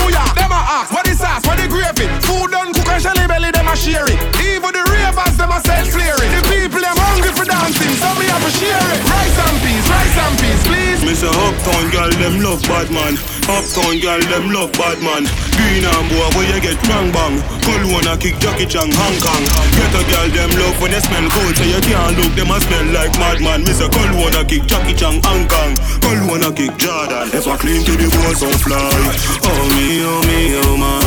New 0.07 0.13
York. 0.15 0.35
Them 0.35 0.51
a 0.51 0.61
ask, 0.79 0.93
what 0.93 1.07
is 1.07 1.19
sauce, 1.19 1.45
what 1.45 1.57
the 1.59 1.67
gravy? 1.67 2.07
Food 2.23 2.51
done 2.51 2.71
cook 2.73 2.87
and 2.87 3.01
shelly 3.01 3.27
belly, 3.27 3.51
them 3.51 3.67
a 3.67 3.75
share 3.75 4.05
it. 4.07 4.19
Even 4.39 4.71
the 4.71 4.83
ravers, 4.87 5.35
them 5.35 5.51
a 5.51 5.59
sell 5.59 5.83
it. 5.83 6.46
Rice 10.47 10.55
and 10.55 10.61
please. 10.65 11.01
Me 11.03 11.13
say 11.13 11.27
uptown 11.27 11.89
girl 11.91 12.09
them 12.09 12.41
love 12.41 12.61
bad 12.63 12.89
man. 12.91 13.17
Uptown 13.47 13.99
girl 13.99 14.19
them 14.19 14.51
love 14.51 14.71
bad 14.73 14.99
man. 15.03 15.23
Green 15.55 15.85
and 15.85 16.07
boy 16.09 16.29
where 16.35 16.47
you 16.55 16.61
get 16.61 16.79
bang 16.83 17.11
bang. 17.11 17.41
Cologne 17.63 18.07
a 18.07 18.17
kick 18.17 18.39
Jackie 18.39 18.65
Chan 18.65 18.89
Hong 18.91 19.17
Kong. 19.19 19.43
Get 19.75 19.93
a 19.95 20.01
girl 20.11 20.27
them 20.29 20.51
love 20.59 20.79
when 20.81 20.91
they 20.91 20.99
smell 20.99 21.27
cold, 21.29 21.55
so 21.55 21.63
you 21.63 21.81
can't 21.81 22.17
look 22.17 22.33
them 22.35 22.51
a 22.51 22.59
smell 22.61 22.85
like 22.93 23.13
madman. 23.19 23.63
Me 23.63 23.73
say 23.73 23.89
Cologne 23.89 24.35
a 24.35 24.43
kick 24.45 24.65
Jackie 24.65 24.93
Chan 24.93 25.19
Hong 25.23 25.47
Kong. 25.47 25.73
Cologne 26.01 26.43
a 26.43 26.51
kick 26.51 26.75
Jordan. 26.77 27.29
If 27.33 27.47
I 27.47 27.57
clean 27.57 27.83
to 27.83 27.91
the 27.95 28.07
boys 28.11 28.39
so 28.39 28.49
fly. 28.63 28.79
Oh 29.43 29.63
me, 29.75 30.03
oh 30.03 30.21
me, 30.27 30.39
oh 30.63 30.77
my. 30.77 30.99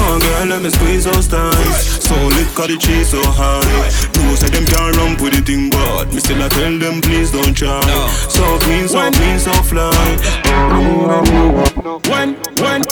Oh 0.00 0.18
girl 0.20 0.46
let 0.46 0.62
me 0.62 0.70
squeeze 0.70 1.04
those 1.04 1.26
thighs. 1.26 2.04
So 2.06 2.14
lit 2.14 2.48
'cause 2.54 2.68
the 2.68 2.76
cheese 2.78 3.10
so 3.10 3.20
high. 3.24 3.60
No 4.14 4.34
say 4.36 4.48
them 4.48 4.64
can't 4.64 4.96
run 4.96 5.16
with 5.18 5.34
the 5.34 5.42
thing, 5.42 5.70
but 5.70 6.12
me 6.12 6.20
still 6.20 6.40
I 6.42 6.48
tell 6.48 6.78
them 6.78 7.00
please 7.02 7.30
don't 7.32 7.52
try. 7.54 7.82
So 8.30 8.44
clean, 8.62 8.77
so 8.86 9.10
clean, 9.10 9.38
so 9.38 9.52
fly. 9.62 9.90
When, 12.10 12.34
when. 12.60 12.82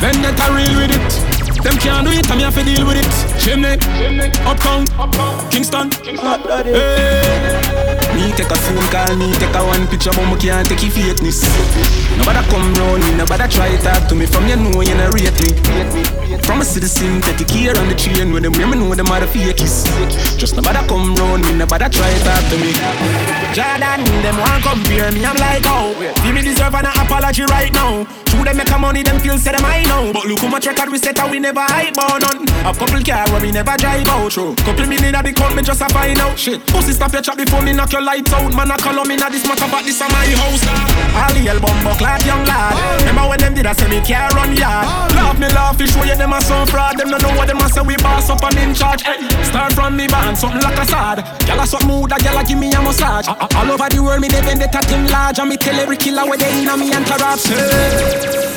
Vendetta 0.00 0.52
real 0.52 0.76
with 0.76 0.94
it. 0.94 1.34
Them 1.62 1.76
can't 1.78 2.06
do 2.06 2.12
it, 2.12 2.30
I'm 2.30 2.38
here 2.38 2.50
to 2.50 2.62
deal 2.62 2.86
with 2.86 2.98
it. 2.98 3.40
Chimney, 3.40 3.78
Uptown, 4.46 4.86
Kingston. 5.50 5.90
Hey. 6.64 8.03
Take 8.36 8.50
a 8.50 8.56
phone 8.56 8.88
call, 8.90 9.14
me 9.16 9.32
take 9.34 9.54
a 9.54 9.64
one 9.64 9.86
picture 9.86 10.10
But 10.10 10.26
me 10.26 10.36
can't 10.40 10.66
take 10.66 10.82
your 10.82 10.90
fakeness 10.90 11.46
Nobody 12.18 12.42
come 12.50 12.74
round 12.74 13.02
me, 13.04 13.14
nobody 13.14 13.46
try 13.48 13.76
talk 13.78 14.08
to 14.08 14.14
me. 14.14 14.26
From 14.26 14.46
you 14.48 14.56
know 14.56 14.80
you 14.82 14.94
not 14.94 15.14
rate 15.14 15.38
me. 15.38 15.54
From 16.42 16.60
a 16.60 16.64
citizen, 16.64 17.20
take 17.22 17.48
here 17.48 17.76
on 17.78 17.88
the 17.88 17.94
train 17.94 18.32
When 18.32 18.42
them 18.42 18.52
me 18.52 18.76
know 18.76 18.94
them 18.94 19.06
are 19.08 19.20
the 19.20 19.26
fakies. 19.26 19.86
Just 20.36 20.56
nobody 20.56 20.82
come 20.88 21.14
round 21.14 21.44
me, 21.46 21.54
nobody 21.54 21.88
try 21.88 22.10
talk 22.26 22.42
to 22.50 22.56
me. 22.58 22.74
Jordan, 23.54 24.02
them 24.22 24.36
want 24.38 24.62
compare 24.64 25.12
me, 25.12 25.24
I'm 25.24 25.36
like 25.36 25.62
oh. 25.66 25.94
Feel 26.22 26.32
me 26.32 26.42
deserve 26.42 26.74
an 26.74 26.86
apology 26.86 27.44
right 27.44 27.72
now. 27.72 28.06
True 28.34 28.42
them 28.42 28.56
make 28.56 28.70
a 28.70 28.78
money, 28.78 29.02
them 29.02 29.20
feel 29.20 29.38
say 29.38 29.52
them 29.52 29.64
I 29.64 29.84
know 29.84 30.12
But 30.12 30.26
look 30.26 30.40
how 30.40 30.48
much 30.48 30.66
record 30.66 30.90
we 30.90 30.98
set 30.98 31.18
and 31.20 31.30
we 31.30 31.38
never 31.38 31.60
hype 31.60 31.96
on 31.98 32.20
none. 32.20 32.42
A 32.66 32.74
couple 32.74 33.00
car 33.02 33.30
where 33.30 33.40
we 33.40 33.52
never 33.52 33.76
drive 33.76 34.08
out 34.08 34.32
True, 34.32 34.54
couple 34.56 34.86
million 34.86 35.14
at 35.14 35.24
the 35.24 35.32
count, 35.32 35.54
me 35.54 35.62
just 35.62 35.80
a 35.80 35.88
find 35.90 36.18
out. 36.18 36.36
Shit, 36.36 36.66
pussy 36.66 36.92
stop 36.92 37.12
your 37.12 37.22
chat 37.22 37.36
before 37.36 37.62
me 37.62 37.72
knock 37.72 37.92
your 37.92 38.02
lights 38.24 38.32
out 38.32 38.54
Man 38.54 38.70
a 38.70 38.76
call 38.76 39.04
me 39.04 39.16
now 39.16 39.28
this 39.28 39.46
matter 39.46 39.66
but 39.70 39.84
this 39.84 40.00
a 40.00 40.08
my 40.08 40.26
house 40.40 40.60
ah. 40.64 41.26
All 41.28 41.34
the 41.34 41.48
album 41.48 41.76
buck 41.84 42.00
like 42.00 42.24
young 42.26 42.44
lad. 42.44 42.74
Remember 43.00 43.28
when 43.28 43.38
them 43.40 43.54
did 43.54 43.66
I 43.66 43.72
say 43.72 43.88
me 43.88 44.00
care 44.00 44.28
run 44.34 44.56
yard 44.56 44.86
Laugh 45.14 45.38
me 45.38 45.48
laugh, 45.48 45.76
fish 45.78 45.92
show 45.92 46.02
you 46.04 46.16
them 46.16 46.32
a 46.32 46.40
so 46.40 46.64
fraud. 46.66 46.98
Them 46.98 47.10
don't 47.10 47.22
know 47.22 47.34
what 47.36 47.46
them 47.48 47.58
a 47.58 47.68
say 47.68 47.82
we 47.82 47.96
boss 47.96 48.30
up 48.30 48.42
and 48.44 48.56
in 48.58 48.74
charge. 48.74 49.02
Hey, 49.02 49.20
Start 49.44 49.72
from 49.72 49.96
me 49.96 50.06
band, 50.06 50.36
something 50.38 50.60
like 50.60 50.78
a 50.78 50.86
sad. 50.86 51.18
Gyal 51.46 51.62
a 51.62 51.66
something 51.66 51.88
mood, 51.88 52.12
a 52.12 52.16
gyal 52.16 52.40
a 52.40 52.44
give 52.46 52.58
me 52.58 52.72
a 52.72 52.80
massage. 52.82 53.28
A- 53.28 53.32
a- 53.32 53.48
All 53.58 53.70
over 53.70 53.88
the 53.88 54.02
world 54.02 54.20
me 54.20 54.28
they 54.28 54.40
bend 54.40 54.62
it 54.62 54.74
at 54.74 54.90
him 54.90 55.06
large. 55.06 55.38
And 55.38 55.48
me 55.48 55.56
tell 55.56 55.74
every 55.78 55.96
killer 55.96 56.24
where 56.26 56.38
they 56.38 56.62
in 56.62 56.68
a 56.68 56.76
me 56.76 56.92
entourage 56.94 57.44
hey. 57.46 58.50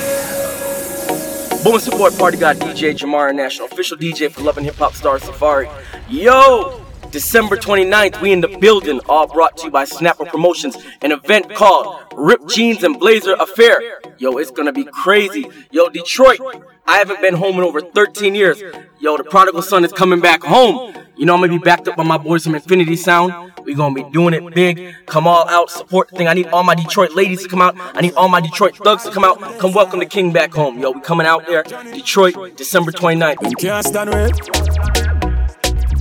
Boom 1.64 1.80
support 1.80 2.18
party 2.18 2.38
god 2.38 2.58
DJ 2.58 2.96
Jahmar 2.96 3.34
National, 3.34 3.68
official 3.68 3.98
DJ 3.98 4.32
for 4.32 4.42
Love 4.42 4.58
and 4.58 4.66
Hip 4.66 4.76
Hop 4.76 4.94
Star 4.94 5.18
Safaree. 5.20 5.70
Yo! 6.10 6.87
December 7.12 7.56
29th, 7.56 8.22
we 8.22 8.32
in 8.32 8.42
the 8.42 8.48
building, 8.60 9.00
all 9.08 9.28
brought 9.28 9.58
to 9.58 9.66
you 9.66 9.72
by 9.72 9.86
Snapper 9.86 10.26
Promotions, 10.26 10.78
an 11.02 11.12
event 11.12 11.54
called 11.56 12.00
Rip 12.16 12.48
Jeans 12.48 12.84
and 12.84 13.00
Blazer 13.00 13.34
Affair. 13.34 13.82
Yo, 14.18 14.38
it's 14.38 14.52
gonna 14.52 14.74
be 14.74 14.84
crazy. 14.84 15.48
Yo, 15.72 15.90
Detroit, 15.90 16.40
I 16.86 16.98
haven't 16.98 17.22
been 17.22 17.36
home 17.36 17.58
in 17.58 17.64
over 17.64 17.82
13 17.82 18.36
years. 18.36 18.62
Yo, 19.00 19.18
the 19.18 19.24
prodigal 19.24 19.62
son 19.62 19.86
is 19.86 19.94
coming 19.94 20.20
back 20.20 20.44
home. 20.44 20.94
You 21.16 21.26
know, 21.26 21.34
I'm 21.34 21.40
gonna 21.40 21.54
be 21.54 21.58
backed 21.60 21.88
up 21.88 21.96
by 21.96 22.04
my 22.04 22.18
boys 22.18 22.44
from 22.44 22.56
Infinity 22.56 22.96
Sound. 22.96 23.54
we 23.66 23.74
gonna 23.74 23.94
be 23.94 24.04
doing 24.12 24.34
it 24.34 24.54
big. 24.54 24.96
Come 25.08 25.28
all 25.28 25.48
out, 25.50 25.70
support 25.70 26.10
the 26.10 26.16
thing. 26.18 26.28
I 26.28 26.34
need 26.34 26.48
all 26.48 26.64
my 26.64 26.76
Detroit 26.76 27.16
ladies 27.16 27.44
to 27.44 27.50
come 27.50 27.62
out. 27.62 27.76
I 27.78 28.02
need 28.02 28.14
all 28.14 28.30
my 28.30 28.40
Detroit 28.40 28.78
thugs 28.78 29.04
to 29.04 29.12
come 29.12 29.24
out. 29.26 29.40
Come 29.60 29.74
welcome 29.74 30.00
the 30.00 30.06
king 30.06 30.32
back 30.32 30.54
home. 30.54 30.80
Yo, 30.80 30.92
we 30.92 31.02
coming 31.02 31.28
out 31.28 31.46
there. 31.48 31.64
Detroit, 31.64 32.56
December 32.56 32.92
29th. 32.92 33.58
Can't 33.60 33.86
stand 33.86 34.10
with 34.10 34.38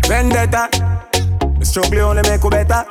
Vendetta. 0.06 0.95
Struggle 1.76 2.08
only 2.08 2.22
make 2.22 2.42
you 2.42 2.48
better. 2.48 2.88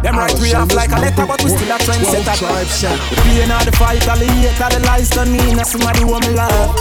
Them 0.00 0.16
right 0.16 0.32
we 0.40 0.48
have 0.56 0.72
like 0.72 0.90
a 0.90 0.98
letter, 0.98 1.26
but 1.26 1.44
we 1.44 1.50
still 1.50 1.68
a 1.68 1.76
trendsetter. 1.76 2.32
The 2.32 3.16
pain 3.20 3.50
of 3.50 3.62
the 3.66 3.72
fight, 3.76 4.08
all 4.08 4.16
the 4.16 4.24
hate, 4.24 4.58
all 4.58 4.70
the 4.70 4.80
lies 4.86 5.10
done 5.10 5.30
me, 5.30 5.38
and 5.38 5.66
somebody 5.66 6.04
want 6.04 6.26
me 6.26 6.32
love. 6.32 6.74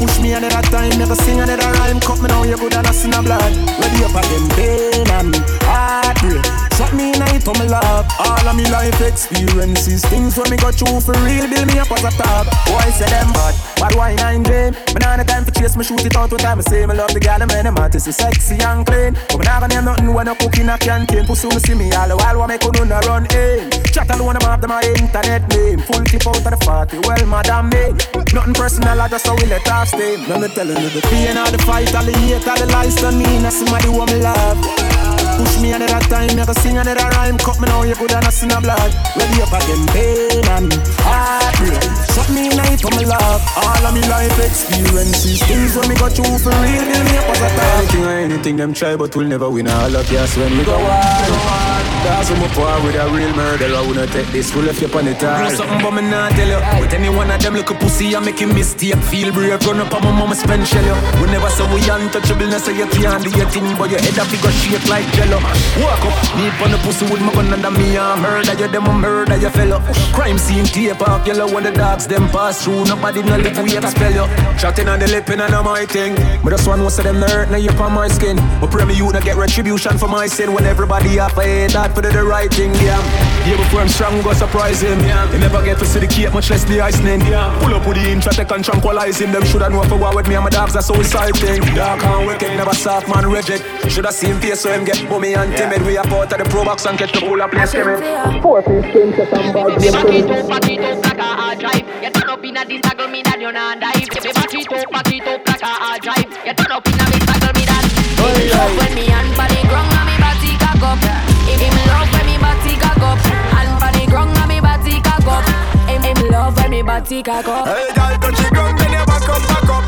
Push 0.00 0.20
me 0.20 0.32
another 0.32 0.62
time, 0.70 0.98
never 0.98 1.16
sing 1.16 1.38
another 1.38 1.70
rhyme. 1.72 2.00
Cut 2.00 2.22
me 2.22 2.28
now, 2.28 2.44
you 2.44 2.56
good 2.56 2.72
and 2.72 2.86
I 2.86 2.92
sin 2.92 3.12
a 3.12 3.22
blood. 3.22 3.52
Ready 3.78 4.04
up 4.04 4.24
them 4.24 4.48
pain 4.56 5.10
and 5.10 5.36
heartbreak. 5.68 6.67
Shot 6.78 6.94
me 6.94 7.10
in 7.10 7.22
it, 7.34 7.42
me 7.42 7.66
love. 7.66 8.06
All 8.22 8.46
of 8.46 8.54
me 8.54 8.62
life 8.70 9.00
experiences, 9.02 10.04
things 10.06 10.38
when 10.38 10.48
me 10.48 10.56
go 10.56 10.70
through 10.70 11.02
for 11.02 11.10
real, 11.26 11.50
build 11.50 11.66
me 11.66 11.82
up 11.82 11.90
as 11.90 12.06
a 12.06 12.10
top. 12.14 12.46
Why 12.70 12.86
say 12.94 13.10
them 13.10 13.34
bad? 13.34 13.54
Bad 13.82 13.94
why 13.98 14.14
nine 14.14 14.44
game? 14.44 14.78
Me 14.94 15.02
nah 15.02 15.16
no 15.16 15.24
time 15.24 15.44
for 15.44 15.50
chase, 15.50 15.76
me 15.76 15.82
shoot 15.82 16.06
it 16.06 16.14
out 16.14 16.30
what 16.30 16.40
time 16.40 16.58
I 16.58 16.62
say. 16.62 16.86
Me 16.86 16.94
love 16.94 17.12
the 17.12 17.18
gal, 17.18 17.42
man, 17.50 17.64
them 17.64 17.76
artists 17.78 18.06
is 18.06 18.14
sexy 18.14 18.62
and 18.62 18.86
clean. 18.86 19.18
But 19.26 19.38
me 19.38 19.44
nah 19.50 19.58
gonna 19.58 19.82
nothing 19.82 20.14
when 20.14 20.28
I 20.28 20.36
cook 20.36 20.56
in 20.56 20.70
a 20.70 20.78
canteen. 20.78 21.26
Pussy 21.26 21.48
me 21.48 21.58
see 21.58 21.74
me 21.74 21.90
all 21.98 22.06
the 22.06 22.16
while, 22.16 22.38
what 22.38 22.48
me 22.48 22.58
could 22.58 22.78
run 22.78 23.26
in. 23.34 23.70
Chat 23.90 24.14
alone 24.14 24.36
about 24.36 24.60
them 24.60 24.70
my 24.70 24.78
internet 24.86 25.50
name. 25.50 25.80
Full 25.82 26.04
tip 26.06 26.30
out 26.30 26.38
of 26.38 26.44
the 26.46 26.58
party, 26.62 27.02
well, 27.02 27.26
madam 27.26 27.74
me. 27.74 27.90
Nothing 28.30 28.54
personal, 28.54 29.02
I 29.02 29.08
just 29.08 29.26
how 29.26 29.34
we 29.34 29.50
let 29.50 29.66
off 29.66 29.88
steam. 29.88 30.30
Let 30.30 30.46
me 30.46 30.48
telling 30.54 30.78
you 30.78 30.90
the 30.94 31.02
pain 31.10 31.36
of 31.36 31.50
the 31.50 31.58
fight, 31.58 31.90
all 31.90 32.06
the 32.06 32.14
hate, 32.14 32.46
all 32.46 32.54
the 32.54 32.70
lies 32.70 32.94
to 33.02 33.10
me. 33.10 33.42
Now 33.42 33.50
somebody 33.50 33.88
want 33.90 34.14
me 34.14 34.22
love. 34.22 34.97
Push 35.38 35.60
me 35.62 35.72
another 35.72 36.02
time, 36.10 36.34
me 36.34 36.44
go 36.44 36.52
sing 36.52 36.76
another 36.78 37.08
rhyme. 37.14 37.38
Cut 37.38 37.60
me 37.60 37.66
now, 37.70 37.82
you 37.82 37.94
good 37.94 38.12
and 38.12 38.26
I 38.26 38.30
sin 38.30 38.50
a 38.50 38.60
blood. 38.60 38.90
Ready 39.14 39.38
up 39.42 39.54
again, 39.54 39.86
pain 39.94 40.44
and 40.58 40.72
heartbreak. 41.06 41.78
Shut 42.12 42.28
me 42.34 42.50
night 42.58 42.80
for 42.82 42.90
my 42.90 43.06
love. 43.06 43.40
All 43.54 43.86
of 43.86 43.94
me 43.94 44.02
life 44.10 44.34
experiences, 44.42 45.38
things 45.46 45.76
when 45.76 45.88
me 45.88 45.94
go 45.94 46.08
through 46.10 46.38
for 46.42 46.50
real. 46.50 46.82
Build 46.82 47.06
me 47.06 47.16
up 47.22 47.30
as 47.30 47.40
a 47.42 47.48
time. 47.54 47.78
Anything 47.78 48.04
or 48.04 48.18
anything 48.18 48.56
them 48.56 48.74
try, 48.74 48.96
but 48.96 49.14
we'll 49.14 49.28
never 49.28 49.48
win 49.48 49.68
all 49.68 49.94
of 49.94 50.10
yes 50.10 50.36
when 50.36 50.50
we 50.58 50.64
go 50.64 50.74
on. 50.74 51.84
That's 52.02 52.30
when 52.30 52.40
my 52.40 52.48
poor 52.54 52.74
with 52.82 52.94
a 52.94 53.06
real 53.10 53.34
murderer. 53.34 53.82
Wanna 53.86 54.06
take 54.06 54.26
this 54.28 54.50
full 54.50 54.66
if 54.66 54.80
you 54.80 54.88
on 54.90 55.06
it 55.06 55.22
all. 55.22 55.38
Know 55.38 55.54
something 55.54 55.82
but 55.82 55.92
me 55.92 56.02
not 56.02 56.32
tell 56.32 56.48
you. 56.48 56.60
But 56.82 56.94
any 56.94 57.10
one 57.10 57.30
of 57.30 57.42
them 57.42 57.54
look 57.54 57.70
a 57.70 57.74
pussy 57.74 58.14
I 58.14 58.20
make 58.20 58.38
him 58.38 58.54
mistake. 58.54 58.96
Feel 59.10 59.32
brave, 59.32 59.62
run 59.66 59.80
up 59.80 59.92
on 59.94 60.02
my 60.02 60.10
mama 60.10 60.34
spend 60.34 60.66
shell 60.66 60.84
you. 60.84 60.96
We 61.20 61.30
never 61.30 61.50
say 61.50 61.66
we 61.74 61.82
untouchable, 61.86 62.50
so 62.58 62.70
you 62.70 62.86
can't 62.86 63.22
do 63.22 63.30
your 63.36 63.48
thing, 63.50 63.76
but 63.76 63.90
your 63.90 64.00
head 64.00 64.18
up, 64.18 64.30
you 64.30 64.40
go 64.40 64.50
shape 64.50 64.88
like 64.88 65.06
jello 65.12 65.27
fellow. 65.28 65.40
Walk 65.80 66.04
up, 66.04 66.16
me 66.36 66.48
on 66.64 66.70
the 66.72 66.78
pussy 66.82 67.04
with 67.10 67.20
my 67.20 67.32
gun 67.32 67.52
under 67.52 67.70
me 67.70 67.96
and 67.96 68.22
murder 68.22 68.54
you, 68.54 68.68
them 68.68 68.86
a 68.86 68.92
murder 68.92 69.36
you 69.36 69.50
fellow. 69.50 69.80
Crime 70.12 70.38
scene 70.38 70.64
tape 70.64 71.00
off 71.02 71.26
yellow 71.26 71.52
when 71.52 71.64
the 71.64 71.72
dogs 71.72 72.06
them 72.06 72.28
pass 72.28 72.64
through. 72.64 72.84
Nobody 72.84 73.22
no 73.22 73.36
live 73.36 73.58
we 73.62 73.76
expel 73.76 74.12
you. 74.12 74.26
Chatting 74.58 74.88
on 74.88 74.98
the 74.98 75.06
lip 75.08 75.28
and 75.28 75.42
on 75.42 75.64
my 75.64 75.84
thing. 75.86 76.14
But 76.42 76.50
just 76.50 76.66
one 76.66 76.80
most 76.80 76.98
of 76.98 77.04
them 77.04 77.16
hurt 77.16 77.50
now 77.50 77.56
you 77.56 77.70
on 77.70 77.92
my 77.92 78.08
skin. 78.08 78.36
But 78.60 78.70
pray 78.70 78.84
me 78.84 78.94
you 78.94 79.12
not 79.12 79.24
get 79.24 79.36
retribution 79.36 79.98
for 79.98 80.08
my 80.08 80.26
sin 80.26 80.52
when 80.52 80.64
everybody 80.64 81.16
have 81.16 81.36
a 81.38 81.66
that 81.68 81.94
for 81.94 82.00
the, 82.00 82.10
the 82.10 82.24
right 82.24 82.50
thing. 82.52 82.72
Yeah, 82.74 83.00
yeah 83.46 83.56
before 83.56 83.80
I'm 83.80 83.88
strong, 83.88 84.20
go 84.22 84.32
surprise 84.32 84.80
him. 84.80 84.98
Yeah, 85.00 85.30
you 85.32 85.38
never 85.38 85.62
get 85.64 85.78
to 85.78 85.86
see 85.86 86.00
the 86.00 86.06
cape, 86.06 86.32
much 86.32 86.50
less 86.50 86.64
the 86.64 86.78
name. 87.04 87.20
Yeah, 87.20 87.56
pull 87.62 87.74
up 87.74 87.86
with 87.86 87.96
the 87.96 88.10
inch, 88.10 88.24
take 88.24 88.50
and 88.50 88.64
tranquilize 88.64 89.20
him. 89.20 89.32
Them 89.32 89.44
shoulda 89.44 89.70
know 89.70 89.82
for 89.84 89.96
war 89.96 90.14
with 90.14 90.28
me 90.28 90.34
and 90.34 90.44
my 90.44 90.50
dogs. 90.50 90.72
That's 90.74 90.86
so 90.86 90.94
exciting. 90.94 91.62
Dark 91.74 92.02
and 92.02 92.26
wicked, 92.26 92.56
never 92.56 92.74
soft 92.74 93.08
man 93.08 93.26
reject. 93.30 93.64
Shoulda 93.90 94.12
seen 94.12 94.40
face 94.40 94.60
so 94.60 94.72
him 94.72 94.84
get 94.84 94.98
me 95.18 95.34
and 95.34 95.52
timid. 95.56 95.82
We 95.82 95.96
are 95.96 96.06
out 96.06 96.32
of 96.32 96.38
the 96.38 96.44
pro 96.48 96.64
box 96.64 96.86
and 96.86 96.98
catch 96.98 97.12
the 97.12 97.20
whole 97.20 97.40
of 97.40 97.50
place 97.50 97.72
timid. 97.72 98.00
Four 98.42 98.62
piece 98.62 98.84
came 98.92 99.12
to 99.12 99.24
some 99.30 99.52
boy. 99.52 99.74
Baby, 99.76 99.90
back 99.90 100.10
it 100.10 100.30
up, 100.30 100.48
back 100.48 100.68
it 100.68 100.80
up 100.80 101.04
like 101.04 101.18
a 101.18 101.22
hard 101.22 101.58
drive. 101.58 101.86
You 102.02 102.10
turn 102.10 102.28
up 102.30 102.44
in 102.44 102.56
a 102.56 102.64
this 102.64 102.80
tackle 102.82 103.08
me 103.08 103.22
that 103.22 103.40
you 103.40 103.52
not 103.52 103.80
dive. 103.80 103.94
Baby, 103.94 104.30
back 104.32 104.54
it 104.54 104.68
up, 104.68 104.90
back 104.90 105.10
it 105.10 105.26
up 105.26 105.40
like 105.48 105.62
a 105.62 105.72
hard 105.74 106.02
drive. 106.02 106.30
You 106.46 106.54
turn 106.54 106.72
up 106.72 106.86
in 106.86 106.94
a 106.94 107.04
big 107.10 107.24
tackle 107.26 107.52
me 107.58 107.64
that. 107.66 107.84
Him 107.88 108.50
love 108.52 108.74
when 108.78 108.92
me 108.94 109.04
and 109.10 109.30
body 109.34 109.60
ground 109.66 109.90
and 109.90 110.06
me 110.06 110.16
body 110.22 110.52
cock 110.58 110.82
up. 110.86 111.02
Him 111.48 111.76
love 111.88 112.08
when 112.14 112.26
me 112.28 112.36
body 112.38 112.74
cock 112.78 113.02
up. 113.02 113.18
And 113.58 113.72
body 113.80 114.04
ground 114.06 114.36
and 114.38 114.48
me 114.48 114.58
body 114.60 115.00
cock 115.02 115.26
up. 115.26 115.44
Him 115.88 116.02
him 116.04 116.20
love 116.30 116.54
when 116.58 116.70
me 116.70 116.82
body 116.82 117.22
cock 117.22 117.48
up. 117.48 117.66
Hey, 117.66 117.90
girl, 117.96 118.14
touch 118.22 118.40
it 118.44 118.50
ground, 118.52 118.78
then 118.78 118.92
you 118.92 119.04
back 119.06 119.28
up, 119.28 119.42
back 119.48 119.70
up. 119.72 119.87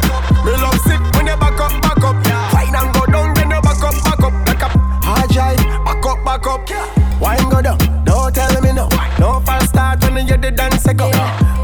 Wine 7.31 7.49
go 7.49 7.63
down, 7.63 7.79
don't 8.05 8.35
tell 8.35 8.61
me 8.61 8.73
no. 8.73 8.89
No 9.21 9.39
false 9.47 9.69
start 9.69 10.03
when 10.03 10.27
you 10.27 10.37
the 10.37 10.51
dance 10.51 10.83
go. 10.83 11.07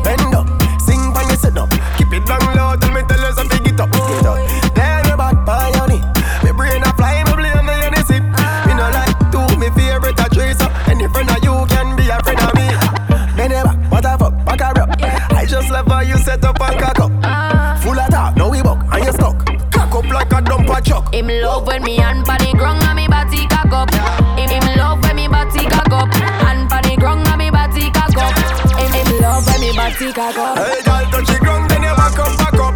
Bend 0.06 0.30
up, 0.32 0.46
sing 0.78 1.02
when 1.10 1.26
you 1.26 1.34
sit 1.34 1.58
up. 1.58 1.68
Keep 1.98 2.14
it 2.14 2.24
down 2.24 2.38
low, 2.54 2.76
tell 2.78 2.94
me 2.94 3.02
tell 3.10 3.18
us 3.26 3.34
something 3.34 3.64
get 3.64 3.80
up, 3.80 3.90
get 3.90 4.26
up. 4.30 4.38
Tell 4.78 5.02
me 5.02 5.10
about 5.10 5.42
my 5.42 5.66
honey. 5.74 5.98
Me 6.46 6.54
brain 6.54 6.86
a 6.86 6.90
fly, 6.94 7.18
me 7.26 7.34
blame 7.34 7.66
me 7.66 7.74
on 7.82 7.90
the 7.98 8.02
sip. 8.06 8.22
Me 8.22 8.78
no 8.78 8.86
like 8.94 9.18
to 9.34 9.42
me 9.58 9.66
favorite 9.74 10.14
a 10.14 10.30
tracer. 10.30 10.70
Any 10.86 11.10
friend 11.10 11.34
of 11.34 11.42
you 11.42 11.58
can 11.66 11.98
be 11.98 12.06
a 12.14 12.22
friend 12.22 12.38
of 12.46 12.54
me. 12.54 12.70
Bend 13.34 13.50
it 13.50 13.66
back, 13.66 13.90
what 13.90 14.06
the 14.06 14.14
fuck, 14.22 14.38
back 14.46 14.62
her 14.62 14.82
up. 14.86 14.90
I 15.34 15.46
just 15.50 15.68
love 15.74 15.88
how 15.88 16.06
you 16.06 16.16
set 16.18 16.44
up 16.44 16.60
and 16.62 16.78
cock 16.78 17.00
up. 17.00 17.10
Ah. 17.26 17.74
Full 17.82 17.98
of 17.98 18.06
talk, 18.14 18.36
now 18.36 18.50
we 18.54 18.62
buck 18.62 18.78
and 18.94 19.02
you 19.02 19.10
stuck. 19.10 19.34
Cock 19.74 19.98
up 19.98 20.06
like 20.14 20.30
a 20.30 20.38
dumper 20.46 20.78
truck. 20.86 21.12
Him 21.12 21.26
love 21.26 21.66
when 21.66 21.82
me 21.82 21.98
and 21.98 22.24
body 22.24 22.52
ground 22.52 22.85
love 29.96 30.00
when 30.00 30.08
me 30.08 30.12
cock 30.12 30.36
up. 30.36 30.58
Hey, 30.58 30.82
girl, 30.82 31.10
touch 31.10 31.26
the 31.26 31.38
ground, 31.40 31.70
then 31.70 31.82
you 31.82 31.94
back 31.94 32.18
up, 32.18 32.38
back 32.38 32.54
up. 32.54 32.74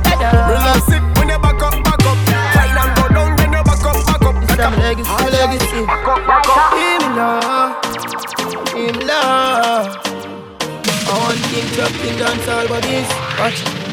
Relax 0.48 0.88
it 0.88 1.02
when 1.18 1.28
you 1.28 1.38
back 1.38 1.62
up, 1.62 1.84
back 1.84 2.06
up. 2.06 2.16
Fine 2.54 2.76
and 2.78 2.96
go 2.96 3.08
down, 3.08 3.36
then 3.36 3.52
you 3.52 3.62
back 3.62 3.84
up, 3.84 4.06
back 4.06 4.22
up. 4.22 4.34
Back 4.46 4.60
up, 4.60 4.78
legacy, 4.78 5.30
legacy. 5.30 5.86
Back 5.86 6.08
up, 6.08 6.26
back 6.26 6.48
up. 6.48 6.72
Him 6.74 7.16
love, 7.16 7.84
him 8.74 9.06
love. 9.06 9.86
I 11.02 11.18
want 11.18 11.38
king 11.50 11.66
dropping 11.74 12.16
dance 12.18 12.48
all 12.48 12.68
bodies. 12.68 13.08
Watch. 13.38 13.89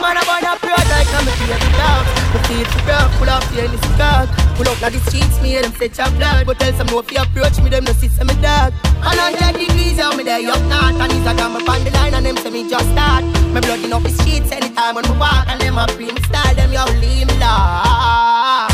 Man, 0.00 0.16
I 0.16 0.24
wanna 0.24 0.56
proud 0.56 0.86
like 0.88 1.12
I'm 1.12 1.28
a 1.28 1.32
favorite 1.36 1.76
dog. 1.76 2.08
My 2.32 2.40
feet 2.48 2.64
proud, 2.88 3.12
pull 3.20 3.28
up 3.28 3.44
the 3.52 3.60
Hennessy 3.60 3.92
dog. 4.00 4.32
Pull 4.56 4.64
up 4.72 4.80
like 4.80 4.96
the 4.96 5.00
streets, 5.04 5.36
me 5.44 5.60
them 5.60 5.76
say 5.76 5.92
chop 5.92 6.08
blood. 6.16 6.46
But 6.46 6.58
tell 6.58 6.72
some 6.72 6.88
no 6.88 7.04
you 7.04 7.20
approach 7.20 7.60
me, 7.60 7.68
them 7.68 7.84
no 7.84 7.92
see 7.92 8.08
some 8.08 8.32
dog. 8.40 8.72
And 9.04 9.20
on 9.20 9.36
ten 9.36 9.60
degrees, 9.60 10.00
how 10.00 10.16
me 10.16 10.24
there 10.24 10.40
up 10.48 10.56
north. 10.72 10.96
And 11.04 11.12
it's 11.12 11.28
a 11.28 11.36
got 11.36 11.52
me 11.52 11.60
on 11.68 11.84
the 11.84 11.90
line 11.92 12.14
and 12.16 12.24
them 12.24 12.36
say 12.40 12.48
me 12.48 12.64
just 12.64 12.88
start. 12.96 13.28
My 13.52 13.60
blood 13.60 13.84
in 13.84 13.92
off 13.92 14.02
the 14.02 14.08
streets 14.08 14.50
anytime 14.50 14.96
when 14.96 15.04
we 15.04 15.16
walk. 15.20 15.44
And 15.52 15.60
them 15.60 15.76
a 15.76 15.84
me 15.92 16.08
style, 16.24 16.54
them 16.56 16.72
yo 16.72 16.84
leave 16.96 17.28
me 17.28 17.36
lost. 17.36 18.72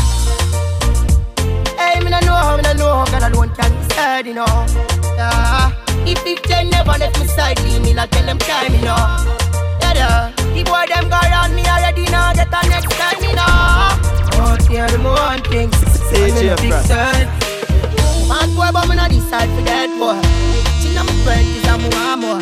Hey, 1.75 1.99
me 1.99 2.07
no 2.07 2.23
know 2.23 2.39
how, 2.39 2.55
me 2.55 2.63
no 2.63 2.71
know 2.71 3.03
how, 3.03 3.05
God 3.11 3.27
alone 3.27 3.51
can 3.51 3.67
decide, 3.83 4.27
you 4.27 4.33
know. 4.39 4.47
Yeah. 5.19 5.75
If 6.07 6.23
it 6.23 6.47
never 6.71 6.95
left 6.95 7.19
me 7.19 7.27
side, 7.27 7.59
leave 7.67 7.83
me 7.83 7.93
like 7.93 8.11
tell 8.11 8.23
them 8.23 8.39
time, 8.39 8.71
you 8.71 8.81
know. 8.87 9.46
Yeah. 9.97 10.29
The 10.53 10.61
boy 10.61 10.85
them 10.85 11.09
got 11.09 11.25
on 11.33 11.55
me 11.57 11.65
already 11.65 12.05
now, 12.13 12.33
get 12.33 12.53
on 12.53 12.69
next 12.69 12.93
time, 12.93 13.17
you 13.17 13.33
know. 13.33 13.97
Oh, 14.37 14.57
yeah, 14.69 14.85
the 14.85 15.01
one 15.01 15.41
thing, 15.49 15.73
Say 16.13 16.29
I'm 16.29 16.37
Jeff 16.37 16.61
big 16.61 16.73
side. 16.85 17.27
Man, 18.29 18.53
boy, 18.53 18.69
but 18.71 18.87
me 18.87 18.95
not 18.95 19.09
decide 19.09 19.49
for 19.57 19.63
that 19.65 19.89
boy. 19.97 20.21
Chin 20.85 20.97
on 20.97 21.09
my 21.09 21.13
twenties 21.25 21.65
me 21.65 21.89
want 21.97 22.21
more. 22.21 22.41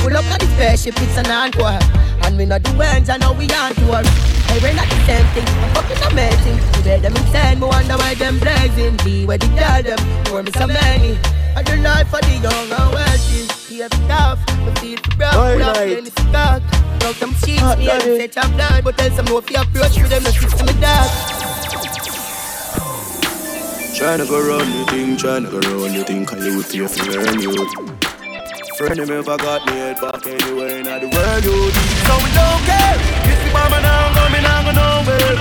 Pull 0.00 0.16
up 0.16 0.24
at 0.32 0.40
the 0.40 0.48
spaceship, 0.56 0.96
it's 0.98 1.18
an 1.18 1.28
encore. 1.28 1.76
And 2.24 2.38
we 2.38 2.46
not 2.46 2.62
do 2.62 2.72
ends, 2.80 3.10
I 3.10 3.18
know 3.18 3.32
we 3.32 3.44
on 3.52 3.74
tour. 3.76 4.00
Hey, 4.48 4.58
we're 4.64 4.72
not 4.72 4.88
the 4.88 4.96
same 5.04 5.26
thing, 5.36 5.48
I'm 5.60 5.74
fucking 5.76 6.02
amazing. 6.08 6.56
You 6.56 6.82
bear 6.84 7.00
them 7.00 7.16
insane, 7.16 7.60
me 7.60 7.66
wonder 7.66 7.96
why 7.96 8.14
them 8.14 8.38
blazing. 8.38 8.96
Be 9.04 9.26
where 9.26 9.36
they 9.36 9.48
tell 9.56 9.82
them, 9.82 9.98
for 10.24 10.42
me 10.42 10.52
so 10.52 10.66
many. 10.66 11.18
I 11.56 11.62
do 11.62 11.76
life 11.82 12.08
for 12.08 12.20
the 12.20 12.34
young 12.42 12.70
and 12.70 12.92
wealthy. 12.94 13.46
Here 13.74 13.88
we 13.90 13.98
tough, 14.08 14.38
we 14.66 14.72
feel 14.80 14.98
broke, 15.16 15.34
All 15.34 15.52
pull 15.54 15.62
up 15.62 15.76
right. 15.76 15.98
in 15.98 16.04
the 16.04 16.10
stock. 16.10 16.62
Out 17.04 17.14
them 17.20 17.34
sheets, 17.34 17.60
Hot 17.60 17.78
me 17.78 17.90
and 17.90 18.00
daddy. 18.00 18.16
set 18.32 18.36
up 18.38 18.50
blood. 18.52 18.84
But 18.84 18.98
tell 18.98 19.10
some 19.12 19.24
no 19.26 19.38
if 19.38 19.50
you 19.50 19.56
approach 19.60 19.96
me, 19.96 20.08
them 20.08 20.22
no 20.24 20.30
fix 20.32 20.52
me 20.62 20.72
dog. 20.80 21.10
Tryna 23.94 24.26
go 24.28 24.38
run 24.42 24.66
the 24.78 24.84
thing, 24.90 25.16
tryna 25.16 25.50
go 25.50 25.60
run 25.78 25.92
the 25.94 26.04
thing, 26.04 26.26
cause 26.26 26.44
you 26.44 26.62
pay 26.62 26.86
for 26.88 27.04
learn 27.12 27.40
you. 27.40 27.54
Friend 28.76 28.98
of 28.98 29.08
me 29.08 29.14
ever 29.14 29.36
got 29.38 29.64
me 29.66 29.72
head 29.72 30.00
back 30.00 30.26
anywhere 30.26 30.78
in 30.78 30.84
the 30.84 31.06
world, 31.14 31.44
you 31.46 31.70
So 32.02 32.14
we 32.18 32.30
don't 32.34 32.62
care. 32.66 32.98
If 33.30 33.38
the 33.46 33.50
mama 33.54 33.78
now 33.80 34.10
go, 34.10 34.22
me 34.34 34.40
now 34.42 34.66
go 34.66 34.72
nowhere. 34.74 35.38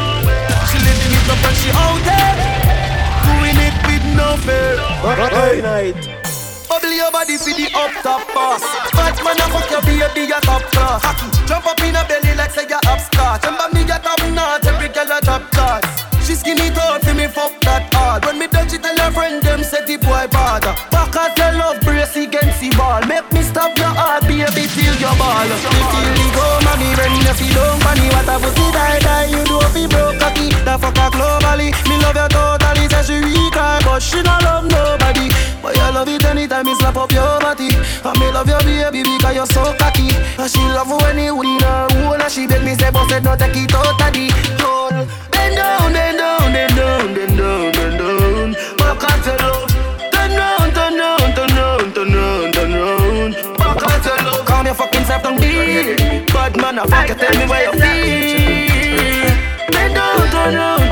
She 0.69 0.77
living 0.77 1.17
it 1.17 1.29
up 1.33 1.41
and 1.41 1.57
she 1.57 1.69
out 1.73 1.97
there. 2.05 2.92
Doing 4.13 4.25
it 4.25 4.45
with 5.03 5.17
no 5.17 5.27
fear. 5.27 5.29
Hey, 5.29 5.61
night. 5.61 5.95
Bubble 6.69 6.91
your 6.91 7.11
body 7.11 7.37
for 7.37 7.53
the 7.53 7.69
up 7.73 7.91
top 8.03 8.27
boss. 8.33 8.61
Fat 8.93 9.17
man 9.23 9.37
a 9.37 9.45
fuck 9.51 9.69
your 9.69 9.81
baby 9.81 10.31
a 10.31 10.39
top 10.41 10.61
class. 10.71 11.01
Jump 11.47 11.65
up 11.65 11.79
in 11.81 11.95
a 11.95 12.05
belly 12.05 12.35
like 12.35 12.51
say 12.51 12.65
you 12.67 12.77
upstart. 12.87 13.43
Remember 13.45 13.73
me 13.73 13.83
a 13.83 13.99
top 13.99 14.19
notch, 14.31 14.65
every 14.65 14.89
girl 14.89 15.17
a 15.17 15.21
top 15.21 15.49
class. 15.51 16.12
She 16.23 16.35
skinny 16.35 16.71
tall 16.71 16.99
for 16.99 17.13
me 17.13 17.27
fuck 17.27 17.51
that 17.67 17.91
hard. 17.93 18.23
When 18.25 18.39
me 18.39 18.47
touch 18.47 18.71
it, 18.71 18.81
tell 18.81 18.95
her 18.95 19.11
friend 19.11 19.43
them 19.43 19.61
say 19.61 19.83
the 19.83 19.97
boy 19.99 20.25
bad. 20.31 20.63
Back 20.87 21.15
as 21.19 21.35
your 21.35 21.51
love 21.59 21.79
brace 21.83 22.15
against 22.15 22.63
the 22.63 22.71
ball. 22.79 23.03
Make 23.05 23.27
me 23.35 23.43
stop 23.43 23.75
your 23.77 23.91
heart, 23.91 24.23
baby, 24.23 24.63
till 24.71 24.95
your 25.03 25.15
ball. 25.19 25.43
Me 25.43 25.83
feel 25.91 26.11
the 26.15 26.27
go, 26.31 26.45
mommy, 26.63 26.89
when 26.95 27.13
you 27.19 27.33
feel 27.35 27.51
down 27.59 27.75
funny. 27.83 28.07
What 28.15 28.31
a 28.31 28.35
pussy 28.39 28.65
die 28.71 28.99
die, 29.03 29.27
you 29.35 29.43
do 29.43 29.59
fi 29.75 29.83
broke 29.91 30.17
cocky. 30.23 30.47
The 30.63 30.79
fucker 30.79 31.11
globally, 31.11 31.75
me 31.91 31.95
love 31.99 32.15
you 32.15 32.27
totally. 32.31 32.87
Say 32.87 33.03
she 33.03 33.17
weak, 33.19 33.53
but 33.83 33.99
she 33.99 34.23
not 34.23 34.43
love 34.47 34.65
nobody. 34.71 35.52
But 35.63 35.77
you 35.77 35.89
love 35.95 36.09
it 36.09 36.25
anytime 36.25 36.65
me 36.65 36.75
slap 36.75 36.97
up 36.97 37.11
your 37.13 37.39
body. 37.39 37.69
And 38.03 38.19
me 38.19 38.27
love 38.35 38.49
your 38.49 38.59
baby 38.63 39.01
because 39.01 39.33
you're 39.33 39.45
so 39.47 39.63
cocky. 39.79 40.11
And 40.37 40.51
she 40.51 40.59
love 40.75 40.91
when 40.91 41.17
you 41.17 41.35
win 41.37 41.61
her 41.61 41.87
own. 42.03 42.19
And 42.19 42.29
she 42.29 42.45
beg 42.45 42.63
me 42.63 42.75
say, 42.75 42.91
boss, 42.91 43.09
no 43.23 43.33
take 43.39 43.55
it 43.55 43.73
out 43.73 43.87
of 43.87 44.11
the 44.11 44.27
hole. 44.59 44.91
Bend 45.31 45.55
down, 45.55 45.93
bend 45.93 46.17
down, 46.19 46.51
bend 46.51 46.75
down, 46.75 47.13
bend 47.15 47.37
down, 47.39 47.71
bend 47.71 47.97
down. 47.97 48.51
Back 48.75 49.03
and 49.07 49.23
tell 49.23 49.39
love. 49.39 49.71
Turn 50.11 50.31
round, 50.35 50.75
turn 50.75 50.99
round, 50.99 51.31
turn 51.31 51.55
round, 51.55 51.95
turn 51.95 52.11
round, 52.11 52.53
turn 52.53 52.73
round. 52.75 53.35
Fuck 53.55 53.83
out 53.87 54.03
your 54.03 54.19
love. 54.27 54.45
Calm 54.45 54.65
your 54.65 54.75
fucking 54.75 55.05
self 55.05 55.23
down, 55.23 55.39
be. 55.39 55.95
Bad 56.27 56.59
man, 56.59 56.79
I 56.79 56.85
fuck 56.91 57.07
you, 57.07 57.15
tell 57.15 57.31
me 57.39 57.45
where 57.47 57.63
you 57.63 57.73
feel. 57.79 59.31
Bend 59.71 59.95
down, 59.95 60.27
turn 60.27 60.55
round, 60.59 60.82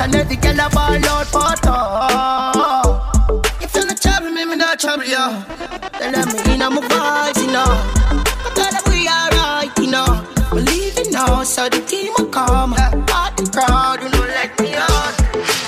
and 0.00 0.14
every 0.14 0.36
girl 0.36 0.60
a 0.60 0.70
ball 0.70 1.04
out 1.12 1.26
for 1.26 1.54
talk. 1.60 3.32
If 3.60 3.74
you're 3.74 3.86
not 3.86 4.00
trouble 4.00 4.30
me, 4.30 4.44
me 4.46 4.56
not 4.56 4.80
trouble 4.80 5.04
you. 5.04 5.26
Then 5.98 6.12
let 6.14 6.26
me 6.32 6.54
in 6.54 6.62
on 6.62 6.74
my 6.74 6.80
vibes, 6.80 7.40
you 7.44 7.52
know. 7.52 7.68
I 8.44 8.50
tell 8.56 8.72
them 8.72 8.84
we 8.88 9.06
alright, 9.08 9.70
you 9.78 9.90
know. 9.90 10.26
Believe 10.50 10.96
leaving 10.96 11.12
now, 11.12 11.42
so 11.44 11.68
the 11.68 11.80
team 11.82 12.12
will 12.16 12.26
come. 12.26 12.72
Part 13.06 13.36
the 13.36 13.44
crowd, 13.52 14.02
you 14.02 14.08
know, 14.08 14.24
let 14.24 14.58
me 14.60 14.74
out. 14.74 15.14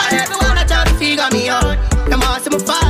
And 0.03 0.13
everyone 0.23 0.57
I 0.57 0.65
try 0.67 0.85
to 0.85 0.95
figure 0.95 1.29
me 1.31 1.49
out. 1.49 1.77
Them 2.09 2.23
all 2.23 2.41
see 2.41 2.51
me 2.51 2.59
fight, 2.59 2.82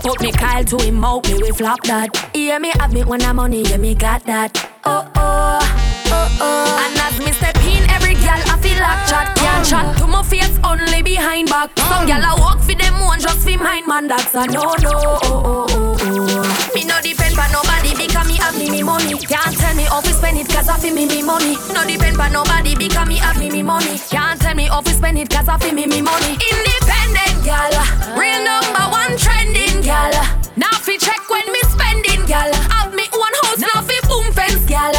Put 0.00 0.20
me 0.22 0.32
Kyle 0.32 0.64
to 0.64 0.76
him 0.78 1.04
out, 1.04 1.28
me 1.28 1.34
we 1.42 1.50
flop 1.50 1.82
that. 1.84 2.08
Yeah, 2.34 2.58
me 2.58 2.70
have 2.78 2.92
me 2.92 3.02
when 3.04 3.22
I'm 3.22 3.36
money, 3.36 3.62
yeah, 3.62 3.76
me 3.76 3.94
got 3.94 4.24
that. 4.24 4.56
Oh 4.84 5.10
oh, 5.16 5.58
oh 6.06 6.38
oh. 6.40 6.86
And 6.86 6.98
as 7.00 7.18
me 7.18 7.32
step 7.32 7.56
in, 7.66 7.88
every 7.90 8.14
girl 8.14 8.40
I 8.46 8.58
feel 8.62 8.78
like 8.78 9.08
chat. 9.08 9.36
Can't 9.36 9.66
chat 9.66 9.96
to 9.98 10.06
my 10.06 10.22
face, 10.22 10.58
only 10.64 11.02
behind 11.02 11.48
back. 11.48 11.76
Some 11.78 12.06
girl 12.06 12.22
I 12.24 12.34
walk 12.38 12.60
for 12.60 12.74
them 12.74 13.00
one, 13.00 13.20
just 13.20 13.40
for 13.46 13.58
mine, 13.58 13.86
man, 13.86 14.08
that's 14.08 14.34
a 14.34 14.46
no 14.46 14.74
no. 14.80 14.92
Oh 14.94 15.18
oh 15.24 15.66
oh 15.68 15.96
oh. 16.00 16.72
Me 16.74 16.84
no 16.84 17.00
depend 17.02 17.36
on 17.38 17.50
nobody 17.52 17.90
because 17.96 18.26
me 18.28 18.36
have 18.36 18.56
me 18.56 18.70
me 18.70 18.82
money. 18.82 19.14
Can't 19.18 19.56
tell 19.58 19.74
me 19.74 19.82
how 19.84 20.00
to 20.00 20.12
spend 20.14 20.38
it 20.38 20.48
cause 20.48 20.68
I 20.68 20.78
feel 20.78 20.94
me 20.94 21.06
me 21.06 21.22
money. 21.22 21.56
No 21.74 21.84
depend 21.84 22.18
on 22.20 22.32
nobody 22.32 22.74
because 22.76 23.06
me 23.08 23.16
have 23.16 23.38
me 23.38 23.50
me 23.50 23.62
money. 23.62 23.98
Can't 24.08 24.40
tell 24.40 24.54
me 24.54 24.68
how 24.68 24.80
to 24.80 24.90
spend 24.94 25.18
it 25.18 25.28
cause 25.28 25.48
I 25.48 25.58
feel 25.58 25.74
me 25.74 25.86
me 25.86 26.00
money. 26.02 26.32
Independent 26.38 26.87
gal, 27.48 27.72
real 28.12 28.44
number 28.44 28.84
one 28.92 29.16
trending 29.16 29.80
gal. 29.80 30.12
Now 30.56 30.76
fi 30.84 30.98
check 30.98 31.22
when 31.30 31.46
me 31.50 31.60
spending 31.72 32.26
gal. 32.26 32.52
Have 32.68 32.92
me 32.94 33.06
one 33.10 33.32
house 33.42 33.60
now 33.64 33.80
fi 33.88 33.96
boom 34.06 34.26
fence 34.36 34.64
gal. 34.66 34.92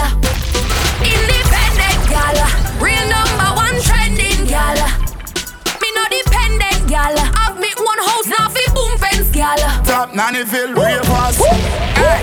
Independent 1.06 2.02
gal, 2.10 2.38
real 2.82 3.06
number 3.14 3.50
one 3.54 3.78
trending 3.86 4.42
gal. 4.50 4.80
Me 5.82 5.90
no 5.94 6.04
dependent 6.10 6.90
gal. 6.90 7.16
Have 7.38 7.60
me 7.60 7.70
one 7.78 8.02
house 8.10 8.26
now 8.26 8.50
fi 8.50 8.66
boom 8.74 8.98
fence 8.98 9.30
gal. 9.30 9.60
Top 9.86 10.10
Nannyville 10.18 10.74
ravers. 10.74 11.38
Hey, 12.02 12.20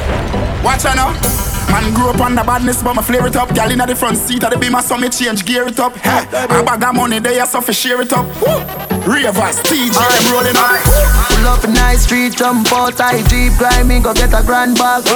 watch 0.64 0.84
out 0.86 0.96
now. 0.96 1.45
Man 1.70 1.92
grew 1.94 2.10
up 2.10 2.20
on 2.20 2.34
the 2.34 2.42
badness, 2.42 2.82
but 2.82 2.94
my 2.94 3.02
flare 3.02 3.26
it 3.26 3.36
up. 3.36 3.54
Gal 3.54 3.70
inna 3.70 3.86
the 3.86 3.94
front 3.94 4.16
seat 4.18 4.44
of 4.44 4.50
the 4.50 4.58
beamer, 4.58 4.82
so 4.82 4.96
me 4.96 5.08
change 5.08 5.44
gear 5.44 5.66
it 5.66 5.78
up. 5.80 5.96
Hey, 5.96 6.24
a 6.32 6.62
bag 6.62 6.82
of 6.84 6.94
money 6.94 7.18
there, 7.18 7.44
so 7.46 7.60
fi 7.60 7.72
share 7.72 8.00
it 8.00 8.12
up. 8.12 8.26
Woo. 8.40 8.86
Ravers, 9.06 9.62
TJ, 9.62 9.94
I'm 9.94 10.32
rolling 10.32 10.56
up. 10.56 10.82
Pull 11.28 11.46
up 11.46 11.62
a 11.64 11.68
nice 11.68 12.02
street, 12.04 12.36
jump 12.36 12.72
out, 12.72 13.00
I 13.00 13.22
jeep, 13.28 13.52
climbing, 13.52 14.02
go 14.02 14.12
get 14.12 14.32
a 14.34 14.42
grand 14.44 14.76
bag. 14.76 15.06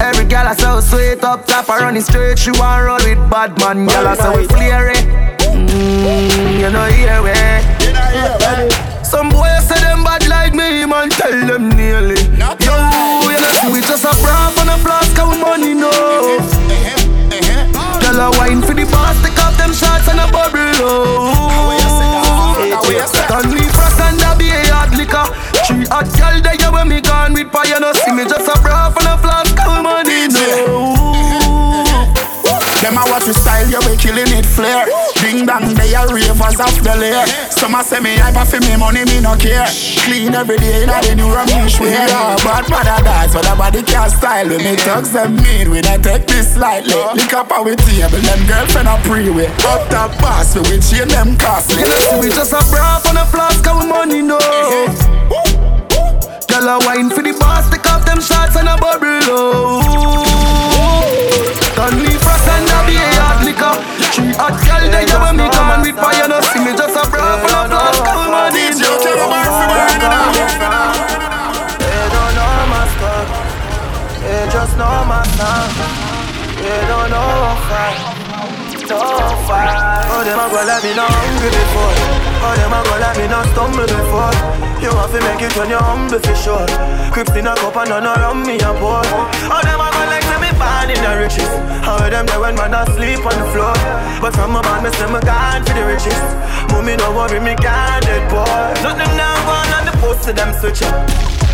Every 0.00 0.26
gal 0.26 0.46
I 0.46 0.54
so 0.54 0.80
sweet 0.80 1.24
up 1.24 1.46
top, 1.46 1.70
I 1.70 1.78
running 1.80 2.02
straight, 2.02 2.38
she 2.38 2.50
want 2.50 2.84
roll 2.84 2.98
with 2.98 3.30
bad 3.30 3.58
man. 3.60 3.86
Gal 3.86 4.08
I 4.08 4.14
so 4.14 4.36
we 4.36 4.46
flare 4.46 4.90
it. 4.90 5.04
Mm, 5.40 6.60
you 6.60 6.70
know 6.70 6.84
here 6.84 7.22
we. 7.22 7.32
Some 9.02 9.30
boys 9.30 9.66
say 9.66 9.80
them 9.80 10.04
bad 10.04 10.28
like 10.28 10.52
me, 10.54 10.84
man, 10.84 11.08
tell 11.08 11.32
them 11.46 11.70
shots 19.78 20.08
and 20.10 20.18
a 20.18 20.26
bubble, 20.26 20.58
oh. 20.82 21.78
Can 23.30 23.50
we 23.50 23.62
frost 23.70 24.00
and 24.02 24.20
a 24.20 24.34
be 24.36 24.50
hard 24.68 24.90
liquor? 24.98 25.26
Three 25.66 25.86
hot 25.86 26.10
gal 26.18 26.40
there 26.42 26.72
when 26.72 26.88
me 26.88 27.00
gone 27.00 27.32
with 27.32 27.52
fire, 27.52 27.78
no 27.78 27.92
see 27.92 28.12
me 28.12 28.24
just 28.24 28.48
a 28.48 28.60
bra 28.60 28.90
on 28.90 29.06
a 29.06 29.14
flask 29.22 29.54
of 29.62 29.82
money, 29.82 30.26
no. 30.28 30.98
Them 32.82 32.98
a 32.98 33.04
watch 33.10 33.26
we 33.26 33.34
style, 33.34 33.68
yeah, 33.70 33.80
we 33.86 33.96
killing 33.96 34.32
it 34.34 34.46
flare. 34.46 34.86
Ding 35.38 35.46
dong, 35.46 35.70
they 35.74 35.94
are 35.94 36.10
ravers 36.10 36.58
off 36.58 36.74
the 36.82 36.98
layer. 36.98 37.22
Some 37.54 37.78
a 37.78 37.84
say 37.84 38.00
me 38.00 38.18
hyper 38.18 38.42
for 38.42 38.58
me 38.58 38.74
money, 38.74 39.04
me 39.06 39.20
no 39.22 39.36
care. 39.38 39.70
Clean 40.02 40.34
every 40.34 40.58
day, 40.58 40.82
in 40.82 40.90
the 40.90 41.14
new 41.14 41.30
Ramesh 41.30 41.78
we 41.78 41.94
are. 41.94 42.34
But 42.42 42.66
mother 42.66 42.98
dies, 43.06 43.34
but 43.34 43.46
nobody 43.46 43.84
can 43.84 44.10
style. 44.10 44.48
When 44.48 44.58
me 44.58 44.74
thugs 44.74 45.12
them 45.12 45.36
mean, 45.36 45.70
we 45.70 45.80
not 45.80 46.02
take 46.02 46.26
this 46.26 46.56
lightly. 46.56 46.98
Lick 47.14 47.32
up 47.34 47.52
our 47.52 47.70
table, 47.70 48.18
them 48.18 48.46
girlfriend 48.50 48.88
a 48.88 48.98
pre-way. 49.06 49.46
Up 49.62 49.86
top 49.94 50.10
boss, 50.18 50.56
we 50.56 50.62
we 50.62 50.80
chain 50.82 51.06
them 51.06 51.38
costly. 51.38 51.86
See 51.86 52.18
we 52.18 52.34
just 52.34 52.50
a 52.50 52.58
bra 52.74 52.98
on 53.06 53.16
a 53.16 53.24
flask 53.30 53.64
of 53.70 53.86
money, 53.86 54.22
no. 54.22 54.38
Girl 56.50 56.66
a 56.66 56.78
wine 56.82 57.10
for 57.10 57.22
the 57.22 57.30
boss, 57.38 57.70
take 57.70 57.86
off 57.86 58.04
them 58.04 58.20
shots 58.20 58.56
and 58.56 58.66
a 58.66 58.76
bubble, 58.76 59.22
oh. 59.30 60.18
Can 61.78 61.94
we 62.02 62.10
frost 62.18 62.48
and 62.50 62.66
a 62.66 62.78
be 62.90 62.98
a 62.98 63.06
hard 63.22 63.46
liquor? 63.46 63.70
Three 64.10 64.34
hot 64.34 64.58
gal 64.66 64.82
there 64.90 65.06
when 65.22 65.36
me 65.38 65.46
come 65.46 65.70
and 65.70 65.82
with 65.86 65.94
fire, 65.94 66.26
no 66.26 66.42
see 66.50 66.58
me 66.58 66.74
just 66.74 66.90
a 66.90 67.06
bra 67.06 67.22
on 67.22 67.38
a 67.38 67.70
flask 67.70 68.02
of 68.02 68.26
money, 68.34 68.74
no. 68.74 68.98
They 71.78 72.02
don't 72.10 72.34
know 72.34 72.66
my 72.66 72.82
stuff. 72.98 73.30
They 74.18 74.50
just 74.50 74.74
know 74.74 75.06
my 75.06 75.22
song. 75.38 75.70
They 76.58 76.82
don't 76.90 77.10
know 77.14 77.46
how 77.46 77.62
fight. 77.70 78.17
Don't 78.88 79.36
fight. 79.44 80.08
Oh, 80.08 80.24
them 80.24 80.40
a 80.40 80.48
go 80.48 80.64
let 80.64 80.80
me 80.80 80.96
know 80.96 81.04
hungry 81.04 81.52
before. 81.52 81.92
Oh, 82.40 82.56
them 82.56 82.72
a 82.72 82.80
go 82.80 82.96
let 82.96 83.14
me 83.20 83.28
know 83.28 83.44
stumble 83.52 83.84
before. 83.84 84.32
You 84.80 84.88
want 84.96 85.12
to 85.12 85.20
make 85.20 85.44
it 85.44 85.52
when 85.60 85.68
you're 85.68 85.84
humble 85.84 86.16
for 86.16 86.32
sure. 86.32 86.64
Crips 87.12 87.36
in 87.36 87.44
a 87.44 87.52
cup 87.52 87.76
and 87.76 87.92
none 87.92 88.08
around 88.08 88.48
me 88.48 88.56
a 88.64 88.72
pour. 88.80 89.04
Oh, 89.04 89.60
them 89.60 89.76
a 89.76 89.88
go 89.92 90.02
like 90.08 90.24
say 90.24 90.40
me 90.40 90.48
born 90.56 90.88
in 90.88 90.96
the 91.04 91.12
riches. 91.20 91.52
How 91.84 92.00
them 92.08 92.24
there 92.24 92.40
when 92.40 92.56
man 92.56 92.72
asleep 92.72 93.20
on 93.28 93.36
the 93.36 93.44
floor. 93.52 93.76
But 94.24 94.32
from 94.32 94.56
my 94.56 94.64
band, 94.64 94.88
me 94.88 94.90
say 94.96 95.04
me 95.04 95.20
gone 95.20 95.60
for 95.68 95.74
the 95.76 95.84
riches. 95.84 96.24
Mommy 96.72 96.96
no 96.96 97.12
worry, 97.12 97.44
me 97.44 97.60
can't 97.60 98.00
dead 98.08 98.24
boy. 98.32 98.72
Nothing 98.80 99.12
now 99.20 99.36
gone 99.44 99.72
on 99.76 99.84
the 99.84 99.92
post 100.00 100.24
to 100.24 100.32
them 100.32 100.56
switch 100.56 100.80
up. 100.88 100.96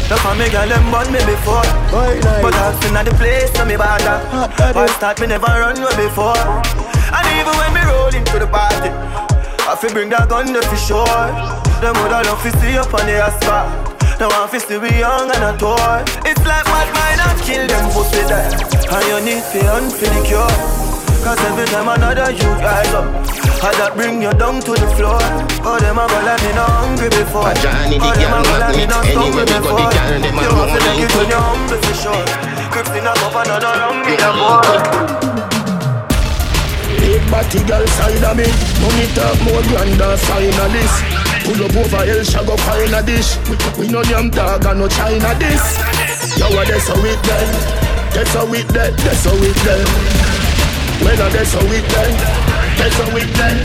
Now 0.07 0.22
for 0.22 0.39
me 0.39 0.47
girl 0.55 0.68
them 0.68 0.87
born 0.93 1.11
me 1.11 1.18
before 1.24 1.64
But 1.91 2.53
I've 2.53 2.76
seen 2.85 2.95
at 2.95 3.07
the 3.09 3.14
place 3.16 3.51
so 3.57 3.64
me 3.64 3.74
bad 3.74 4.05
that 4.05 4.74
But 4.74 4.91
start 4.91 5.18
me 5.18 5.28
never 5.28 5.47
run 5.49 5.80
way 5.80 5.97
before 5.97 6.37
And 7.14 7.24
even 7.38 7.54
when 7.56 7.70
me 7.74 7.82
roll 7.86 8.12
into 8.14 8.36
the 8.38 8.46
party 8.50 8.90
I 9.64 9.74
fi 9.78 9.88
bring 9.92 10.10
that 10.10 10.28
gun 10.28 10.52
there 10.52 10.62
for 10.62 10.76
sure 10.76 11.26
Them 11.80 11.94
woulda 12.02 12.22
love 12.26 12.42
to 12.42 12.50
see 12.60 12.76
up 12.76 12.92
on 12.94 13.04
the 13.06 13.16
asphalt. 13.22 13.94
Now 14.20 14.30
I 14.30 14.46
fi 14.46 14.58
still 14.58 14.80
be 14.80 14.90
young 14.94 15.26
and 15.30 15.42
a 15.42 15.52
toy. 15.58 16.00
It's 16.24 16.40
like 16.46 16.64
mad 16.70 16.88
mind 16.94 17.20
and 17.20 17.38
kill 17.42 17.64
them 17.66 17.84
pussy 17.92 18.22
there. 18.30 18.46
And 18.94 19.04
you 19.10 19.18
need 19.26 19.42
to 19.52 19.58
hunt 19.68 19.90
for 19.92 20.06
the 20.06 20.20
cure. 20.22 20.54
Cause 21.24 21.40
every 21.50 21.66
time 21.72 21.88
another 21.88 22.30
you 22.30 22.48
rise 22.62 22.92
up 22.94 23.08
I 23.64 23.72
that 23.80 23.92
bring 23.96 24.20
you 24.22 24.32
down 24.36 24.60
to 24.60 24.72
the 24.76 24.88
floor. 24.94 25.18
Oh, 25.64 25.80
them 25.80 25.96
a 25.98 26.04
go 26.06 26.18
let 26.22 26.36
me 26.44 26.52
know 26.52 26.68
hungry 26.68 27.08
before. 27.10 27.48
A 27.48 27.54
Johnny 27.58 27.96
the 27.96 28.08
girl 28.12 28.44
go 28.44 28.68
me 28.76 28.84
know 28.86 29.00
Anyway, 29.02 29.10
stumble 29.12 29.40
we 29.40 29.48
got 29.48 29.48
the 29.48 29.60
before. 29.60 29.88
girl, 29.88 30.20
them 30.20 30.36
a 30.36 30.42
You 30.44 30.52
have 30.52 30.68
to 30.68 30.78
know 30.78 30.84
make 30.84 31.00
it 31.00 31.10
me 31.10 31.16
when 31.16 31.28
you're 31.32 31.40
humble 31.40 31.80
for 31.80 31.94
sure 31.96 32.26
Crips 32.70 32.92
in 32.92 33.08
a 33.08 33.12
cup 33.18 33.34
and 33.40 33.50
another 33.50 33.72
rum 33.80 33.96
me 34.04 34.14
a 34.20 34.30
boy 34.36 35.34
Big 37.14 37.30
body 37.30 37.62
girl 37.62 37.86
side 37.94 38.26
of 38.26 38.34
me. 38.34 38.50
Money 38.82 39.06
talk 39.14 39.38
more 39.46 39.62
grander 39.70 40.18
finalist. 40.26 40.98
Pull 41.46 41.62
up 41.62 41.76
over 41.78 42.02
El 42.10 42.24
Shago 42.26 42.58
find 42.66 42.90
a 42.90 43.02
dish. 43.06 43.38
We, 43.78 43.86
no 43.86 44.02
damn 44.02 44.30
dog 44.30 44.64
and 44.64 44.80
no 44.80 44.88
China 44.88 45.34
this 45.38 45.78
Yo, 46.38 46.48
that's 46.50 46.88
how 46.88 47.04
it 47.04 47.22
then 47.22 47.48
That's 48.14 48.32
how 48.32 48.52
it 48.52 48.66
then 48.68 48.96
That's 48.96 49.24
how 49.24 49.36
it 49.36 49.56
then 49.62 49.86
When 51.04 51.20
I 51.20 51.28
that's 51.28 51.52
how 51.52 51.60
it 51.60 51.84
then 51.92 52.12
That's 52.78 52.96
how 52.96 53.16
it 53.16 53.28
then 53.34 53.62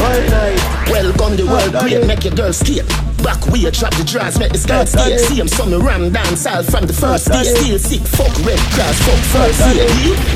Welcome 0.91 1.37
the 1.37 1.45
world 1.45 1.73
great 1.81 2.05
Make 2.05 2.25
your 2.25 2.35
girl 2.35 2.51
skate 2.51 3.08
Back 3.23 3.45
way, 3.47 3.69
drop 3.71 3.93
the 3.95 4.03
dress, 4.05 4.39
make 4.39 4.51
the 4.51 4.57
skirt 4.57 4.87
stay. 4.87 5.17
See 5.17 5.35
him, 5.35 5.47
so 5.47 5.65
me 5.65 5.77
ram 5.77 6.11
dance 6.11 6.45
all 6.45 6.63
from 6.63 6.87
the 6.87 6.93
first 6.93 7.27
day. 7.27 7.43
Still 7.43 7.79
sick, 7.79 8.01
fuck 8.01 8.31
red 8.45 8.59
grass, 8.73 8.97
fuck 9.03 9.21
first 9.35 9.59
year. 9.75 9.87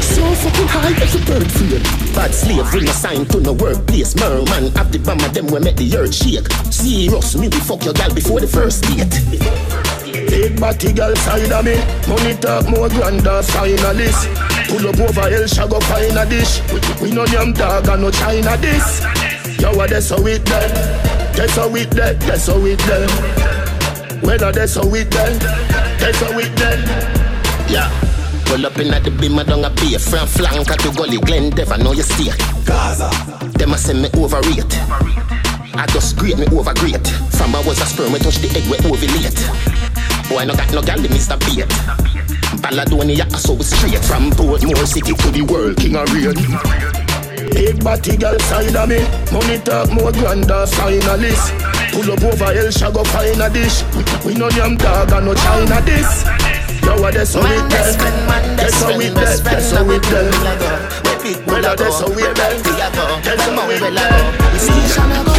So 0.01 0.23
fucking 0.43 0.67
high, 0.67 0.91
as 1.01 1.15
a 1.15 1.21
bird 1.25 1.49
feel. 1.51 1.79
Bad 2.13 2.33
slave, 2.33 2.69
bring 2.71 2.89
a 2.89 2.93
sign 2.93 3.25
to 3.27 3.39
no 3.39 3.53
workplace. 3.53 4.15
Merman, 4.15 4.71
have 4.75 4.91
the 4.91 4.99
bomb 4.99 5.23
of 5.23 5.33
them, 5.33 5.47
we 5.47 5.59
make 5.59 5.77
the 5.77 5.97
earth 5.97 6.13
shake. 6.13 6.47
Serious, 6.71 7.35
me 7.35 7.47
we 7.47 7.59
fuck 7.59 7.83
your 7.85 7.93
gal 7.93 8.13
before 8.13 8.39
the 8.39 8.47
first 8.47 8.83
date. 8.83 9.63
Big 10.33 10.59
body 10.59 10.91
girl 10.93 11.15
side 11.15 11.51
of 11.51 11.65
me 11.65 11.75
Money 12.07 12.35
talk 12.37 12.67
more 12.69 12.89
grander 12.89 13.41
finalist 13.43 14.25
Pull 14.67 14.87
up 14.87 14.99
over 14.99 15.29
El 15.29 15.45
Shago 15.47 15.81
find 15.83 16.17
a 16.17 16.25
dish 16.25 16.61
We, 16.71 17.09
we 17.09 17.15
no 17.15 17.25
yam 17.25 17.53
dog 17.53 17.87
and 17.87 18.01
no 18.01 18.11
China 18.11 18.57
this 18.57 19.01
Yo, 19.59 19.75
what 19.75 19.89
that's 19.89 20.09
how 20.09 20.25
it 20.25 20.43
done 20.45 21.12
That's 21.35 21.55
how 21.55 21.73
it 21.75 21.89
done 21.91 22.17
That's 22.19 22.47
how 22.47 22.65
it 22.65 22.79
done 22.79 23.09
Whether 24.21 24.51
that's 24.51 24.75
how 24.75 24.93
it 24.93 25.09
done 25.09 25.39
That's 25.99 26.19
how 26.21 26.37
it 26.37 26.55
done 26.55 26.79
Yeah. 27.69 27.89
Pull 28.45 28.65
up 28.65 28.77
in 28.77 28.93
at 28.93 29.03
the 29.03 29.11
beam, 29.11 29.39
I 29.39 29.43
don't 29.43 29.65
a 29.65 29.69
beer 29.69 29.99
From 29.99 30.27
flank 30.27 30.69
at 30.69 30.79
the 30.79 30.93
gully, 30.95 31.17
Glen 31.17 31.49
Dev, 31.49 31.69
know 31.79 31.93
you 31.93 32.03
stay 32.03 32.31
Gaza. 32.65 33.09
Them 33.57 33.73
a 33.73 33.77
send 33.77 34.01
me 34.01 34.09
overrate. 34.17 34.77
I 35.75 35.85
just 35.87 36.17
grade 36.17 36.37
me 36.37 36.45
over 36.55 36.73
great 36.73 37.07
From 37.33 37.55
I 37.55 37.63
was 37.65 37.81
a 37.81 37.85
sperm, 37.85 38.13
we 38.13 38.19
touch 38.19 38.37
the 38.37 38.49
egg, 38.53 38.69
we 38.69 38.77
ovulate. 38.85 39.41
Boy, 40.29 40.45
no 40.45 40.55
got 40.55 40.71
no 40.73 40.81
gal, 40.81 40.97
Mr. 40.97 41.37
Bait. 41.41 41.67
Balladonia, 42.61 43.29
so 43.35 43.53
we 43.53 43.63
straight. 43.63 44.03
From 44.05 44.31
Portmore 44.31 44.87
City 44.87 45.13
to 45.13 45.31
the 45.31 45.41
world, 45.41 45.77
king 45.77 45.95
of 45.95 46.11
rain. 46.13 47.02
Big 47.51 47.83
body 47.83 48.17
girl 48.17 48.37
side 48.39 48.75
of 48.75 48.89
me. 48.89 48.99
Money 49.31 49.59
talk 49.59 49.91
more 49.91 50.11
grander 50.11 50.65
finalist. 50.69 51.51
Pull 51.91 52.11
up 52.11 52.23
over 52.23 52.51
El 52.53 52.71
Shago 52.71 53.05
find 53.07 53.41
a 53.41 53.49
dish. 53.49 53.83
We 54.25 54.33
no 54.35 54.49
yam 54.49 54.77
dog 54.77 55.11
and 55.11 55.25
no 55.25 55.33
China 55.35 55.81
this 55.81 56.23
Yo, 56.81 56.99
what 57.01 57.13
that's 57.13 57.33
how 57.33 57.41
it 57.41 57.45
man, 57.45 58.55
That's 58.57 58.81
how 58.81 58.99
it 58.99 59.13
friend, 59.13 59.43
That's 59.43 59.71
how 59.71 59.89
it 59.89 60.03
Well, 61.45 61.61
that's 61.61 61.99
how 61.99 62.07
it 62.07 62.35
That's 63.23 63.43
how 63.45 63.69
it 63.69 63.81
We 64.53 64.59
see 64.59 64.71
Shana 64.93 65.23
go 65.25 65.33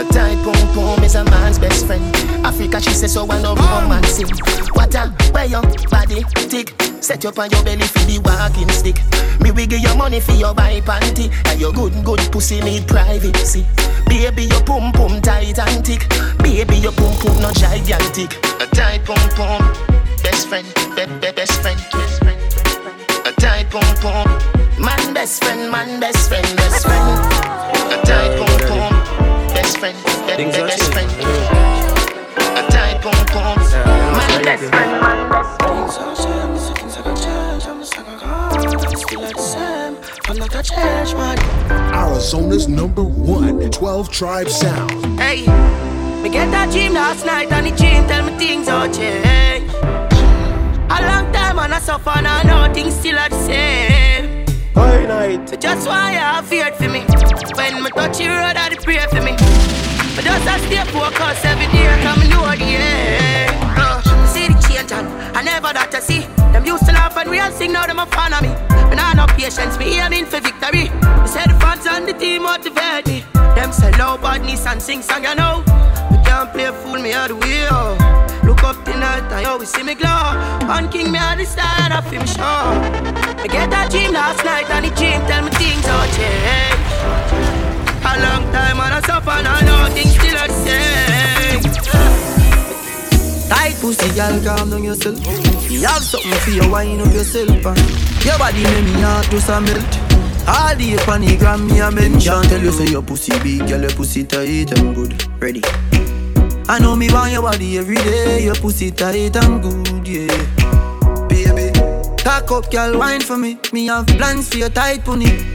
a 0.00 0.04
tight 0.04 0.36
boom 0.42 0.74
boom 0.74 1.04
is 1.04 1.14
a 1.14 1.24
man's 1.24 1.58
best 1.58 1.86
friend. 1.86 2.19
Africa, 2.44 2.80
she 2.80 2.90
says 2.90 3.12
so 3.12 3.26
I 3.30 3.40
know 3.42 3.54
romancing. 3.54 4.26
Oh, 4.30 4.68
what 4.72 4.94
a 4.94 5.08
where 5.32 5.46
your 5.46 5.62
body 5.90 6.24
tick. 6.48 6.74
Set 7.02 7.24
up 7.24 7.38
on 7.38 7.50
your 7.50 7.62
belly 7.64 7.84
for 7.84 8.00
the 8.00 8.18
walking 8.24 8.68
stick. 8.70 8.96
Me 9.40 9.50
we 9.50 9.66
give 9.66 9.80
you 9.80 9.94
money 9.96 10.20
for 10.20 10.32
your 10.32 10.54
buy 10.54 10.80
panty. 10.80 11.32
And 11.46 11.60
your 11.60 11.72
good 11.72 11.92
good 12.04 12.20
pussy 12.32 12.60
need 12.60 12.86
privacy. 12.86 13.66
Baby, 14.06 14.44
your 14.44 14.62
pum 14.64 14.92
pum 14.92 15.20
tight 15.20 15.58
and 15.58 15.84
thick. 15.84 16.08
Baby, 16.38 16.76
your 16.76 16.92
pum 16.92 17.14
pum 17.20 17.40
not 17.40 17.54
gigantic. 17.54 18.32
A 18.60 18.66
tight 18.66 19.04
pum 19.04 19.20
pum, 19.36 19.60
best 20.22 20.48
friend, 20.48 20.66
be, 20.96 21.06
be, 21.20 21.32
best 21.32 21.60
friend, 21.62 21.80
best 21.92 22.18
friend. 22.22 22.40
A 23.26 23.32
tight 23.40 23.70
pum 23.70 23.84
pum, 24.02 24.26
man 24.82 25.14
best 25.14 25.42
friend, 25.42 25.70
man 25.70 26.00
best 26.00 26.28
friend, 26.28 26.46
best 26.56 26.86
friend. 26.86 27.08
A 27.92 28.00
tight 28.04 28.32
pum 28.38 28.68
pum 28.68 29.20
best 29.54 29.78
friend, 29.78 29.96
that, 30.26 30.38
that 30.38 30.66
best 30.66 30.92
friend. 30.92 31.89
A 32.36 32.62
tight 32.70 33.00
pom 33.02 33.26
pom, 33.26 33.58
my 33.58 34.42
best 34.42 34.64
friend, 34.64 35.00
my 35.00 35.28
best 35.28 35.60
Arizona's 41.92 42.68
number 42.68 43.02
one 43.02 43.70
12 43.70 44.10
tribe 44.10 44.48
sound. 44.48 44.90
Hey, 45.18 45.40
me 46.22 46.28
get 46.28 46.50
that 46.50 46.70
dream 46.70 46.94
last 46.94 47.26
night 47.26 47.50
and 47.50 47.66
the 47.66 47.70
dream 47.76 48.06
tell 48.06 48.24
me 48.24 48.36
things 48.38 48.68
all 48.68 48.86
change. 48.86 49.72
A 49.72 50.98
long 51.02 51.32
time 51.32 51.58
and 51.58 51.74
I 51.74 51.80
suffer 51.80 52.10
and 52.10 52.26
I 52.26 52.42
know 52.42 52.72
things 52.72 52.94
still 52.94 53.18
are 53.18 53.28
the 53.28 53.42
same. 53.44 54.46
High 54.74 55.06
night. 55.06 55.60
Just 55.60 55.88
why 55.88 56.12
you 56.12 56.42
feared 56.46 56.74
for 56.74 56.88
me. 56.88 57.00
When 57.56 57.82
me 57.82 57.90
touch 57.90 58.20
your 58.20 58.30
road, 58.30 58.56
I 58.56 58.74
pray 58.76 58.98
for 59.08 59.22
me. 59.22 59.79
But 60.16 60.24
just 60.24 60.48
I 60.48 60.58
stay 60.58 60.84
focused 60.92 61.44
every 61.44 61.66
day, 61.72 61.86
come 62.02 62.20
the 62.20 62.64
end. 62.64 63.50
Uh, 63.78 64.02
see 64.26 64.48
the 64.48 64.58
change 64.66 64.92
and 64.92 65.06
I 65.36 65.42
never 65.42 65.72
that 65.72 65.90
to 65.92 66.00
see. 66.00 66.26
Them 66.52 66.64
used 66.64 66.84
to 66.86 66.92
laugh 66.92 67.16
and 67.16 67.30
real 67.30 67.50
sing, 67.52 67.72
now 67.72 67.86
them 67.86 67.98
a 67.98 68.06
fan 68.06 68.34
of 68.34 68.42
me. 68.42 68.52
But 68.68 68.98
I 68.98 69.14
no 69.14 69.26
patience, 69.26 69.78
me 69.78 70.00
aiming 70.00 70.26
for 70.26 70.40
victory. 70.40 70.90
They 70.90 71.30
say 71.30 71.44
the 71.46 71.56
fans 71.60 71.86
and 71.86 72.06
the 72.08 72.14
team 72.14 72.42
motivate 72.42 73.06
me. 73.06 73.24
Them 73.54 73.72
say 73.72 73.92
low 73.98 74.18
badness 74.18 74.66
and 74.66 74.82
sing 74.82 75.02
song, 75.02 75.24
you 75.24 75.34
know. 75.34 75.62
We 76.10 76.18
can't 76.26 76.52
play 76.52 76.70
fool 76.82 76.98
me 76.98 77.12
all 77.14 77.28
the 77.28 77.36
way, 77.36 77.68
oh. 77.70 77.94
Look 78.44 78.64
up 78.64 78.84
tonight, 78.84 79.30
I 79.30 79.44
always 79.44 79.70
see 79.70 79.82
me 79.82 79.94
glow. 79.94 80.10
On 80.66 80.88
King, 80.90 81.12
me 81.12 81.18
at 81.18 81.36
the 81.36 81.46
start 81.46 81.92
of 81.92 82.10
him 82.10 82.26
show. 82.26 82.42
I 82.42 83.46
get 83.46 83.70
that 83.70 83.90
dream 83.90 84.12
last 84.12 84.44
night, 84.44 84.68
and 84.70 84.84
the 84.86 84.90
dream 84.98 85.20
tell 85.30 85.44
me 85.44 85.50
things 85.54 85.86
all 85.86 86.06
change. 86.18 87.29
A 88.10 88.18
long 88.18 88.42
time 88.50 88.80
and 88.80 88.94
I 88.94 89.00
suffer, 89.06 89.30
and 89.30 89.94
things 89.94 90.14
still 90.18 90.34
the 90.34 90.52
same. 90.66 91.62
Tight 93.48 93.76
pussy, 93.80 94.08
girl, 94.16 94.42
calm 94.42 94.70
down 94.70 94.82
yourself. 94.82 95.18
You 95.70 95.86
have 95.86 96.02
something 96.02 96.32
for 96.32 96.50
you, 96.50 96.68
wind 96.68 97.00
up 97.02 97.14
yourself. 97.14 97.48
And 97.48 97.78
your 98.24 98.36
body 98.36 98.64
make 98.64 98.84
me 98.84 99.00
heart 99.00 99.30
just 99.30 99.48
a 99.48 99.60
melt. 99.60 99.98
All 100.48 100.74
the 100.74 101.36
gram, 101.38 101.68
me 101.68 101.78
a 101.78 101.90
mention. 101.92 102.42
Tell 102.42 102.60
you 102.60 102.72
say 102.72 102.86
your 102.90 103.02
pussy 103.02 103.38
big, 103.44 103.68
girl, 103.68 103.80
your 103.80 103.90
pussy 103.90 104.24
tight 104.24 104.76
and 104.76 104.92
good. 104.92 105.14
Ready? 105.40 105.62
I 106.68 106.80
know 106.80 106.96
me 106.96 107.12
want 107.12 107.30
your 107.30 107.42
body 107.42 107.78
every 107.78 107.94
day. 107.94 108.42
Your 108.42 108.56
pussy 108.56 108.90
tight 108.90 109.36
and 109.36 109.62
good, 109.62 110.08
yeah. 110.08 111.28
Baby, 111.28 111.70
cock 112.24 112.50
up, 112.50 112.70
girl, 112.72 112.98
wine 112.98 113.20
for 113.20 113.36
me. 113.36 113.60
Me 113.72 113.86
have 113.86 114.08
plans 114.08 114.48
for 114.48 114.56
your 114.56 114.70
tight 114.70 115.04
pony. 115.04 115.49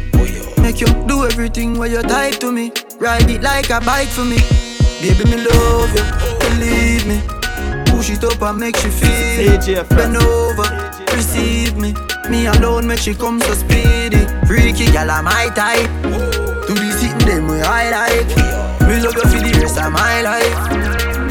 Make 0.76 0.89
you 0.89 1.07
do 1.07 1.23
everything 1.23 1.78
while 1.80 1.88
you 1.88 2.01
tight 2.01 2.41
to 2.41 2.51
me. 2.51 2.69
Ride 2.99 3.30
it 3.30 3.41
like 3.41 3.69
a 3.69 3.80
bike 3.80 4.09
for 4.09 4.26
me. 4.26 4.39
Baby, 4.99 5.23
me 5.23 5.38
love 5.47 5.89
you, 5.95 6.03
believe 6.41 7.07
me. 7.07 7.21
Push 7.86 8.09
it 8.09 8.21
up 8.26 8.41
and 8.41 8.59
make 8.59 8.76
you 8.84 8.91
feel 8.91 9.53
it. 9.53 9.88
Bend 9.88 10.17
over, 10.17 10.67
receive 11.15 11.78
me. 11.78 11.93
Me 12.30 12.47
alone 12.47 12.88
make 12.88 12.99
she 12.99 13.13
come 13.13 13.39
so 13.39 13.53
speedy. 13.53 14.28
Freaky 14.47 14.88
gal, 14.91 15.11
I'm 15.11 15.23
my 15.23 15.47
type. 15.55 15.89
Do 16.67 16.73
this 16.73 16.99
sitting 16.99 17.26
them 17.26 17.47
way 17.47 17.61
I 17.61 17.91
like. 17.91 18.28
Me 18.82 18.99
love 18.99 19.15
you 19.15 19.21
for 19.21 19.39
the 19.47 19.57
rest 19.61 19.80
of 19.80 19.93
my 19.93 20.21
life. 20.23 20.59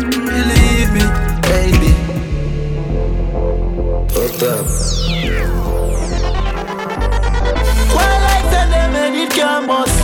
Believe 0.08 0.90
me, 0.96 1.04
baby. 1.50 1.92
Fucked 4.08 4.42
up. 4.42 4.93
It 9.14 9.30
can 9.30 9.66
bust. 9.66 9.96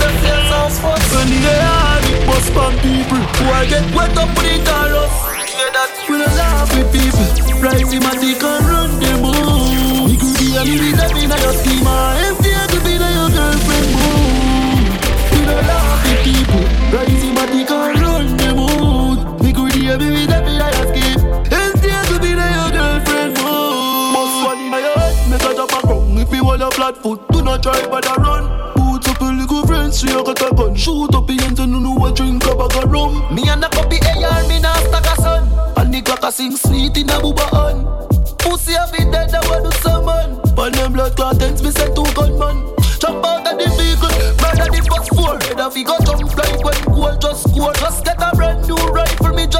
The 0.00 0.08
fear 0.20 0.40
sounds 0.50 0.78
first. 0.80 1.08
When 1.14 1.28
the 1.28 1.50
air 1.50 2.00
it 2.10 2.26
bust 2.26 2.48
from 2.52 2.72
people 2.80 3.18
who 3.18 3.44
I 3.50 3.66
get 3.66 3.84
wet 3.94 4.16
up 4.16 4.30
with 4.36 4.46
it 4.46 4.68
all 4.68 4.96
up. 5.04 5.12
We 6.08 6.18
don't 6.18 6.34
laugh 6.36 6.70
with 6.76 6.90
people. 6.92 7.26
Rise 7.62 7.92
him 7.92 8.02
and 8.02 8.18
take 8.20 8.42
and 8.42 8.64
run 8.66 8.90
the 9.00 9.12
moon. 9.20 10.08
We 10.08 10.16
could 10.16 10.34
be 10.38 10.56
a 10.56 10.64
minute 10.64 11.00
up 11.00 11.12
in 11.16 11.30
your 11.30 11.54
scheme. 11.60 11.86
Empty 11.86 12.50
to 12.72 12.78
be 12.84 12.92
your 12.98 13.28
girlfriend 13.30 13.88
moon. 13.94 14.84
We 15.32 15.40
don't 15.46 15.64
laugh 15.68 16.00
with 16.04 16.20
people. 16.24 16.64
Rise 16.92 17.22
him 17.22 17.38
and 17.38 17.50
take 17.52 17.70
and 17.70 18.00
run 18.00 18.26
the 18.36 18.50
moon. 18.56 19.16
We 19.40 19.52
could 19.52 19.72
be 19.72 19.88
a 19.88 19.96
minute 19.98 20.32
up 20.32 20.44
in 20.48 20.56
your 20.56 20.84
scheme. 20.90 21.20
Empty 21.52 21.90
to 22.10 22.16
be 22.20 22.30
your 22.34 22.70
girlfriend 22.72 23.32
moon. 23.38 24.12
Must 24.12 24.36
one 24.44 24.60
in 24.60 24.72
your 24.72 24.98
head, 24.98 25.14
make 25.30 25.44
a 25.44 25.54
drop 25.54 25.72
a 25.72 25.86
ground. 25.86 26.18
If 26.18 26.32
you 26.32 26.44
want 26.44 26.62
a 26.62 26.70
flat 26.70 26.96
foot, 26.96 27.20
do 27.40 27.44
not 27.44 27.62
try 27.62 27.86
but 27.88 28.04
a 28.04 28.20
run. 28.20 28.44
Boots 28.74 29.08
up 29.08 29.20
a 29.20 29.24
little 29.24 29.66
friends, 29.66 30.00
so 30.00 30.06
you 30.06 30.24
got 30.24 30.40
a 30.42 30.54
gun. 30.54 30.74
Shoot 30.74 31.14
up 31.14 31.28
your 31.28 31.40
hands 31.40 31.58
and 31.58 31.72
you 31.72 31.80
know 31.80 31.94
what 31.94 32.16
drink 32.16 32.44
a 32.44 32.54
bag 32.54 32.76
of 32.76 32.90
rum. 32.90 33.34
Me 33.34 33.48
and 33.48 33.62
the 33.62 33.68
puppy 33.68 33.96
AR, 34.04 34.46
me 34.46 34.60
not 34.60 34.76
stack 34.84 35.06
a 35.06 35.14
son. 35.20 35.42
And 35.76 35.94
the 35.94 36.02
clock 36.02 36.22
a 36.22 36.30
sing 36.32 36.56
sweet 36.56 36.96
in 36.96 37.08
a 37.08 37.16
booba 37.16 37.46
on. 37.52 38.08
Pussy 38.38 38.74
a 38.74 38.84
be 38.92 39.10
dead, 39.10 39.32
I 39.34 39.40
want 39.48 39.72
to 39.72 39.78
summon. 39.80 40.54
Pan 40.54 40.72
them 40.72 40.92
blood 40.92 41.16
clot 41.16 41.40
ends, 41.42 41.62
me 41.62 41.70
send 41.70 41.96
two 41.96 42.04
gunman. 42.12 42.76
Jump 43.00 43.24
out 43.24 43.48
of 43.48 43.56
the 43.56 43.68
vehicle, 43.72 44.12
murder 44.44 44.68
the 44.68 44.80
first 44.84 45.08
four. 45.16 45.40
Head 45.48 45.60
off, 45.60 45.74
he 45.74 45.82
got 45.82 46.04
jump 46.04 46.36
like 46.36 46.62
when 46.62 46.84
goal 46.92 47.16
just 47.16 47.48
score. 47.48 47.72
Just 47.72 48.04
get 48.04 48.19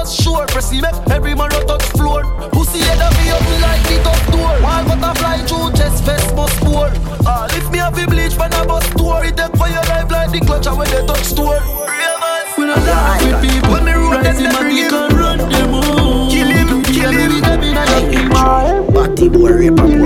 just 0.00 0.22
sure. 0.22 0.46
Press 0.46 0.70
him, 0.70 0.82
make 0.82 0.94
every 1.10 1.34
man 1.34 1.48
run 1.50 1.66
touch 1.66 1.84
floor. 1.96 2.22
Pussy 2.52 2.78
head 2.80 3.00
off, 3.00 3.14
me 3.20 3.30
up 3.30 3.44
like 3.60 3.82
the 3.88 3.96
top 4.02 4.20
door. 4.32 4.52
Wall 4.64 4.82
butterfly 4.88 5.38
through 5.48 5.72
chest, 5.76 6.04
vest 6.04 6.34
must 6.34 6.56
pour. 6.60 6.88
Ah, 7.26 7.46
lift 7.52 7.70
me 7.72 7.78
up, 7.80 7.94
we 7.94 8.06
bleach, 8.06 8.36
when 8.36 8.52
I 8.52 8.64
bust 8.66 8.90
tour. 8.96 9.24
It 9.24 9.36
take 9.36 9.54
for 9.56 9.68
your 9.68 9.84
life 9.92 10.10
like 10.10 10.30
the 10.32 10.40
clutch, 10.40 10.66
and 10.66 10.78
when 10.78 10.88
they 10.90 11.04
touch 11.06 11.24
store. 11.24 11.60
We 12.56 12.66
don't 12.66 12.84
laugh 12.84 13.22
with 13.24 13.40
people. 13.44 13.72
When 13.72 13.84
me 13.84 13.92
root 13.92 14.22
them, 14.22 14.36
them 14.42 14.54
bring 14.56 14.76
him. 14.76 14.90
Run 15.16 15.38
them 15.38 15.74
all. 15.74 16.30
Kill 16.30 16.48
him, 16.48 16.82
kill 16.84 17.12
him. 17.12 17.40
Party 18.92 19.28
boy, 19.28 19.52
rape 19.52 19.99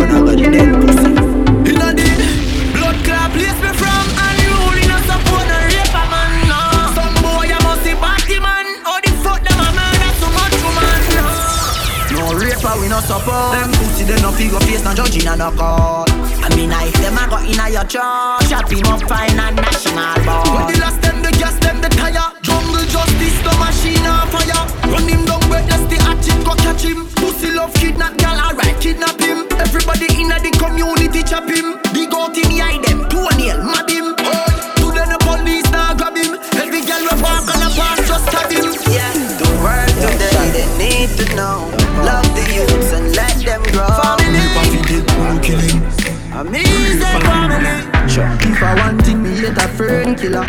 no 14.95 15.05
judging 15.05 15.27
and 15.27 15.39
no 15.39 15.51
call. 15.51 16.05
I 16.09 16.49
mean, 16.55 16.71
if 16.71 16.95
them 17.03 17.19
a 17.19 17.27
go 17.27 17.39
inna 17.43 17.67
your 17.71 17.85
church, 17.85 18.47
chop 18.47 18.71
him 18.71 18.87
up 18.87 19.03
fine 19.09 19.39
and 19.39 19.57
national 19.57 20.15
ball. 20.25 20.47
When 20.55 20.67
the 20.71 20.79
last 20.81 21.03
them, 21.03 21.23
the 21.23 21.31
gas 21.33 21.59
them, 21.59 21.81
the 21.81 21.89
tire. 21.89 22.31
Jungle 22.43 22.87
justice, 22.87 23.39
the 23.43 23.53
machine 23.59 24.07
on 24.07 24.29
fire. 24.31 24.63
Run 24.87 25.09
him 25.09 25.25
down, 25.27 25.43
witness 25.51 25.83
the 25.91 25.99
hatchet, 25.99 26.39
go 26.45 26.55
catch 26.55 26.83
him. 26.83 27.07
Pussy 27.19 27.51
love 27.51 27.75
kidnap, 27.75 28.17
girl, 28.19 28.39
alright, 28.39 28.79
kidnap 28.81 29.19
him. 29.19 29.47
Everybody 29.59 30.07
inna 30.15 30.39
the 30.39 30.51
community 30.63 31.23
chop 31.23 31.49
him. 31.49 31.81
Big 31.91 32.15
out 32.15 32.37
him, 32.37 32.51
eye 32.63 32.79
them, 32.87 33.09
two 33.11 33.27
nail, 33.35 33.59
mad 33.65 33.91
him. 33.91 34.15
Today 34.79 35.07
the 35.11 35.19
police 35.27 35.69
now 35.75 35.95
grab 35.95 36.15
him. 36.15 36.39
Every 36.55 36.83
girl 36.87 37.03
we 37.03 37.15
walk 37.19 37.51
on 37.51 37.67
a 37.67 37.71
pass, 37.75 37.99
just 38.07 38.31
stab 38.31 38.51
him. 38.53 38.71
Yeah, 38.95 39.11
the 39.43 39.49
world 39.59 39.95
today 39.99 40.55
they 40.55 40.69
need 40.79 41.11
to 41.19 41.27
know. 41.35 41.67
Love 42.07 42.29
the 42.37 42.45
youths 42.53 42.93
and 42.93 43.11
let 43.17 43.35
them 43.43 43.63
grow. 43.73 44.24
I 48.65 48.75
want 48.81 49.05
thing, 49.05 49.23
me 49.23 49.31
hate 49.31 49.59
a 49.59 49.69
fern 49.77 50.15
killer. 50.15 50.45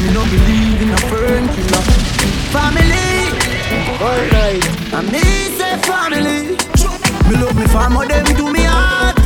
Me 0.00 0.12
no 0.12 0.22
believe 0.28 0.82
in 0.82 0.90
a 0.90 0.98
fern 1.08 1.48
killer. 1.48 1.82
Family, 2.52 3.32
alright. 4.04 4.64
And 4.92 5.10
me 5.10 5.22
say 5.56 5.76
family. 5.88 6.56
Me 7.24 7.40
love 7.40 7.56
me 7.56 7.66
family, 7.68 8.06
them 8.08 8.26
to 8.36 8.52
me 8.52 8.64
heart. 8.64 9.16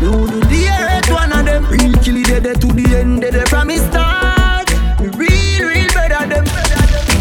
Me 0.00 0.08
would 0.08 0.30
do 0.30 0.40
the 0.46 0.68
earth 0.68 1.10
one 1.10 1.32
of 1.32 1.44
them. 1.44 1.66
Real 1.66 1.92
kill 1.98 2.16
it 2.16 2.44
dead 2.44 2.60
to 2.60 2.68
the 2.68 2.96
end, 2.96 3.22
dead 3.22 3.48
from 3.48 3.66
me 3.66 3.78
start. 3.78 4.70
Me 5.00 5.08
real, 5.18 5.66
real 5.66 5.90
better 5.92 6.24
them. 6.26 6.44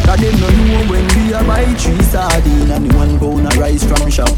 Cause 0.06 0.20
them 0.22 0.40
no 0.40 0.48
know 0.48 0.92
when 0.92 1.08
we 1.18 1.34
a 1.34 1.44
buy 1.44 1.66
three 1.74 2.02
sardine 2.04 2.70
and 2.70 2.90
the 2.90 2.96
one 2.96 3.18
pound 3.18 3.52
a 3.52 3.60
rice 3.60 3.84
from 3.84 4.12
shop. 4.12 4.30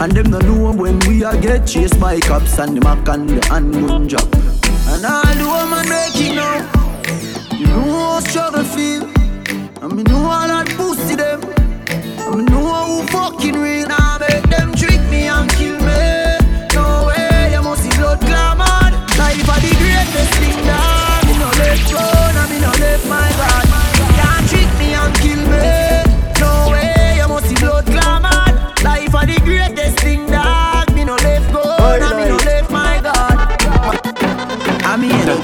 And 0.00 0.10
them 0.12 0.30
no 0.32 0.40
know 0.40 0.72
when 0.72 0.98
we 1.06 1.22
a 1.22 1.40
get 1.40 1.64
chased 1.64 2.00
by 2.00 2.18
cops 2.18 2.58
and 2.58 2.76
the 2.76 2.80
mac 2.80 3.06
and 3.08 3.28
the 3.28 3.46
handgun 3.46 4.08
job. 4.08 4.26
And 4.96 5.04
all 5.04 5.22
the 5.24 5.44
woman 5.44 5.86
make 5.90 6.16
it 6.16 6.34
now. 6.34 6.56
You 7.54 7.66
know 7.66 7.82
how 7.82 8.20
struggle 8.20 8.64
feel. 8.64 9.02
And 9.82 9.92
me 9.94 10.02
know 10.04 10.24
all 10.24 10.48
that 10.48 10.68
pussy 10.74 11.16
them. 11.16 11.42
And 12.24 12.36
me 12.36 12.44
know 12.44 13.02
who 13.02 13.06
fucking 13.08 13.60
real. 13.60 13.88
Now 13.88 14.16
make 14.18 14.44
them 14.44 14.74
trick 14.74 15.02
me 15.10 15.28
and 15.28 15.50
kill 15.50 15.78
me. 15.80 16.25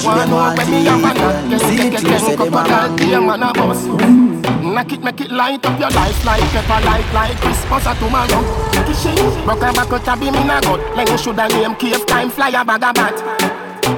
I 0.04 0.26
mean, 0.26 0.84
energy 0.84 0.84
them 0.84 1.02
want 1.02 1.52
it. 1.52 1.60
See 1.60 1.86
it, 1.86 2.02
you 2.02 2.18
say 2.18 2.36
them 2.36 2.54
a 2.54 3.52
wrong. 3.54 4.42
Knock 4.74 4.92
it, 4.92 5.02
make 5.02 5.20
it 5.20 5.30
light 5.30 5.64
up 5.66 5.78
your 5.78 5.90
life 5.90 6.24
like 6.24 6.42
pepper 6.50 6.84
light 6.86 7.12
like 7.12 7.36
Christmas 7.38 7.86
or 7.86 7.94
tomorrow. 7.94 8.42
Make 8.72 8.88
it 8.88 9.46
rock 9.46 9.62
a 9.62 9.72
back 9.72 9.92
out 9.92 10.20
be 10.20 10.30
me 10.30 10.42
na 10.44 10.60
god. 10.60 10.80
Like 10.96 11.08
you 11.08 11.18
shoulda 11.18 11.48
name 11.48 11.74
cave 11.76 12.06
time 12.06 12.30
fly 12.30 12.48
a 12.48 12.64
bag 12.64 12.82
of 12.82 12.94
bat. 12.94 13.14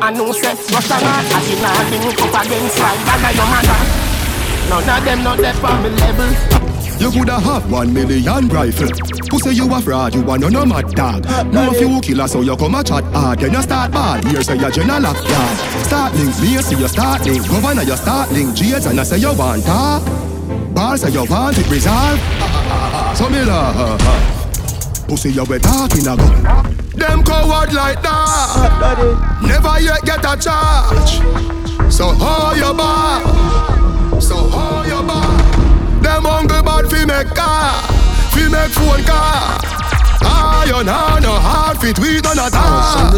I 0.03 0.11
know 0.11 0.33
say 0.33 0.53
Russia 0.73 0.99
not, 1.01 1.25
I 1.25 1.41
should 1.45 1.63
not 1.63 1.91
link 1.91 2.21
up 2.21 2.45
against 2.45 2.79
like 2.79 3.01
bag 3.07 3.25
of 3.25 3.37
your 3.37 3.49
mother. 3.49 3.81
None 4.69 4.99
of 4.99 5.05
them 5.05 5.23
not 5.23 5.39
there 5.39 5.55
for 5.55 5.77
me 5.81 5.91
level. 5.91 6.74
You 7.05 7.11
coulda 7.11 7.39
have 7.39 7.71
one 7.71 7.93
million 7.93 8.49
rifle. 8.49 8.89
Who 9.31 9.39
say 9.39 9.53
you 9.53 9.71
a 9.75 9.79
fraud? 9.79 10.15
You 10.15 10.23
a 10.23 10.39
no 10.39 10.49
no 10.49 10.65
mad 10.65 10.89
dog. 10.93 11.27
No 11.53 11.71
few 11.73 12.01
killer, 12.01 12.27
so 12.27 12.41
you 12.41 12.57
come 12.57 12.75
a 12.77 12.83
chat 12.83 13.05
hard. 13.13 13.41
Then 13.41 13.53
you 13.53 13.61
start 13.61 13.93
bad. 13.93 14.25
Here 14.25 14.43
say 14.43 14.57
you 14.57 14.71
general 14.71 15.03
lock 15.03 15.17
yard. 15.29 15.59
Start 15.85 16.15
link, 16.15 16.41
me 16.41 16.57
say 16.63 16.79
you 16.79 16.89
start 16.89 17.27
link. 17.27 17.47
Governor 17.47 17.83
you 17.83 17.95
start 17.97 18.33
link. 18.33 18.57
Jades 18.57 18.87
and 18.87 18.99
I 18.99 19.03
say 19.03 19.19
you 19.19 19.35
want 19.35 19.65
talk. 19.65 20.03
Ball 20.75 20.97
say 20.97 21.11
you 21.11 21.27
want 21.27 21.59
it 21.59 21.69
resolve. 21.71 22.19
So 23.19 23.29
me 23.29 23.45
love. 23.45 24.01
Pussy 25.07 25.31
you 25.31 25.45
we 25.45 25.59
talking 25.59 26.07
a 26.07 26.17
gun. 26.17 26.43
Them 26.97 27.23
coward 27.23 27.75
like 27.75 28.01
that. 28.01 29.43
Never 29.43 29.79
yet 29.79 30.03
get 30.07 30.25
a 30.25 30.41
charge. 30.41 31.21
So 31.93 32.07
hold 32.07 32.57
your 32.57 32.73
bar. 32.73 33.64
Hungry 36.25 36.62
bad 36.62 36.91
fi 36.91 37.05
make 37.05 37.35
car, 37.35 37.83
fi 38.33 38.49
make 38.49 38.72
phone 38.72 39.05
car. 39.05 39.61
Iron 40.25 40.87
hand 40.87 41.22
no 41.22 41.33
hard 41.37 41.79
fit 41.79 41.99
we 41.99 42.20
done 42.20 42.39
a 42.39 42.49
tar. 42.51 43.12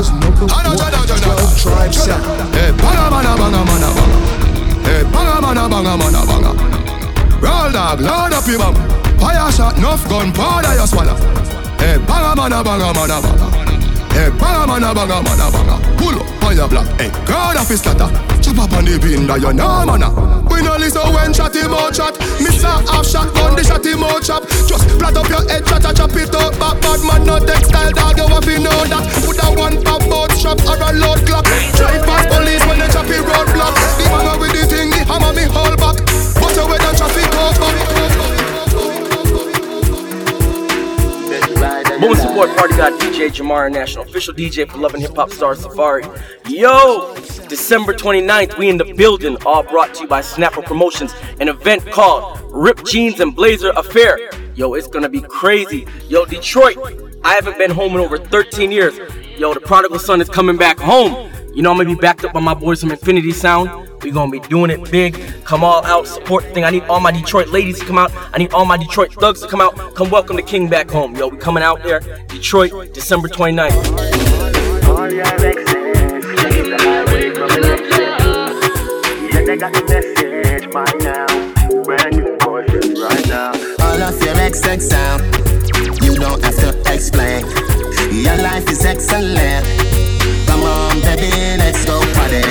Jana. 1.91 2.17
Hey, 2.53 2.71
banga 2.73 3.11
mana 3.11 3.37
banga 3.37 3.63
mana 3.65 3.89
banga. 3.97 4.19
Hey, 4.85 5.03
banga 5.13 5.41
mana 5.41 5.69
banga 5.69 5.97
mana 5.97 6.27
banga. 6.27 6.53
Roll 7.41 7.71
dog, 7.73 8.01
load 8.01 8.33
up 8.33 8.47
your 8.47 8.59
bum. 8.59 8.75
Fire 9.19 9.53
shot, 9.53 9.77
enough 9.79 10.09
gun, 10.09 10.33
powder 10.33 10.75
you 10.75 10.87
swallow. 10.87 11.17
Hey, 11.79 11.99
banga 12.07 12.35
mana 12.37 12.63
banga 12.65 12.93
mana 12.93 13.21
banga. 13.23 13.66
Hey, 14.17 14.33
banga 14.33 14.65
mana 14.65 14.95
banga 14.97 15.21
mana 15.21 15.53
banga. 15.53 15.77
Pull 16.01 16.17
up 16.17 16.45
on 16.49 16.57
your 16.57 16.69
block. 16.69 16.89
Hey, 16.97 17.13
God 17.29 17.61
of 17.61 17.69
his 17.69 17.85
scatter. 17.85 18.09
Chop 18.41 18.65
up 18.65 18.73
on 18.73 18.89
the 18.89 18.97
bean 18.97 19.29
that 19.29 19.45
you 19.45 19.53
know 19.53 19.85
mana. 19.85 20.09
We 20.49 20.65
no 20.65 20.81
listen 20.81 21.05
when 21.13 21.37
chat 21.37 21.53
him 21.53 21.77
out 21.77 21.93
chat. 21.93 22.17
A 22.17 22.73
half 22.89 23.05
shot 23.05 23.29
gun, 23.37 23.53
the 23.53 23.63
shot 23.63 23.85
him 23.85 24.01
out 24.01 24.25
chop. 24.25 24.49
Just 24.65 24.89
flat 24.97 25.13
up 25.13 25.29
your 25.29 25.45
head, 25.53 25.69
chat 25.69 25.85
chop 25.85 26.17
it 26.17 26.33
up. 26.33 26.57
Back 26.57 26.81
bad 26.81 27.01
man, 27.05 27.29
no 27.29 27.37
textile 27.45 27.93
dog. 27.93 28.17
You 28.17 28.25
have 28.25 28.41
to 28.41 28.57
know 28.57 28.89
that. 28.89 29.05
Put 29.21 29.37
a 29.37 29.49
one 29.53 29.77
pop 29.85 30.01
boat 30.09 30.33
shop 30.33 30.65
or 30.65 30.81
a 30.81 30.97
load 30.97 31.21
clock. 31.29 31.45
Drive 31.77 32.01
past 32.09 32.33
police 32.33 32.65
when 32.65 32.81
they 32.81 32.89
chop 32.89 33.13
it 33.13 33.21
roadblock. 33.21 33.77
The 34.01 34.05
man 34.09 34.41
with 34.41 34.57
the 34.57 34.65
thing, 34.65 34.97
the 34.97 35.05
hammer 35.05 35.37
me 35.37 35.45
hold 35.45 35.77
back. 35.77 36.01
But 36.41 36.57
away 36.57 36.81
the 36.81 36.91
traffic 36.97 37.29
goes 37.37 37.61
back. 37.61 38.26
Moment 42.07 42.23
support 42.23 42.57
party 42.57 42.77
got 42.77 42.93
DJ 43.01 43.33
Jahmar 43.33 43.69
National, 43.69 44.05
official 44.05 44.33
DJ 44.33 44.71
for 44.71 44.79
Love 44.79 44.95
and 44.95 45.03
Hip 45.03 45.17
Hop 45.17 45.29
Star 45.33 45.57
Safaree. 45.57 46.05
Yo, 46.49 47.17
December 47.49 47.93
29th, 47.93 48.57
we 48.59 48.69
in 48.69 48.77
the 48.77 48.85
building, 48.95 49.37
all 49.45 49.65
brought 49.65 49.93
to 49.95 50.03
you 50.03 50.09
by 50.09 50.21
Snapper 50.21 50.63
Promotions, 50.63 51.13
an 51.41 51.49
event 51.49 51.85
called 51.91 52.41
Rip 52.45 52.85
Jeans 52.85 53.19
and 53.19 53.35
Blazer 53.35 53.71
Affair. 53.71 54.21
Yo, 54.55 54.75
it's 54.75 54.87
gonna 54.87 55.09
be 55.09 55.21
crazy. 55.21 55.85
Yo, 56.09 56.25
Detroit, 56.25 56.77
I 57.25 57.35
haven't 57.35 57.59
been 57.59 57.73
home 57.73 57.95
in 57.95 57.99
over 57.99 58.19
13 58.19 58.71
years. 58.71 58.97
Yo, 59.37 59.53
the 59.53 59.59
prodigal 59.59 59.99
son 59.99 60.21
is 60.21 60.29
coming 60.29 60.57
back 60.57 60.79
home. 60.79 61.29
You 61.57 61.63
know 61.63 61.71
I'm 61.71 61.79
gonna 61.79 61.89
be 61.89 61.95
backed 61.95 62.23
up 62.23 62.35
by 62.35 62.41
my 62.41 62.53
boys 62.53 62.83
from 62.83 62.91
Infinity 62.91 63.33
Sound. 63.33 63.71
We 64.03 64.11
gonna 64.11 64.31
be 64.31 64.41
doing 64.41 64.71
it 64.71 64.91
big. 64.91 65.19
Come 65.45 65.65
all 65.65 65.83
out, 65.87 66.07
support 66.07 66.45
the 66.45 66.51
thing. 66.51 66.65
I 66.65 66.71
need 66.71 66.83
all 66.83 67.01
my 67.01 67.11
Detroit 67.11 67.49
ladies 67.49 67.79
to 67.79 67.87
come 67.87 67.97
out. 67.97 68.13
I 68.35 68.37
need 68.37 68.53
all 68.53 68.67
my 68.67 68.77
Detroit 68.77 69.15
thugs 69.15 69.41
to 69.41 69.49
come 69.49 69.63
out. 69.63 69.75
Come 69.95 70.11
welcome 70.11 70.37
the 70.37 70.43
king 70.43 70.69
back 70.69 70.91
home. 70.91 71.17
Yo, 71.17 71.29
we 71.29 71.39
coming 71.39 71.63
out 71.63 71.83
there. 71.83 72.01
Detroit, 72.29 72.93
December 72.93 73.29
29th. 73.29 73.73
All 74.87 75.11
your 75.11 75.25
exes, 75.25 75.65
the 76.69 76.77
highway 76.79 77.31
from 77.31 77.49
the 77.49 77.61
left 77.63 77.91
side. 77.95 79.33
Yeah, 79.33 79.45
they 79.47 79.57
got 79.57 79.73
the 79.73 79.83
message 79.89 80.71
by 80.71 80.85
now. 81.01 81.27
Brand 81.85 82.17
new 82.19 82.37
boyfriend 82.37 82.99
right 82.99 83.29
now. 83.29 83.53
All 83.81 84.03
of 84.03 84.23
your 84.23 84.35
XX 84.35 84.83
sound, 84.83 85.25
you 86.05 86.17
don't 86.17 86.45
have 86.45 86.57
to 86.57 86.93
explain. 86.93 87.47
Your 88.13 88.37
life 88.43 88.69
is 88.69 88.85
excellent. 88.85 89.86
Baby, 91.05 91.31
let's 91.59 91.85
go 91.85 92.01
party. 92.15 92.43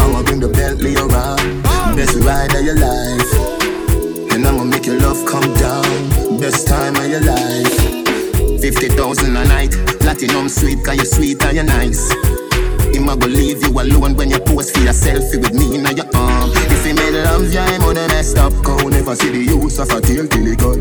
I'ma 0.00 0.22
bring 0.22 0.40
the 0.40 0.48
Bentley 0.48 0.96
around, 0.96 1.62
best 1.96 2.16
ride 2.24 2.54
of 2.54 2.64
your 2.64 2.76
life. 2.76 3.32
And 4.32 4.46
I'ma 4.46 4.64
make 4.64 4.86
your 4.86 5.00
love 5.00 5.24
come 5.26 5.52
down, 5.54 6.38
best 6.40 6.66
time 6.68 6.96
of 6.96 7.08
your 7.08 7.20
life. 7.20 7.98
50,000 8.60 9.36
a 9.36 9.44
night, 9.44 9.72
platinum 10.00 10.48
sweet, 10.48 10.84
cause 10.84 10.96
you 10.96 11.04
sweet 11.04 11.42
and 11.44 11.56
you 11.56 11.62
nice. 11.62 12.10
Him 12.94 13.08
a 13.08 13.16
go 13.16 13.26
leave 13.26 13.62
you 13.62 13.70
alone 13.70 14.16
when 14.16 14.30
you 14.30 14.40
post 14.40 14.74
for 14.74 14.82
your 14.82 14.92
selfie 14.92 15.38
with 15.40 15.54
me 15.54 15.76
in 15.76 15.96
your 15.96 16.08
arm. 16.14 16.50
If 16.54 16.84
he 16.84 16.92
made 16.92 17.14
love, 17.22 17.52
yeah, 17.52 17.70
him 17.70 17.82
woulda 17.82 18.08
messed 18.08 18.38
up. 18.38 18.52
Go 18.62 18.76
never 18.88 19.14
see 19.14 19.30
the 19.30 19.38
use 19.38 19.78
of 19.78 19.90
a 19.90 20.00
tail 20.00 20.26
till 20.26 20.44
he 20.44 20.56
cut. 20.56 20.78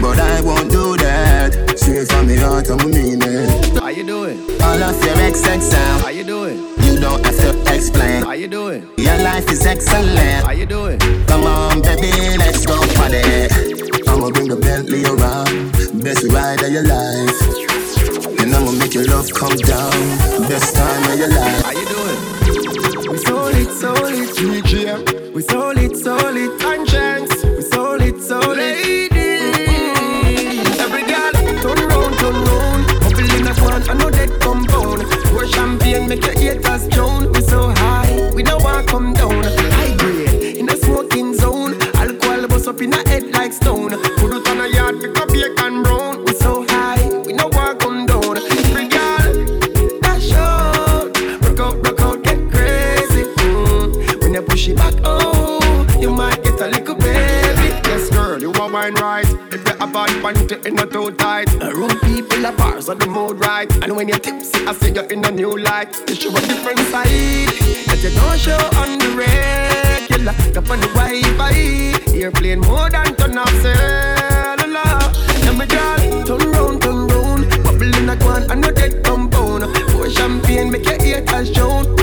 But 0.00 0.18
I 0.18 0.40
won't 0.42 0.70
do 0.70 0.96
that. 0.98 1.71
Straight 1.92 2.08
from 2.08 2.26
me 2.26 2.36
heart, 2.36 2.70
I'm 2.70 2.90
mean 2.90 3.20
it. 3.20 3.78
How 3.78 3.88
you 3.88 4.02
doing? 4.02 4.40
All 4.62 4.82
of 4.82 5.04
your 5.04 5.14
XX 5.14 5.60
sound. 5.60 6.02
How 6.02 6.08
you 6.08 6.24
doing? 6.24 6.56
You 6.80 6.98
don't 6.98 7.22
have 7.22 7.36
to 7.36 7.74
explain. 7.74 8.22
How 8.22 8.32
you 8.32 8.48
doing? 8.48 8.88
Your 8.96 9.18
life 9.18 9.50
is 9.50 9.66
excellent. 9.66 10.46
How 10.46 10.52
you 10.52 10.64
doing? 10.64 10.98
Come 11.26 11.44
on, 11.44 11.82
baby, 11.82 12.38
let's 12.38 12.64
go 12.64 12.80
party. 12.96 13.20
I'ma 14.08 14.30
bring 14.30 14.48
the 14.48 14.56
Bentley 14.56 15.04
around. 15.04 16.02
Best 16.02 16.24
ride 16.32 16.62
of 16.64 16.72
your 16.72 16.88
life. 16.88 18.40
And 18.40 18.54
I'ma 18.54 18.72
make 18.72 18.94
your 18.94 19.04
love 19.08 19.28
come 19.34 19.58
down. 19.58 19.92
Best 20.48 20.74
time 20.74 21.12
of 21.12 21.18
your 21.18 21.28
life. 21.28 21.62
How 21.62 21.72
you 21.72 21.86
doing? 21.92 23.12
We 23.12 23.18
sold 23.18 23.54
it, 23.54 23.68
sold 23.68 23.98
it. 24.00 24.32
DJ. 24.40 25.34
We 25.34 25.42
sold 25.42 25.76
it, 25.76 25.81
The 36.22 36.32
haters 36.38 36.88
drown, 36.88 37.32
we 37.32 37.40
so 37.42 37.70
high. 37.76 38.30
We 38.34 38.42
don't 38.42 38.62
want 38.62 38.86
come 38.88 39.12
down. 39.12 39.44
High 39.44 39.96
grade, 39.96 40.56
in 40.56 40.68
a 40.68 40.76
smoking 40.76 41.34
zone. 41.34 41.80
Alcohol 41.94 42.46
bust 42.48 42.68
up 42.68 42.80
in 42.80 42.92
a 42.92 43.08
head 43.08 43.30
like 43.30 43.52
stone. 43.52 43.90
Put 43.90 44.34
it 44.34 44.48
on 44.48 44.60
a 44.60 44.68
yard, 44.68 45.00
pick 45.00 45.18
up 45.18 45.28
bacon 45.28 45.82
brown. 45.82 46.24
We 46.24 46.32
so 46.34 46.64
high, 46.68 47.18
we 47.26 47.32
don't 47.34 47.54
want 47.54 47.80
come 47.80 48.06
down. 48.06 48.36
Free 48.72 48.88
girl, 48.88 49.34
that's 50.00 50.32
out. 50.32 51.10
Rock 51.42 51.60
out, 51.60 51.86
rock 51.86 52.00
out, 52.00 52.22
get 52.22 52.50
crazy. 52.50 53.24
Mm. 53.42 54.22
When 54.22 54.34
you 54.34 54.42
push 54.42 54.68
it 54.68 54.76
back, 54.76 54.94
oh, 55.04 55.86
you 56.00 56.10
might 56.10 56.42
get 56.42 56.60
a 56.60 56.68
little 56.68 56.94
baby. 56.94 57.68
Yes, 57.88 58.10
girl, 58.10 58.40
you 58.40 58.52
are 58.52 58.70
wine 58.70 58.94
right. 58.94 59.26
If 59.52 59.66
you're 59.66 59.76
a 59.76 59.86
bad 59.86 60.22
one, 60.22 60.36
you're 60.48 60.72
not 60.72 60.90
too 60.92 61.10
tight. 61.12 61.52
Room 61.60 61.98
people 62.00 62.46
are 62.46 62.52
bars 62.56 62.88
on 62.88 62.98
the 62.98 63.06
mood 63.06 63.40
right. 63.40 63.70
And 63.82 63.96
when 63.96 64.08
you 64.08 64.18
tip 64.18 64.41
I 64.64 64.74
see 64.74 64.92
you 64.92 65.02
in 65.02 65.24
a 65.24 65.30
new 65.30 65.56
light. 65.58 65.92
You 66.08 66.14
show 66.14 66.30
a 66.30 66.40
different 66.40 66.78
side 66.90 67.50
that 67.86 67.98
you 68.02 68.10
don't 68.14 68.38
show 68.38 68.56
on 68.78 68.98
the 68.98 69.08
regular. 69.18 70.32
The 70.54 70.60
Wi-Fi, 70.94 72.14
airplane 72.14 72.60
more 72.60 72.88
than 72.88 73.16
turn 73.16 73.38
off 73.38 73.50
cellular. 73.60 74.98
Now 75.44 75.52
me 75.58 75.66
girl, 75.66 76.24
turn 76.24 76.50
round, 76.52 76.82
turn 76.82 77.08
round, 77.08 77.50
bubble 77.64 77.94
in 77.96 78.08
a 78.08 78.16
quan 78.16 78.50
and 78.50 78.60
no 78.60 78.70
dead 78.70 79.02
compound. 79.04 79.64
Pour 79.90 80.08
champagne, 80.08 80.70
make 80.70 80.84
your 80.84 81.02
ear 81.02 81.24
touch 81.24 81.52
down. 81.52 82.01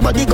Body 0.00 0.27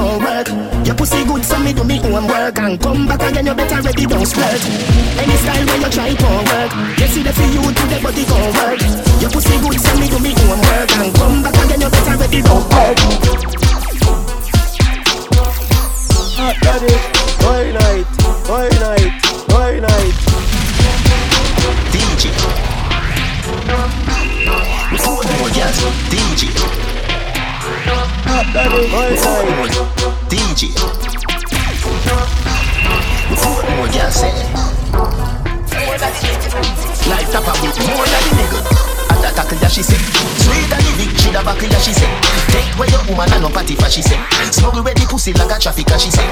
for 43.73 43.89
she 43.89 44.03
say. 44.05 44.21
Smuggle 44.53 44.85
where 44.85 44.93
the 44.93 45.07
pussy 45.09 45.33
like 45.33 45.49
a 45.49 45.57
traffic, 45.57 45.89
she 45.97 46.11
say. 46.13 46.29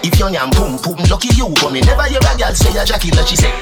If 0.00 0.16
your 0.18 0.32
nyam 0.32 0.48
boom 0.56 0.80
boom, 0.80 0.96
lucky 1.12 1.28
you, 1.36 1.52
but 1.60 1.72
me 1.72 1.84
never 1.84 2.08
hear 2.08 2.24
a 2.24 2.32
girl 2.40 2.54
say 2.56 2.72
a 2.72 2.84
Jackie, 2.88 3.12
that 3.12 3.28
she 3.28 3.36
say. 3.36 3.52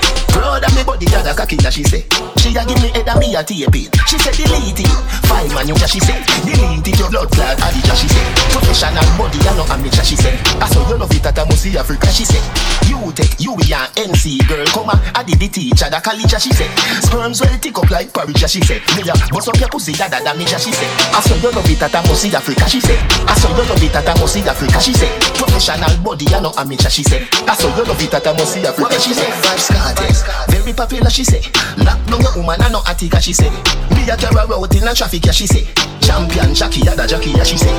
Of 0.41 0.73
me 0.75 0.83
body, 0.85 1.07
yeah, 1.11 1.23
the 1.23 1.35
cocky, 1.35 1.57
that 1.61 1.73
she 1.73 1.85
say. 1.85 2.07
She 2.41 2.55
a 2.57 2.63
give 2.65 2.81
me 2.81 2.89
head 2.95 3.09
and 3.09 3.19
me 3.21 3.35
a 3.37 3.43
tape 3.43 3.73
it. 3.73 3.93
She 4.09 4.17
say 4.21 4.33
delete 4.33 4.83
it. 4.83 4.93
Five 5.29 5.51
man, 5.57 5.69
you 5.69 5.77
she 5.89 6.01
say. 6.01 6.17
Delete 6.45 6.87
it, 6.87 6.97
your 7.01 7.11
blood 7.11 7.29
clot, 7.33 7.59
Adija, 7.61 7.95
she 7.97 8.09
say. 8.09 8.25
Professional 8.53 9.05
body, 9.19 9.41
yeah, 9.41 9.57
no 9.57 9.65
amateur, 9.73 10.05
she 10.05 10.17
say. 10.17 10.37
I 10.61 10.69
saw 10.69 10.85
you 10.89 10.97
love 11.01 11.13
it 11.13 11.25
at 11.25 11.39
a 11.39 11.45
Musi 11.49 11.75
Africa, 11.77 12.09
she 12.13 12.25
say. 12.25 12.41
You 12.89 13.13
take, 13.13 13.41
you 13.41 13.57
be 13.57 13.73
an 13.73 13.89
NC 13.97 14.45
girl, 14.49 14.65
come 14.73 14.91
on. 14.93 14.99
I 15.17 15.25
did 15.25 15.41
the 15.41 15.49
teacher, 15.49 15.89
the 15.89 16.01
college, 16.01 16.33
she 16.41 16.53
say. 16.53 16.69
Sperms 17.05 17.41
well 17.41 17.57
tick 17.57 17.77
up 17.77 17.91
like 17.91 18.13
porridge, 18.13 18.45
she 18.45 18.61
say. 18.61 18.81
Me 18.97 19.09
a 19.09 19.15
bust 19.33 19.49
up 19.49 19.57
your 19.57 19.69
pussy, 19.73 19.93
da 19.97 20.09
da 20.09 20.21
da, 20.21 20.37
me 20.37 20.45
she 20.45 20.73
say. 20.73 20.89
I 21.17 21.21
saw 21.25 21.37
you 21.41 21.51
love 21.53 21.69
it 21.69 21.81
at 21.81 21.95
a 21.97 22.01
Musi 22.05 22.29
Africa, 22.33 22.69
she 22.69 22.81
say. 22.85 23.00
I 23.27 23.35
saw 23.39 23.51
you 23.51 23.65
love 23.69 23.83
it 23.83 23.95
at 23.95 24.09
a 24.09 24.13
Musi 24.21 24.47
Africa, 24.47 24.81
she 24.81 24.93
said. 24.93 25.13
Professional 25.35 25.93
body, 26.03 26.27
yeah, 26.27 26.41
no 26.41 26.53
amateur, 26.57 26.89
she 26.91 27.03
said. 27.03 27.29
I 27.47 27.55
saw 27.55 27.69
you 27.77 27.85
love 27.85 28.01
it 28.03 28.15
at 28.15 28.27
a 28.27 28.33
Musi 28.35 28.65
Africa, 28.65 28.99
she 29.01 29.15
said. 29.15 29.33
Five 29.45 29.61
scotties, 29.61 30.23
very 30.49 30.73
popular, 30.73 31.11
she 31.11 31.25
said. 31.25 31.45
Lock 31.79 31.99
down 32.07 32.21
your 32.21 32.35
woman, 32.37 32.61
I 32.61 32.69
no 32.69 32.83
attica, 32.87 33.21
she 33.21 33.33
said. 33.33 33.53
Me 33.95 34.09
a 34.09 34.17
carry 34.17 34.39
out 34.39 34.75
in 34.75 34.87
a 34.89 34.95
traffic, 34.95 35.25
yeah, 35.25 35.33
she 35.33 35.47
say. 35.47 35.67
Champion 36.01 36.55
Jackie, 36.55 36.83
the 36.83 37.07
Jackie, 37.07 37.31
yeah, 37.31 37.45
she 37.45 37.57
say. 37.57 37.73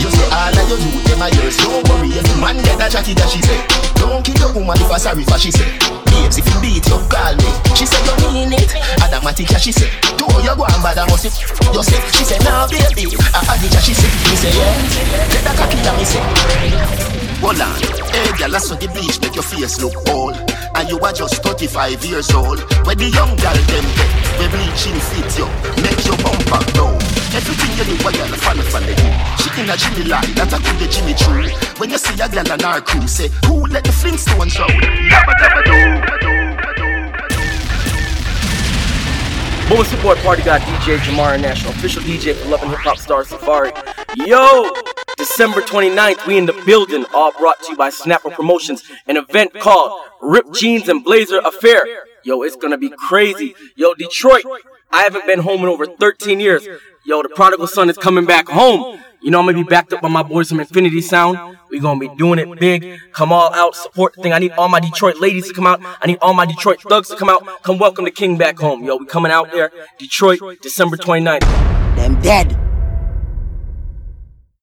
You 0.00 0.08
say 0.10 0.26
all 0.32 0.56
of 0.56 0.66
you 0.68 0.90
youth, 0.90 1.04
them 1.06 1.22
a 1.22 1.28
yours. 1.36 1.56
Don't 1.60 1.84
worry, 1.88 2.10
every 2.16 2.36
man 2.40 2.56
get 2.64 2.80
a 2.80 2.86
Jackie, 2.90 3.12
yeah, 3.12 3.26
she 3.28 3.40
say. 3.42 3.60
Don't 3.96 4.24
kill 4.24 4.36
your 4.40 4.52
woman 4.52 4.76
if 4.80 4.90
I 4.90 4.98
sorry 4.98 5.24
for, 5.24 5.38
she 5.38 5.50
say. 5.50 5.68
Babes, 6.08 6.38
if 6.40 6.46
you 6.48 6.58
beat 6.60 6.84
you, 6.88 6.98
call 7.12 7.36
me. 7.36 7.50
She 7.76 7.86
say 7.86 8.00
you 8.00 8.32
mean 8.32 8.52
it. 8.56 8.72
Adamatic, 9.04 9.50
yeah, 9.50 9.58
she 9.58 9.72
say. 9.72 9.90
Do 10.16 10.24
you 10.42 10.54
go 10.56 10.64
and 10.64 10.82
bad, 10.82 10.98
I 10.98 11.06
must 11.06 11.24
You 11.24 11.82
say, 11.84 12.00
she 12.16 12.24
say, 12.24 12.38
now 12.42 12.64
nah, 12.64 12.72
baby. 12.72 13.12
I 13.36 13.40
addict, 13.54 13.74
yeah, 13.74 13.84
she 13.84 13.94
say. 13.94 14.08
Me 14.28 14.36
say, 14.36 14.52
yeah. 14.56 15.30
Get 15.30 15.42
the 15.44 15.52
cocky, 15.54 15.78
yeah, 15.84 15.96
me 15.96 16.04
say. 16.04 17.20
Hold 17.40 17.58
on, 17.58 17.72
hey 18.12 18.36
girl, 18.36 18.54
I 18.54 18.58
saw 18.58 18.76
the 18.76 18.86
beach 18.92 19.18
make 19.22 19.34
your 19.34 19.42
face 19.42 19.80
look 19.80 19.96
old 20.10 20.36
And 20.76 20.90
you 20.90 21.00
are 21.00 21.12
just 21.12 21.42
35 21.42 22.04
years 22.04 22.30
old 22.34 22.60
When 22.84 22.98
the 22.98 23.08
young 23.08 23.32
girl 23.40 23.56
them 23.56 23.86
get 23.96 24.12
The 24.36 24.46
bleaching 24.52 25.00
fit 25.08 25.38
you, 25.40 25.48
make 25.80 26.04
your 26.04 26.20
bumper 26.20 26.60
down 26.76 26.99
Everything 27.32 27.70
you 27.78 27.84
do, 27.84 27.94
a 27.94 28.12
girl 28.12 28.26
She 29.38 29.48
in 29.62 29.70
a 29.70 29.76
Jimmy 29.76 31.14
Jimmy 31.14 31.14
When 31.78 31.88
you 31.90 31.98
see 31.98 32.20
a 32.20 32.28
girl 32.28 32.80
crew, 32.80 33.06
say 33.06 33.28
Who 33.46 33.66
let 33.66 33.84
the 33.84 33.90
Flintstones 33.90 34.58
out? 34.58 34.70
Boom 39.70 39.84
support 39.84 40.18
party 40.18 40.42
got 40.42 40.60
DJ 40.62 40.98
Jamara 40.98 41.40
National, 41.40 41.70
official 41.70 42.02
DJ 42.02 42.34
for 42.34 42.48
Love 42.48 42.62
and 42.62 42.70
Hip 42.72 42.80
Hop 42.80 42.98
Star 42.98 43.22
Safaree. 43.22 43.70
Yo, 44.26 44.68
December 45.16 45.60
29th, 45.60 46.26
we 46.26 46.36
in 46.36 46.46
the 46.46 46.62
building, 46.66 47.04
all 47.14 47.30
brought 47.38 47.62
to 47.62 47.70
you 47.70 47.76
by 47.76 47.90
Snapper 47.90 48.30
Promotions, 48.30 48.82
an 49.06 49.16
event 49.16 49.54
called 49.54 50.00
Rip 50.20 50.52
Jeans 50.52 50.88
and 50.88 51.04
Blazer 51.04 51.38
Affair. 51.38 51.86
Yo, 52.24 52.42
it's 52.42 52.56
gonna 52.56 52.78
be 52.78 52.90
crazy. 52.90 53.54
Yo, 53.76 53.94
Detroit, 53.94 54.42
I 54.90 55.02
haven't 55.02 55.26
been 55.26 55.38
home 55.38 55.60
in 55.60 55.68
over 55.68 55.86
13 55.86 56.40
years. 56.40 56.66
Yo, 57.02 57.22
the 57.22 57.30
prodigal 57.30 57.66
son 57.66 57.88
is 57.88 57.96
coming 57.96 58.26
back 58.26 58.46
home. 58.46 59.00
You 59.22 59.30
know, 59.30 59.40
I'm 59.40 59.46
gonna 59.46 59.56
be 59.56 59.64
backed 59.64 59.94
up 59.94 60.02
by 60.02 60.08
my 60.08 60.22
boys 60.22 60.50
from 60.50 60.60
Infinity 60.60 61.00
Sound. 61.00 61.56
We 61.70 61.80
gonna 61.80 61.98
be 61.98 62.08
doing 62.16 62.38
it 62.38 62.60
big. 62.60 62.98
Come 63.12 63.32
all 63.32 63.52
out, 63.54 63.74
support 63.74 64.14
the 64.14 64.22
thing. 64.22 64.32
I 64.34 64.38
need 64.38 64.52
all 64.52 64.68
my 64.68 64.80
Detroit 64.80 65.18
ladies 65.18 65.48
to 65.48 65.54
come 65.54 65.66
out. 65.66 65.80
I 65.82 66.06
need 66.06 66.18
all 66.20 66.34
my 66.34 66.44
Detroit 66.44 66.82
thugs 66.82 67.08
to 67.08 67.16
come 67.16 67.30
out. 67.30 67.62
Come 67.62 67.78
welcome 67.78 68.04
the 68.04 68.10
king 68.10 68.36
back 68.36 68.58
home. 68.58 68.84
Yo, 68.84 68.96
we 68.96 69.06
coming 69.06 69.32
out 69.32 69.50
there. 69.50 69.72
Detroit, 69.98 70.40
December 70.62 70.98
29th. 70.98 71.40
Them 71.96 72.20
dead. 72.20 72.69